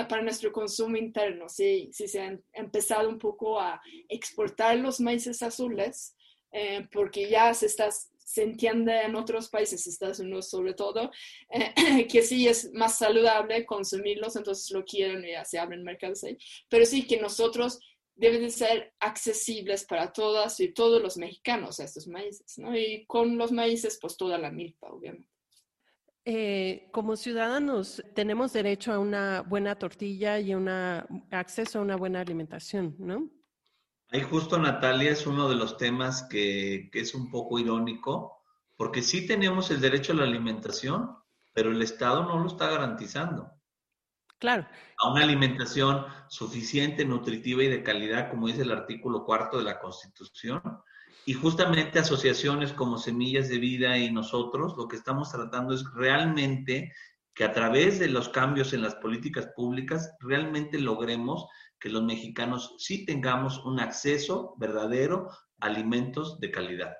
para 0.08 0.22
nuestro 0.22 0.52
consumo 0.52 0.96
interno. 0.96 1.50
Sí, 1.50 1.90
sí 1.92 2.08
se 2.08 2.22
ha 2.22 2.40
empezado 2.54 3.10
un 3.10 3.18
poco 3.18 3.60
a 3.60 3.82
exportar 4.10 4.78
los 4.78 5.00
maíces 5.00 5.42
azules. 5.42 6.16
Eh, 6.58 6.88
porque 6.94 7.30
ya 7.30 7.54
se 7.54 7.66
está 7.66 7.90
se 8.26 8.44
entiende 8.44 9.04
en 9.04 9.16
otros 9.16 9.50
países, 9.50 9.86
Estados 9.86 10.20
Unidos 10.20 10.50
sobre 10.50 10.74
todo, 10.74 11.12
eh, 11.50 12.08
que 12.12 12.24
sí 12.24 12.48
es 12.48 12.74
más 12.74 12.98
saludable 12.98 13.66
consumirlos, 13.66 14.36
entonces 14.36 14.72
lo 14.72 14.84
quieren 14.84 15.24
y 15.24 15.32
ya 15.32 15.46
se 15.46 15.60
abren 15.60 15.84
mercados 15.84 16.24
ahí. 16.24 16.38
Pero 16.68 16.86
sí 16.86 17.06
que 17.06 17.22
nosotros 17.22 17.80
deben 18.16 18.42
de 18.42 18.50
ser 18.50 18.94
accesibles 19.00 19.86
para 19.86 20.12
todas 20.12 20.60
y 20.60 20.74
todos 20.74 21.02
los 21.02 21.18
mexicanos 21.18 21.80
estos 21.80 22.08
maíces, 22.08 22.58
¿no? 22.58 22.76
Y 22.76 23.06
con 23.06 23.38
los 23.38 23.52
maíces, 23.52 24.00
pues 24.02 24.18
toda 24.18 24.38
la 24.38 24.52
milpa, 24.52 24.88
obviamente. 24.88 25.30
Eh, 26.28 26.88
como 26.92 27.16
ciudadanos 27.18 28.04
tenemos 28.16 28.52
derecho 28.52 28.92
a 28.92 28.98
una 28.98 29.42
buena 29.42 29.76
tortilla 29.76 30.40
y 30.40 30.56
una 30.56 31.06
acceso 31.30 31.78
a 31.78 31.82
una 31.84 31.98
buena 31.98 32.22
alimentación, 32.22 32.96
¿no? 32.98 33.30
Ahí 34.12 34.22
justo 34.22 34.58
Natalia 34.58 35.12
es 35.12 35.26
uno 35.26 35.50
de 35.50 35.56
los 35.56 35.78
temas 35.78 36.24
que, 36.30 36.90
es 36.94 37.16
un 37.16 37.30
poco 37.30 37.60
irónico, 37.60 38.44
porque 38.78 39.02
sí 39.02 39.26
tenemos 39.26 39.72
el 39.72 39.82
derecho 39.82 40.14
a 40.14 40.18
la 40.18 40.24
alimentación, 40.24 41.16
pero 41.54 41.72
el 41.72 41.82
Estado 41.82 42.24
no 42.24 42.40
lo 42.40 42.48
está 42.48 42.70
garantizando. 42.70 43.52
Claro. 44.38 44.68
A 45.00 45.12
una 45.12 45.24
alimentación 45.24 46.06
suficiente, 46.28 47.06
nutritiva 47.06 47.64
y 47.64 47.68
de 47.68 47.84
calidad, 47.84 48.30
como 48.30 48.48
dice 48.48 48.62
el 48.62 48.72
artículo 48.72 49.24
cuarto 49.24 49.58
de 49.58 49.64
la 49.64 49.80
Constitución. 49.80 50.62
Y 51.26 51.34
justamente 51.34 51.98
asociaciones 51.98 52.74
como 52.74 52.98
Semillas 52.98 53.50
de 53.50 53.58
Vida 53.58 53.98
y 53.98 54.12
nosotros, 54.12 54.76
lo 54.78 54.88
que 54.88 54.98
estamos 54.98 55.32
tratando 55.32 55.74
es 55.74 55.84
realmente 55.94 56.94
que 57.36 57.44
a 57.44 57.52
través 57.52 58.00
de 58.00 58.08
los 58.08 58.30
cambios 58.30 58.74
en 58.74 58.82
las 58.82 58.96
políticas 58.96 59.48
públicas, 59.56 60.16
realmente 60.22 60.80
logremos 60.80 61.46
que 61.86 61.92
los 61.92 62.02
mexicanos 62.02 62.74
sí 62.80 63.06
tengamos 63.06 63.64
un 63.64 63.80
acceso 63.80 64.56
verdadero 64.58 65.30
a 65.60 65.68
alimentos 65.68 66.40
de 66.40 66.50
calidad. 66.50 66.96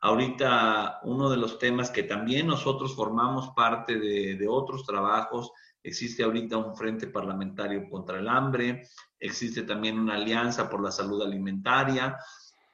Ahorita 0.00 1.00
uno 1.02 1.28
de 1.28 1.36
los 1.36 1.58
temas 1.58 1.90
que 1.90 2.04
también 2.04 2.46
nosotros 2.46 2.96
formamos 2.96 3.50
parte 3.54 3.98
de, 3.98 4.36
de 4.36 4.48
otros 4.48 4.86
trabajos 4.86 5.52
Existe 5.84 6.24
ahorita 6.24 6.56
un 6.56 6.74
frente 6.74 7.08
parlamentario 7.08 7.90
contra 7.90 8.18
el 8.18 8.26
hambre, 8.26 8.88
existe 9.20 9.64
también 9.64 9.98
una 9.98 10.14
alianza 10.14 10.70
por 10.70 10.82
la 10.82 10.90
salud 10.90 11.22
alimentaria 11.22 12.16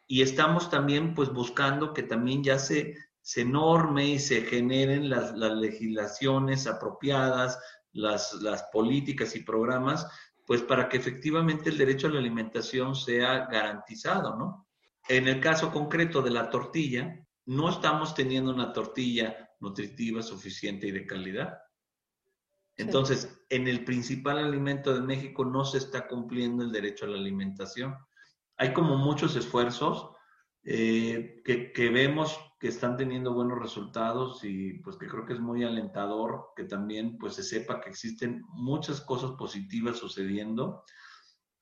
y 0.07 0.23
estamos 0.23 0.71
también 0.71 1.13
pues 1.13 1.33
buscando 1.33 1.93
que 1.93 2.05
también 2.05 2.45
ya 2.45 2.61
se, 2.61 2.95
se 3.21 3.45
norme 3.45 4.07
y 4.11 4.21
se 4.21 4.43
generen 4.43 5.11
las, 5.11 5.33
legislaciones 5.37 6.69
apropiadas, 6.69 7.59
las, 7.91 8.33
las 8.35 8.63
políticas 8.73 9.35
y 9.35 9.43
programas, 9.43 10.07
pues 10.51 10.63
para 10.63 10.89
que 10.89 10.97
efectivamente 10.97 11.71
el 11.71 11.79
derecho 11.79 12.09
a 12.09 12.11
la 12.11 12.19
alimentación 12.19 12.97
sea 12.97 13.47
garantizado, 13.47 14.37
¿no? 14.37 14.67
En 15.09 15.29
el 15.29 15.41
caso 15.41 15.71
concreto 15.71 16.23
de 16.23 16.31
la 16.31 16.51
tortilla, 16.51 17.25
no 17.47 17.71
estamos 17.71 18.17
teniendo 18.17 18.53
una 18.53 18.73
tortilla 18.73 19.49
nutritiva 19.61 20.25
suficiente 20.25 20.89
y 20.89 20.91
de 20.91 21.07
calidad. 21.07 21.57
Entonces, 22.77 23.41
en 23.49 23.69
el 23.69 23.85
principal 23.85 24.39
alimento 24.39 24.93
de 24.93 25.03
México 25.03 25.45
no 25.45 25.65
se 25.65 25.79
está 25.79 26.09
cumpliendo 26.09 26.65
el 26.65 26.73
derecho 26.73 27.05
a 27.05 27.11
la 27.11 27.19
alimentación. 27.19 27.97
Hay 28.57 28.73
como 28.73 28.97
muchos 28.97 29.37
esfuerzos 29.37 30.17
eh, 30.63 31.43
que, 31.45 31.89
vemos 31.89 32.39
que 32.59 32.69
están 32.69 32.97
teniendo 32.97 33.33
buenos 33.33 33.59
resultados 33.59 34.45
y 34.45 34.75
pues 34.75 34.97
que 34.97 35.09
creo 35.09 35.25
que 35.25 35.33
es 35.33 35.41
muy 35.41 35.65
alentador 35.65 36.53
que 36.55 36.65
también 36.65 37.17
pues 37.17 37.35
se 37.35 37.43
sepa 37.43 37.81
que 37.81 37.89
existen 37.89 38.43
muchas 38.49 39.01
cosas 39.01 39.33
positivas 39.33 39.97
sucediendo. 39.97 40.85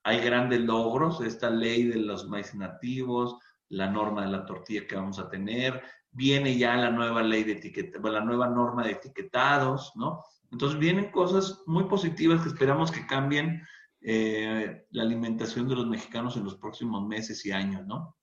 Hay 0.03 0.19
grandes 0.19 0.61
logros, 0.61 1.21
esta 1.21 1.49
ley 1.49 1.83
de 1.83 1.97
los 1.97 2.27
maíz 2.27 2.53
nativos, 2.55 3.37
la 3.69 3.89
norma 3.89 4.23
de 4.23 4.31
la 4.31 4.45
tortilla 4.45 4.85
que 4.85 4.95
vamos 4.95 5.19
a 5.19 5.29
tener, 5.29 5.81
viene 6.11 6.57
ya 6.57 6.75
la 6.75 6.89
nueva 6.89 7.21
ley 7.21 7.43
de 7.43 7.53
etiqueta, 7.53 7.99
la 8.09 8.21
nueva 8.21 8.49
norma 8.49 8.83
de 8.83 8.91
etiquetados, 8.91 9.93
¿no? 9.95 10.23
Entonces 10.51 10.79
vienen 10.79 11.11
cosas 11.11 11.61
muy 11.67 11.85
positivas 11.85 12.41
que 12.41 12.49
esperamos 12.49 12.91
que 12.91 13.05
cambien 13.05 13.61
eh, 14.01 14.85
la 14.91 15.03
alimentación 15.03 15.67
de 15.67 15.75
los 15.75 15.87
mexicanos 15.87 16.35
en 16.35 16.45
los 16.45 16.55
próximos 16.55 17.07
meses 17.07 17.45
y 17.45 17.51
años, 17.51 17.85
¿no? 17.85 18.15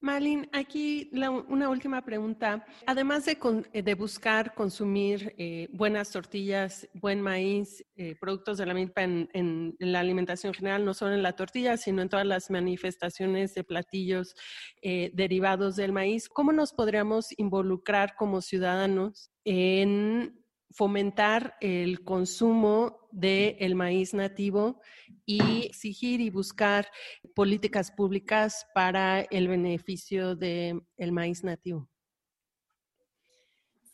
Malin, 0.00 0.46
aquí 0.52 1.10
una 1.48 1.70
última 1.70 2.02
pregunta. 2.02 2.66
Además 2.86 3.24
de, 3.24 3.94
buscar 3.94 4.54
consumir 4.54 5.34
eh, 5.38 5.68
buenas 5.72 6.10
tortillas, 6.10 6.86
buen 6.92 7.22
maíz, 7.22 7.82
eh, 7.96 8.14
productos 8.20 8.58
de 8.58 8.66
la 8.66 8.74
milpa 8.74 9.02
en, 9.02 9.74
la 9.78 10.00
alimentación 10.00 10.52
general, 10.52 10.84
no 10.84 10.92
solo 10.92 11.14
en 11.14 11.22
la 11.22 11.36
tortilla, 11.36 11.78
sino 11.78 12.02
en 12.02 12.10
todas 12.10 12.26
las 12.26 12.50
manifestaciones 12.50 13.54
de 13.54 13.64
platillos 13.64 14.36
derivados 14.82 15.76
del 15.76 15.92
maíz, 15.92 16.28
¿cómo 16.28 16.52
nos 16.52 16.74
podríamos 16.74 17.28
involucrar 17.38 18.14
como 18.14 18.42
ciudadanos 18.42 19.30
en 19.44 20.43
fomentar 20.70 21.56
el 21.60 22.02
consumo 22.02 23.08
del 23.12 23.74
maíz 23.74 24.14
nativo 24.14 24.80
y 25.24 25.66
exigir 25.66 26.20
y 26.20 26.30
buscar 26.30 26.88
políticas 27.34 27.90
públicas 27.90 28.66
para 28.74 29.20
el 29.22 29.48
beneficio 29.48 30.34
del 30.34 30.82
maíz 31.12 31.44
nativo. 31.44 31.88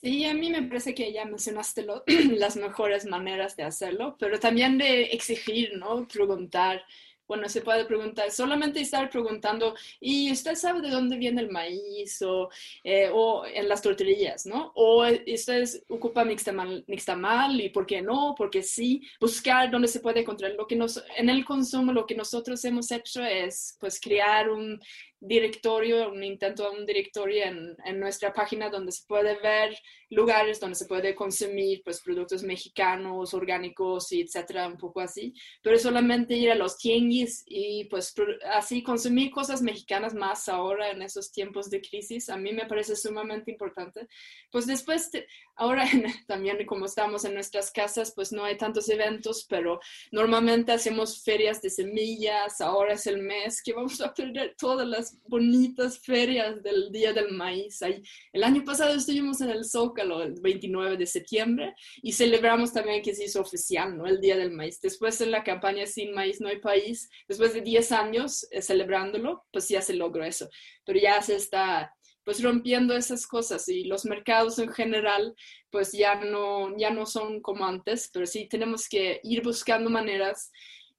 Sí, 0.03 0.25
a 0.25 0.33
mí 0.33 0.49
me 0.49 0.63
parece 0.63 0.95
que 0.95 1.13
ya 1.13 1.27
mencionaste 1.27 1.87
las 2.37 2.57
mejores 2.57 3.05
maneras 3.05 3.55
de 3.57 3.65
hacerlo, 3.65 4.17
pero 4.19 4.41
también 4.41 4.79
de 4.79 5.03
exigir, 5.05 5.77
¿no? 5.77 6.09
Preguntar 6.09 6.83
bueno, 7.31 7.49
se 7.49 7.61
puede 7.61 7.85
preguntar, 7.85 8.29
solamente 8.33 8.81
estar 8.81 9.09
preguntando, 9.09 9.77
¿y 10.01 10.33
usted 10.33 10.57
sabe 10.57 10.81
de 10.81 10.91
dónde 10.91 11.17
viene 11.17 11.41
el 11.41 11.49
maíz? 11.49 12.21
O, 12.23 12.51
eh, 12.83 13.09
o 13.13 13.47
en 13.47 13.69
las 13.69 13.83
tortillas, 13.83 14.47
¿no? 14.47 14.73
O 14.75 15.07
ustedes 15.07 15.85
ocupan 15.89 16.27
nixtamal 16.27 17.61
y 17.61 17.69
por 17.69 17.87
qué 17.87 18.03
no, 18.03 18.35
porque 18.37 18.65
sí, 18.65 19.03
buscar 19.21 19.71
dónde 19.71 19.87
se 19.87 20.01
puede 20.01 20.23
encontrar. 20.23 20.55
Lo 20.59 20.67
que 20.67 20.75
nos, 20.75 21.05
en 21.17 21.29
el 21.29 21.45
consumo, 21.45 21.93
lo 21.93 22.05
que 22.05 22.17
nosotros 22.17 22.65
hemos 22.65 22.91
hecho 22.91 23.23
es, 23.23 23.77
pues, 23.79 24.01
crear 24.01 24.51
un 24.51 24.81
directorio, 25.21 26.11
un 26.11 26.25
intento 26.25 26.71
de 26.71 26.79
un 26.79 26.87
directorio 26.87 27.45
en, 27.45 27.77
en, 27.85 28.01
nuestra 28.01 28.33
página 28.33 28.71
donde 28.71 28.91
se 28.91 29.05
puede 29.07 29.39
ver 29.41 29.77
lugares 30.11 30.59
donde 30.59 30.75
se 30.75 30.87
puede 30.87 31.15
consumir 31.15 31.83
pues 31.85 32.01
productos 32.01 32.43
mexicanos, 32.43 33.33
orgánicos 33.33 34.11
y 34.13 34.23
etcétera, 34.23 34.67
un 34.67 34.77
poco 34.77 35.01
así, 35.01 35.33
pero 35.63 35.79
solamente 35.79 36.35
ir 36.35 36.51
a 36.51 36.57
los 36.57 36.77
tianguis 36.77 37.45
y 37.47 37.85
pues 37.85 38.13
así 38.53 38.83
consumir 38.83 39.31
cosas 39.31 39.63
mexicanas 39.63 40.13
más 40.13 40.49
ahora 40.49 40.91
en 40.91 41.03
esos 41.03 41.31
tiempos 41.31 41.71
de 41.71 41.81
crisis, 41.81 42.29
a 42.29 42.37
mí 42.37 42.53
me 42.53 42.67
parece 42.67 42.97
sumamente 42.97 43.53
importante. 43.53 44.09
Pues 44.51 44.67
después, 44.67 45.11
ahora 45.55 45.85
también 46.27 46.67
como 46.67 46.87
estamos 46.87 47.25
en 47.25 47.35
nuestras 47.35 47.71
casas, 47.71 48.13
pues 48.15 48.33
no 48.33 48.45
hay 48.45 48.57
tantos 48.57 48.89
eventos, 48.89 49.47
pero 49.49 49.79
normalmente 50.11 50.73
hacemos 50.73 51.23
ferias 51.23 51.63
de 51.63 51.71
semillas, 51.71 52.61
ahora 52.61 52.95
es 52.95 53.07
el 53.07 53.23
mes 53.23 53.63
que 53.63 53.73
vamos 53.73 54.01
a 54.01 54.13
perder 54.13 54.57
todas 54.59 54.87
las 54.89 55.10
bonitas 55.27 55.99
ferias 55.99 56.63
del 56.63 56.91
Día 56.91 57.13
del 57.13 57.33
Maíz. 57.33 57.81
el 57.83 58.45
año 58.45 58.65
pasado 58.65 58.95
estuvimos 58.95 59.41
en 59.41 59.51
el 59.51 59.65
Zócalo 59.65 60.23
el 60.23 60.41
29 60.41 60.97
de 60.97 61.07
septiembre 61.07 61.75
y 62.03 62.13
celebramos 62.13 62.73
también 62.73 63.03
que 63.03 63.15
se 63.15 63.25
hizo 63.25 63.41
oficial, 63.41 63.97
¿no? 63.97 64.07
El 64.07 64.21
Día 64.21 64.37
del 64.37 64.53
Maíz. 64.53 64.81
Después 64.81 65.21
en 65.21 65.31
la 65.31 65.45
campaña 65.45 65.87
Sin 65.87 66.13
Maíz 66.13 66.41
no 66.41 66.49
hay 66.49 66.59
país, 66.59 67.09
después 67.29 67.55
de 67.55 67.61
10 67.61 67.93
años 67.93 68.47
eh, 68.51 68.63
celebrándolo, 68.63 69.45
pues 69.53 69.69
ya 69.69 69.83
se 69.83 69.95
logró 69.95 70.25
eso. 70.25 70.49
Pero 70.85 70.99
ya 70.99 71.21
se 71.23 71.37
está 71.37 71.95
pues 72.25 72.43
rompiendo 72.43 72.95
esas 72.95 73.27
cosas 73.27 73.69
y 73.69 73.85
los 73.85 74.05
mercados 74.05 74.59
en 74.59 74.71
general 74.71 75.35
pues 75.71 75.93
ya 75.93 76.17
no, 76.17 76.77
ya 76.77 76.91
no 76.91 77.07
son 77.07 77.41
como 77.41 77.65
antes, 77.65 78.11
pero 78.13 78.27
sí 78.27 78.49
tenemos 78.49 78.89
que 78.89 79.21
ir 79.25 79.43
buscando 79.43 79.89
maneras 79.91 80.51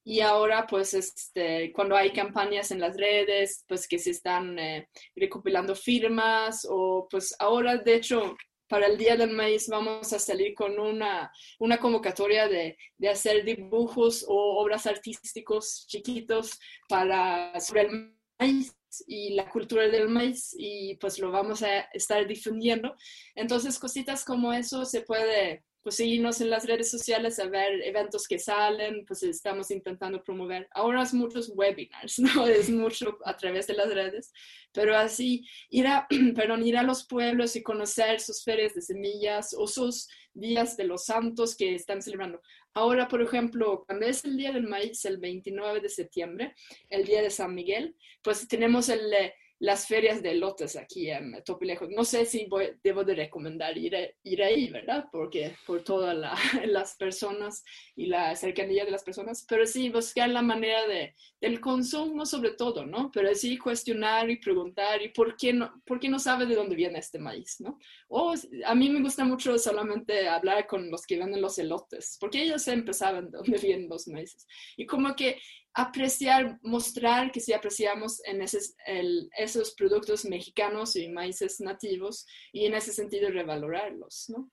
y 0.03 0.21
ahora, 0.21 0.65
pues, 0.67 0.93
este, 0.93 1.71
cuando 1.73 1.95
hay 1.95 2.11
campañas 2.11 2.71
en 2.71 2.79
las 2.79 2.97
redes, 2.97 3.63
pues 3.67 3.87
que 3.87 3.99
se 3.99 4.11
están 4.11 4.57
eh, 4.57 4.89
recopilando 5.15 5.75
firmas 5.75 6.65
o 6.69 7.07
pues 7.09 7.35
ahora, 7.39 7.77
de 7.77 7.95
hecho, 7.95 8.35
para 8.67 8.87
el 8.87 8.97
Día 8.97 9.17
del 9.17 9.31
Maíz 9.31 9.67
vamos 9.67 10.13
a 10.13 10.19
salir 10.19 10.55
con 10.55 10.79
una, 10.79 11.31
una 11.59 11.77
convocatoria 11.77 12.47
de, 12.47 12.77
de, 12.97 13.09
hacer 13.09 13.43
dibujos 13.43 14.25
o 14.27 14.61
obras 14.61 14.87
artísticos 14.87 15.85
chiquitos 15.87 16.57
para, 16.87 17.59
sobre 17.59 17.81
el 17.81 18.15
maíz 18.39 18.73
y 19.07 19.35
la 19.35 19.49
cultura 19.49 19.87
del 19.87 20.09
maíz 20.09 20.55
y 20.57 20.95
pues 20.95 21.19
lo 21.19 21.31
vamos 21.31 21.63
a 21.63 21.81
estar 21.93 22.25
difundiendo. 22.25 22.95
Entonces, 23.35 23.77
cositas 23.77 24.23
como 24.23 24.53
eso 24.53 24.85
se 24.85 25.01
puede 25.01 25.65
pues 25.83 25.95
seguirnos 25.95 26.41
en 26.41 26.49
las 26.49 26.65
redes 26.67 26.91
sociales 26.91 27.39
a 27.39 27.47
ver 27.47 27.81
eventos 27.83 28.27
que 28.27 28.37
salen, 28.37 29.05
pues 29.05 29.23
estamos 29.23 29.71
intentando 29.71 30.23
promover. 30.23 30.67
Ahora 30.71 31.01
es 31.01 31.13
muchos 31.13 31.51
webinars, 31.55 32.19
¿no? 32.19 32.45
Es 32.47 32.69
mucho 32.69 33.17
a 33.25 33.35
través 33.35 33.67
de 33.67 33.73
las 33.73 33.93
redes, 33.93 34.31
pero 34.71 34.95
así 34.95 35.47
ir 35.69 35.87
a, 35.87 36.07
perdón, 36.35 36.65
ir 36.65 36.77
a 36.77 36.83
los 36.83 37.05
pueblos 37.05 37.55
y 37.55 37.63
conocer 37.63 38.19
sus 38.19 38.43
ferias 38.43 38.73
de 38.73 38.81
semillas 38.81 39.55
o 39.57 39.67
sus 39.67 40.07
días 40.33 40.77
de 40.77 40.85
los 40.85 41.05
santos 41.05 41.55
que 41.55 41.75
están 41.75 42.01
celebrando. 42.01 42.41
Ahora, 42.73 43.07
por 43.07 43.21
ejemplo, 43.21 43.83
cuando 43.85 44.05
es 44.05 44.23
el 44.23 44.37
Día 44.37 44.53
del 44.53 44.67
Maíz, 44.67 45.03
el 45.05 45.17
29 45.17 45.81
de 45.81 45.89
septiembre, 45.89 46.55
el 46.89 47.05
Día 47.05 47.21
de 47.21 47.29
San 47.29 47.53
Miguel, 47.53 47.95
pues 48.21 48.47
tenemos 48.47 48.87
el 48.87 49.01
las 49.61 49.85
ferias 49.85 50.23
de 50.23 50.33
lotes 50.33 50.75
aquí 50.75 51.11
en 51.11 51.39
Topilejo. 51.43 51.87
No 51.87 52.03
sé 52.03 52.25
si 52.25 52.49
debo 52.83 53.03
de 53.03 53.13
recomendar 53.13 53.77
ir, 53.77 53.95
ir 54.23 54.41
ahí, 54.41 54.69
¿verdad? 54.71 55.05
Porque 55.11 55.55
por 55.67 55.83
todas 55.83 56.17
las 56.65 56.95
personas 56.95 57.63
y 57.95 58.07
la 58.07 58.35
cercanía 58.35 58.85
de 58.85 58.91
las 58.91 59.03
personas, 59.03 59.45
pero 59.47 59.67
sí 59.67 59.89
buscar 59.89 60.29
la 60.29 60.41
manera 60.41 60.87
de, 60.87 61.13
del 61.39 61.61
consumo 61.61 62.25
sobre 62.25 62.53
todo, 62.53 62.87
¿no? 62.87 63.11
Pero 63.13 63.33
sí 63.35 63.55
cuestionar 63.59 64.31
y 64.31 64.37
preguntar 64.37 64.99
y 65.03 65.09
por 65.09 65.37
qué 65.37 65.53
no, 65.53 65.79
por 65.85 65.99
qué 65.99 66.09
no 66.09 66.17
sabe 66.17 66.47
de 66.47 66.55
dónde 66.55 66.75
viene 66.75 66.97
este 66.97 67.19
maíz, 67.19 67.61
¿no? 67.61 67.77
O 68.07 68.33
a 68.65 68.73
mí 68.73 68.89
me 68.89 69.01
gusta 69.01 69.25
mucho 69.25 69.59
solamente 69.59 70.27
hablar 70.27 70.65
con 70.65 70.89
los 70.89 71.05
que 71.05 71.19
venden 71.19 71.39
los 71.39 71.59
elotes, 71.59 72.17
porque 72.19 72.41
ellos 72.41 72.63
siempre 72.63 72.95
saben 72.95 73.29
de 73.29 73.37
dónde 73.37 73.57
vienen 73.61 73.89
los 73.89 74.07
maíces. 74.07 74.47
Y 74.75 74.87
como 74.87 75.15
que 75.15 75.37
apreciar, 75.73 76.59
mostrar 76.63 77.31
que 77.31 77.39
sí 77.39 77.53
apreciamos 77.53 78.21
en 78.25 78.41
esos 78.41 79.73
productos 79.75 80.25
mexicanos 80.25 80.95
y 80.95 81.09
maíces 81.09 81.61
nativos 81.61 82.25
y 82.51 82.65
en 82.65 82.75
ese 82.75 82.91
sentido 82.91 83.29
revalorarlos, 83.29 84.25
¿no? 84.29 84.49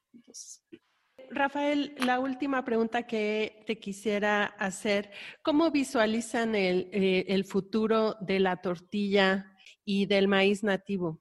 Rafael, 1.31 1.95
la 1.99 2.21
última 2.21 2.65
pregunta 2.65 3.07
que 3.07 3.65
te 3.67 3.79
quisiera 3.79 4.45
hacer, 4.45 5.11
¿cómo 5.43 5.71
visualizan 5.71 6.55
el, 6.55 6.89
eh, 6.93 7.27
el 7.29 7.45
futuro 7.45 8.17
de 8.21 8.41
la 8.41 8.57
tortilla 8.63 9.57
y 9.85 10.07
del 10.07 10.29
maíz 10.29 10.63
nativo? 10.63 11.21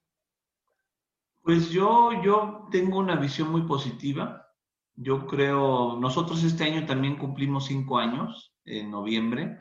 Pues 1.42 1.70
yo, 1.70 2.12
yo 2.24 2.68
tengo 2.72 3.00
una 3.00 3.16
visión 3.16 3.50
muy 3.50 3.64
positiva. 3.64 4.46
Yo 4.96 5.26
creo, 5.28 5.98
nosotros 6.00 6.44
este 6.44 6.66
año 6.66 6.86
también 6.86 7.18
cumplimos 7.18 7.66
cinco 7.66 7.98
años, 7.98 8.54
en 8.66 8.92
noviembre, 8.92 9.58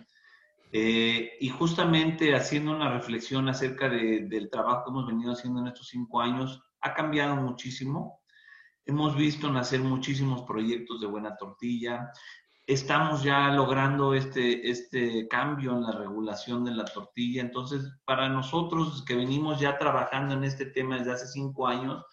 eh, 0.78 1.38
y 1.40 1.48
justamente 1.48 2.34
haciendo 2.34 2.70
una 2.70 2.92
reflexión 2.92 3.48
acerca 3.48 3.88
del 3.88 4.50
trabajo 4.50 4.84
que 4.84 4.90
hemos 4.90 5.06
venido 5.06 5.32
haciendo 5.32 5.62
en 5.62 5.68
estos 5.68 5.88
cinco 5.88 6.20
años, 6.20 6.62
ha 6.82 6.92
cambiado 6.92 7.34
muchísimo. 7.34 8.20
Hemos 8.84 9.16
visto 9.16 9.50
nacer 9.50 9.80
muchísimos 9.80 10.42
proyectos 10.42 11.00
de 11.00 11.06
buena 11.06 11.34
tortilla. 11.34 12.12
Estamos 12.66 13.22
ya 13.22 13.48
logrando 13.48 14.12
este, 14.12 14.68
este 14.70 15.26
cambio 15.28 15.72
en 15.72 15.84
la 15.84 15.92
regulación 15.92 16.62
de 16.66 16.72
la 16.72 16.84
tortilla. 16.84 17.40
Entonces, 17.40 17.90
para 18.04 18.28
nosotros 18.28 19.02
que 19.02 19.16
venimos 19.16 19.58
ya 19.58 19.78
trabajando 19.78 20.34
en 20.34 20.44
este 20.44 20.66
tema 20.66 20.98
desde 20.98 21.12
hace 21.12 21.26
cinco 21.28 21.68
años, 21.68 22.04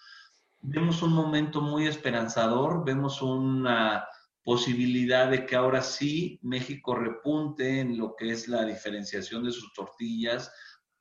vemos 0.61 1.03
un 1.03 1.11
momento 1.11 1.59
muy 1.59 1.85
esperanzador, 1.85 2.85
vemos 2.85 3.21
una 3.21 4.07
posibilidad 4.43 5.31
de 5.31 5.45
que 5.45 5.55
ahora 5.55 5.81
sí 5.81 6.39
México 6.43 6.95
repunte 6.95 7.79
en 7.79 7.97
lo 7.97 8.15
que 8.15 8.31
es 8.31 8.47
la 8.47 8.65
diferenciación 8.65 9.43
de 9.43 9.51
sus 9.51 9.73
tortillas, 9.73 10.51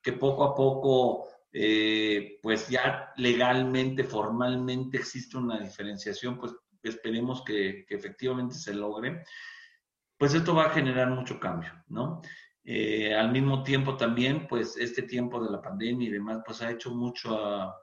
que 0.01 0.13
poco 0.13 0.43
a 0.43 0.55
poco, 0.55 1.27
eh, 1.51 2.39
pues 2.41 2.69
ya 2.69 3.11
legalmente, 3.17 4.03
formalmente 4.03 4.97
existe 4.97 5.37
una 5.37 5.59
diferenciación, 5.59 6.37
pues 6.37 6.53
esperemos 6.81 7.43
que, 7.43 7.85
efectivamente 7.89 8.55
se 8.55 8.73
logre, 8.73 9.23
pues 10.17 10.33
esto 10.33 10.55
va 10.55 10.65
a 10.65 10.73
generar 10.73 11.09
mucho 11.09 11.39
cambio, 11.39 11.71
¿no? 11.87 12.21
Eh, 12.65 13.13
al 13.13 13.31
mismo 13.31 13.61
tiempo 13.61 13.97
también, 13.97 14.47
pues 14.47 14.77
este 14.77 15.01
tiempo 15.01 15.43
de 15.43 15.51
la 15.51 15.61
pandemia 15.61 16.07
y 16.07 16.11
demás, 16.11 16.41
pues 16.45 16.61
ha 16.61 16.71
hecho 16.71 16.91
mucho 16.91 17.73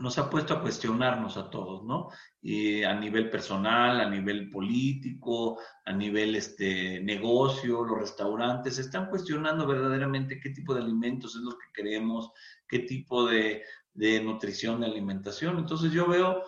nos 0.00 0.18
ha 0.18 0.28
puesto 0.28 0.54
a 0.54 0.60
cuestionarnos 0.60 1.36
a 1.36 1.50
todos, 1.50 1.84
¿no? 1.84 2.08
Y 2.42 2.82
a 2.82 2.94
nivel 2.94 3.30
personal, 3.30 4.00
a 4.00 4.10
nivel 4.10 4.50
político, 4.50 5.58
a 5.84 5.92
nivel 5.92 6.34
este, 6.34 7.00
negocio, 7.00 7.84
los 7.84 8.00
restaurantes, 8.00 8.78
están 8.78 9.08
cuestionando 9.08 9.66
verdaderamente 9.66 10.40
qué 10.40 10.50
tipo 10.50 10.74
de 10.74 10.82
alimentos 10.82 11.36
es 11.36 11.42
lo 11.42 11.52
que 11.52 11.66
queremos, 11.72 12.30
qué 12.68 12.80
tipo 12.80 13.26
de, 13.26 13.62
de 13.92 14.20
nutrición, 14.20 14.80
de 14.80 14.86
alimentación. 14.86 15.58
Entonces 15.58 15.92
yo 15.92 16.08
veo, 16.08 16.42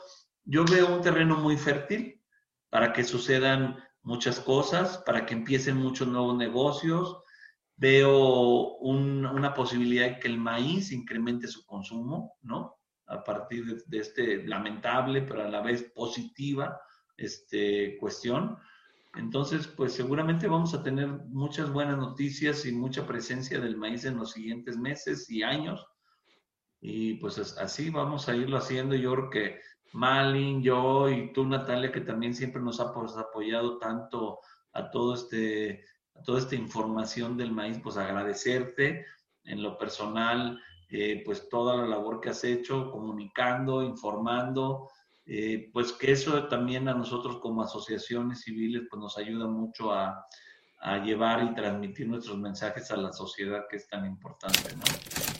yo 0.44 0.64
veo 0.64 0.94
un 0.94 1.02
terreno 1.02 1.36
muy 1.36 1.56
fértil 1.56 2.20
para 2.68 2.92
que 2.92 3.04
sucedan 3.04 3.76
muchas 4.02 4.40
cosas, 4.40 4.98
para 4.98 5.24
que 5.24 5.34
empiecen 5.34 5.76
muchos 5.76 6.08
nuevos 6.08 6.36
negocios. 6.36 7.18
Veo 7.76 8.76
una 8.78 9.54
posibilidad 9.54 10.06
de 10.06 10.18
que 10.18 10.28
el 10.28 10.38
maíz 10.38 10.92
incremente 10.92 11.46
su 11.46 11.64
consumo, 11.66 12.34
¿no? 12.42 12.75
A 13.06 13.22
partir 13.22 13.84
de, 13.86 13.98
este 13.98 14.46
lamentable, 14.46 15.22
pero 15.22 15.42
a 15.42 15.48
la 15.48 15.60
vez 15.60 15.82
positiva 15.94 16.80
este, 17.16 17.96
cuestión. 17.98 18.58
Entonces, 19.14 19.66
pues 19.66 19.94
seguramente 19.94 20.46
vamos 20.46 20.74
a 20.74 20.82
tener 20.82 21.08
muchas 21.08 21.70
buenas 21.70 21.96
noticias 21.98 22.66
y 22.66 22.72
mucha 22.72 23.06
presencia 23.06 23.58
del 23.60 23.76
maíz 23.76 24.04
en 24.04 24.18
los 24.18 24.32
siguientes 24.32 24.76
meses 24.76 25.30
y 25.30 25.42
años. 25.42 25.86
Y 26.80 27.14
pues 27.14 27.38
así 27.38 27.90
vamos 27.90 28.28
a 28.28 28.36
irlo 28.36 28.58
haciendo. 28.58 28.94
Yo 28.94 29.14
creo 29.14 29.30
que 29.30 29.60
Malin, 29.92 30.62
yo 30.62 31.08
y 31.08 31.32
tú, 31.32 31.46
Natalia, 31.46 31.90
que 31.90 32.02
también 32.02 32.34
siempre 32.34 32.60
nos 32.60 32.80
ha 32.80 32.92
pues, 32.92 33.16
apoyado 33.16 33.78
tanto 33.78 34.40
a 34.72 34.90
todo 34.90 35.14
este 35.14 35.84
a 36.18 36.22
toda 36.22 36.38
esta 36.38 36.54
información 36.54 37.36
del 37.36 37.52
maíz, 37.52 37.78
pues 37.82 37.96
agradecerte 37.96 39.04
en 39.44 39.62
lo 39.62 39.76
personal, 39.78 40.60
eh, 40.88 41.22
pues 41.24 41.48
toda 41.48 41.76
la 41.76 41.86
labor 41.86 42.20
que 42.20 42.30
has 42.30 42.44
hecho, 42.44 42.90
comunicando, 42.90 43.82
informando, 43.82 44.90
eh, 45.24 45.70
pues 45.72 45.92
que 45.92 46.12
eso 46.12 46.46
también 46.46 46.88
a 46.88 46.94
nosotros 46.94 47.38
como 47.40 47.62
asociaciones 47.62 48.42
civiles 48.42 48.82
pues 48.88 49.00
nos 49.00 49.18
ayuda 49.18 49.48
mucho 49.48 49.92
a, 49.92 50.24
a 50.80 50.98
llevar 50.98 51.42
y 51.42 51.54
transmitir 51.54 52.08
nuestros 52.08 52.38
mensajes 52.38 52.90
a 52.90 52.96
la 52.96 53.12
sociedad 53.12 53.64
que 53.68 53.76
es 53.76 53.88
tan 53.88 54.06
importante, 54.06 54.76
¿no? 54.76 55.35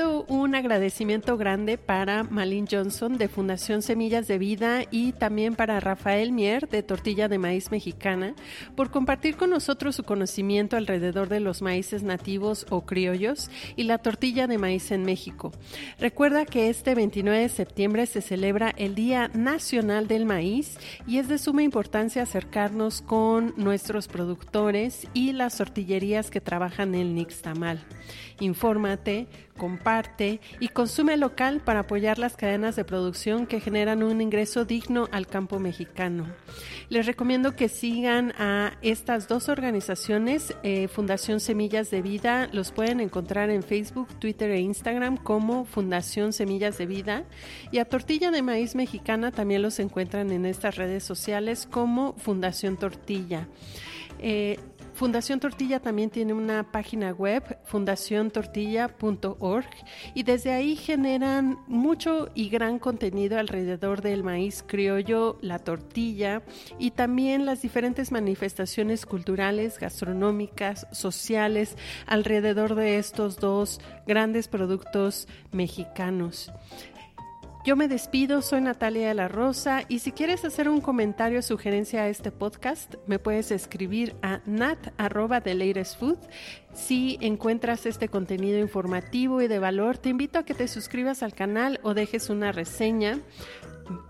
Un 0.00 0.54
agradecimiento 0.54 1.36
grande 1.36 1.76
para 1.76 2.22
Malin 2.22 2.66
Johnson 2.70 3.18
de 3.18 3.28
Fundación 3.28 3.82
Semillas 3.82 4.26
de 4.26 4.38
Vida 4.38 4.84
y 4.90 5.12
también 5.12 5.54
para 5.54 5.80
Rafael 5.80 6.32
Mier 6.32 6.66
de 6.66 6.82
Tortilla 6.82 7.28
de 7.28 7.36
Maíz 7.36 7.70
Mexicana 7.70 8.34
por 8.74 8.90
compartir 8.90 9.36
con 9.36 9.50
nosotros 9.50 9.94
su 9.94 10.02
conocimiento 10.04 10.78
alrededor 10.78 11.28
de 11.28 11.40
los 11.40 11.60
maíces 11.60 12.02
nativos 12.02 12.64
o 12.70 12.86
criollos 12.86 13.50
y 13.76 13.82
la 13.82 13.98
tortilla 13.98 14.46
de 14.46 14.56
maíz 14.56 14.90
en 14.92 15.02
México. 15.02 15.52
Recuerda 15.98 16.46
que 16.46 16.70
este 16.70 16.94
29 16.94 17.40
de 17.40 17.48
septiembre 17.50 18.06
se 18.06 18.22
celebra 18.22 18.72
el 18.78 18.94
Día 18.94 19.28
Nacional 19.34 20.08
del 20.08 20.24
Maíz 20.24 20.78
y 21.06 21.18
es 21.18 21.28
de 21.28 21.36
suma 21.36 21.64
importancia 21.64 22.22
acercarnos 22.22 23.02
con 23.02 23.52
nuestros 23.58 24.08
productores 24.08 25.06
y 25.12 25.32
las 25.32 25.58
tortillerías 25.58 26.30
que 26.30 26.40
trabajan 26.40 26.94
en 26.94 27.14
Nixtamal. 27.14 27.84
Infórmate, 28.40 29.28
comparte 29.56 29.81
y 30.60 30.68
consume 30.68 31.16
local 31.16 31.60
para 31.60 31.80
apoyar 31.80 32.18
las 32.18 32.36
cadenas 32.36 32.76
de 32.76 32.84
producción 32.84 33.46
que 33.46 33.60
generan 33.60 34.02
un 34.02 34.20
ingreso 34.20 34.64
digno 34.64 35.08
al 35.12 35.26
campo 35.26 35.58
mexicano. 35.58 36.26
Les 36.88 37.06
recomiendo 37.06 37.56
que 37.56 37.68
sigan 37.68 38.32
a 38.38 38.74
estas 38.82 39.28
dos 39.28 39.48
organizaciones, 39.48 40.54
eh, 40.62 40.88
Fundación 40.88 41.40
Semillas 41.40 41.90
de 41.90 42.02
Vida, 42.02 42.48
los 42.52 42.70
pueden 42.70 43.00
encontrar 43.00 43.50
en 43.50 43.62
Facebook, 43.62 44.08
Twitter 44.18 44.50
e 44.50 44.60
Instagram 44.60 45.16
como 45.16 45.64
Fundación 45.64 46.32
Semillas 46.32 46.78
de 46.78 46.86
Vida 46.86 47.24
y 47.70 47.78
a 47.78 47.84
Tortilla 47.84 48.30
de 48.30 48.42
Maíz 48.42 48.74
Mexicana 48.74 49.32
también 49.32 49.62
los 49.62 49.78
encuentran 49.78 50.30
en 50.30 50.46
estas 50.46 50.76
redes 50.76 51.02
sociales 51.02 51.66
como 51.70 52.14
Fundación 52.14 52.76
Tortilla. 52.76 53.48
Eh, 54.24 54.58
Fundación 54.94 55.40
Tortilla 55.40 55.80
también 55.80 56.10
tiene 56.10 56.34
una 56.34 56.70
página 56.70 57.12
web, 57.12 57.58
fundaciontortilla.org, 57.64 59.66
y 60.14 60.22
desde 60.22 60.52
ahí 60.52 60.76
generan 60.76 61.58
mucho 61.66 62.28
y 62.34 62.50
gran 62.50 62.78
contenido 62.78 63.38
alrededor 63.38 64.02
del 64.02 64.22
maíz 64.22 64.62
criollo, 64.66 65.38
la 65.40 65.58
tortilla 65.58 66.42
y 66.78 66.90
también 66.92 67.46
las 67.46 67.62
diferentes 67.62 68.12
manifestaciones 68.12 69.06
culturales, 69.06 69.78
gastronómicas, 69.78 70.86
sociales 70.92 71.78
alrededor 72.06 72.74
de 72.74 72.98
estos 72.98 73.36
dos 73.36 73.80
grandes 74.06 74.46
productos 74.48 75.26
mexicanos. 75.52 76.52
Yo 77.64 77.76
me 77.76 77.86
despido, 77.86 78.42
soy 78.42 78.60
Natalia 78.60 79.06
de 79.06 79.14
la 79.14 79.28
Rosa 79.28 79.84
y 79.88 80.00
si 80.00 80.10
quieres 80.10 80.44
hacer 80.44 80.68
un 80.68 80.80
comentario 80.80 81.38
o 81.38 81.42
sugerencia 81.42 82.02
a 82.02 82.08
este 82.08 82.32
podcast, 82.32 82.96
me 83.06 83.20
puedes 83.20 83.52
escribir 83.52 84.16
a 84.20 84.40
nat.food. 84.46 86.18
Si 86.74 87.18
encuentras 87.20 87.86
este 87.86 88.08
contenido 88.08 88.58
informativo 88.58 89.42
y 89.42 89.46
de 89.46 89.60
valor, 89.60 89.96
te 89.96 90.08
invito 90.08 90.40
a 90.40 90.44
que 90.44 90.54
te 90.54 90.66
suscribas 90.66 91.22
al 91.22 91.34
canal 91.34 91.78
o 91.84 91.94
dejes 91.94 92.30
una 92.30 92.50
reseña. 92.50 93.20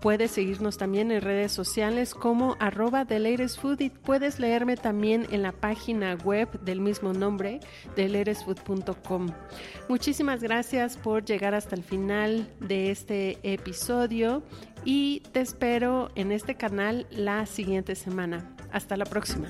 Puedes 0.01 0.31
seguirnos 0.31 0.77
también 0.77 1.11
en 1.11 1.21
redes 1.21 1.51
sociales 1.51 2.13
como 2.13 2.55
arroba 2.59 3.05
Food 3.05 3.81
y 3.81 3.89
puedes 3.89 4.39
leerme 4.39 4.77
también 4.77 5.27
en 5.31 5.41
la 5.41 5.51
página 5.51 6.15
web 6.15 6.49
del 6.61 6.79
mismo 6.79 7.13
nombre, 7.13 7.59
latestfood.com. 7.95 9.27
Muchísimas 9.89 10.41
gracias 10.41 10.97
por 10.97 11.25
llegar 11.25 11.53
hasta 11.53 11.75
el 11.75 11.83
final 11.83 12.47
de 12.59 12.91
este 12.91 13.39
episodio 13.43 14.43
y 14.85 15.21
te 15.31 15.41
espero 15.41 16.09
en 16.15 16.31
este 16.31 16.55
canal 16.55 17.07
la 17.11 17.45
siguiente 17.45 17.95
semana. 17.95 18.55
Hasta 18.71 18.97
la 18.97 19.05
próxima. 19.05 19.49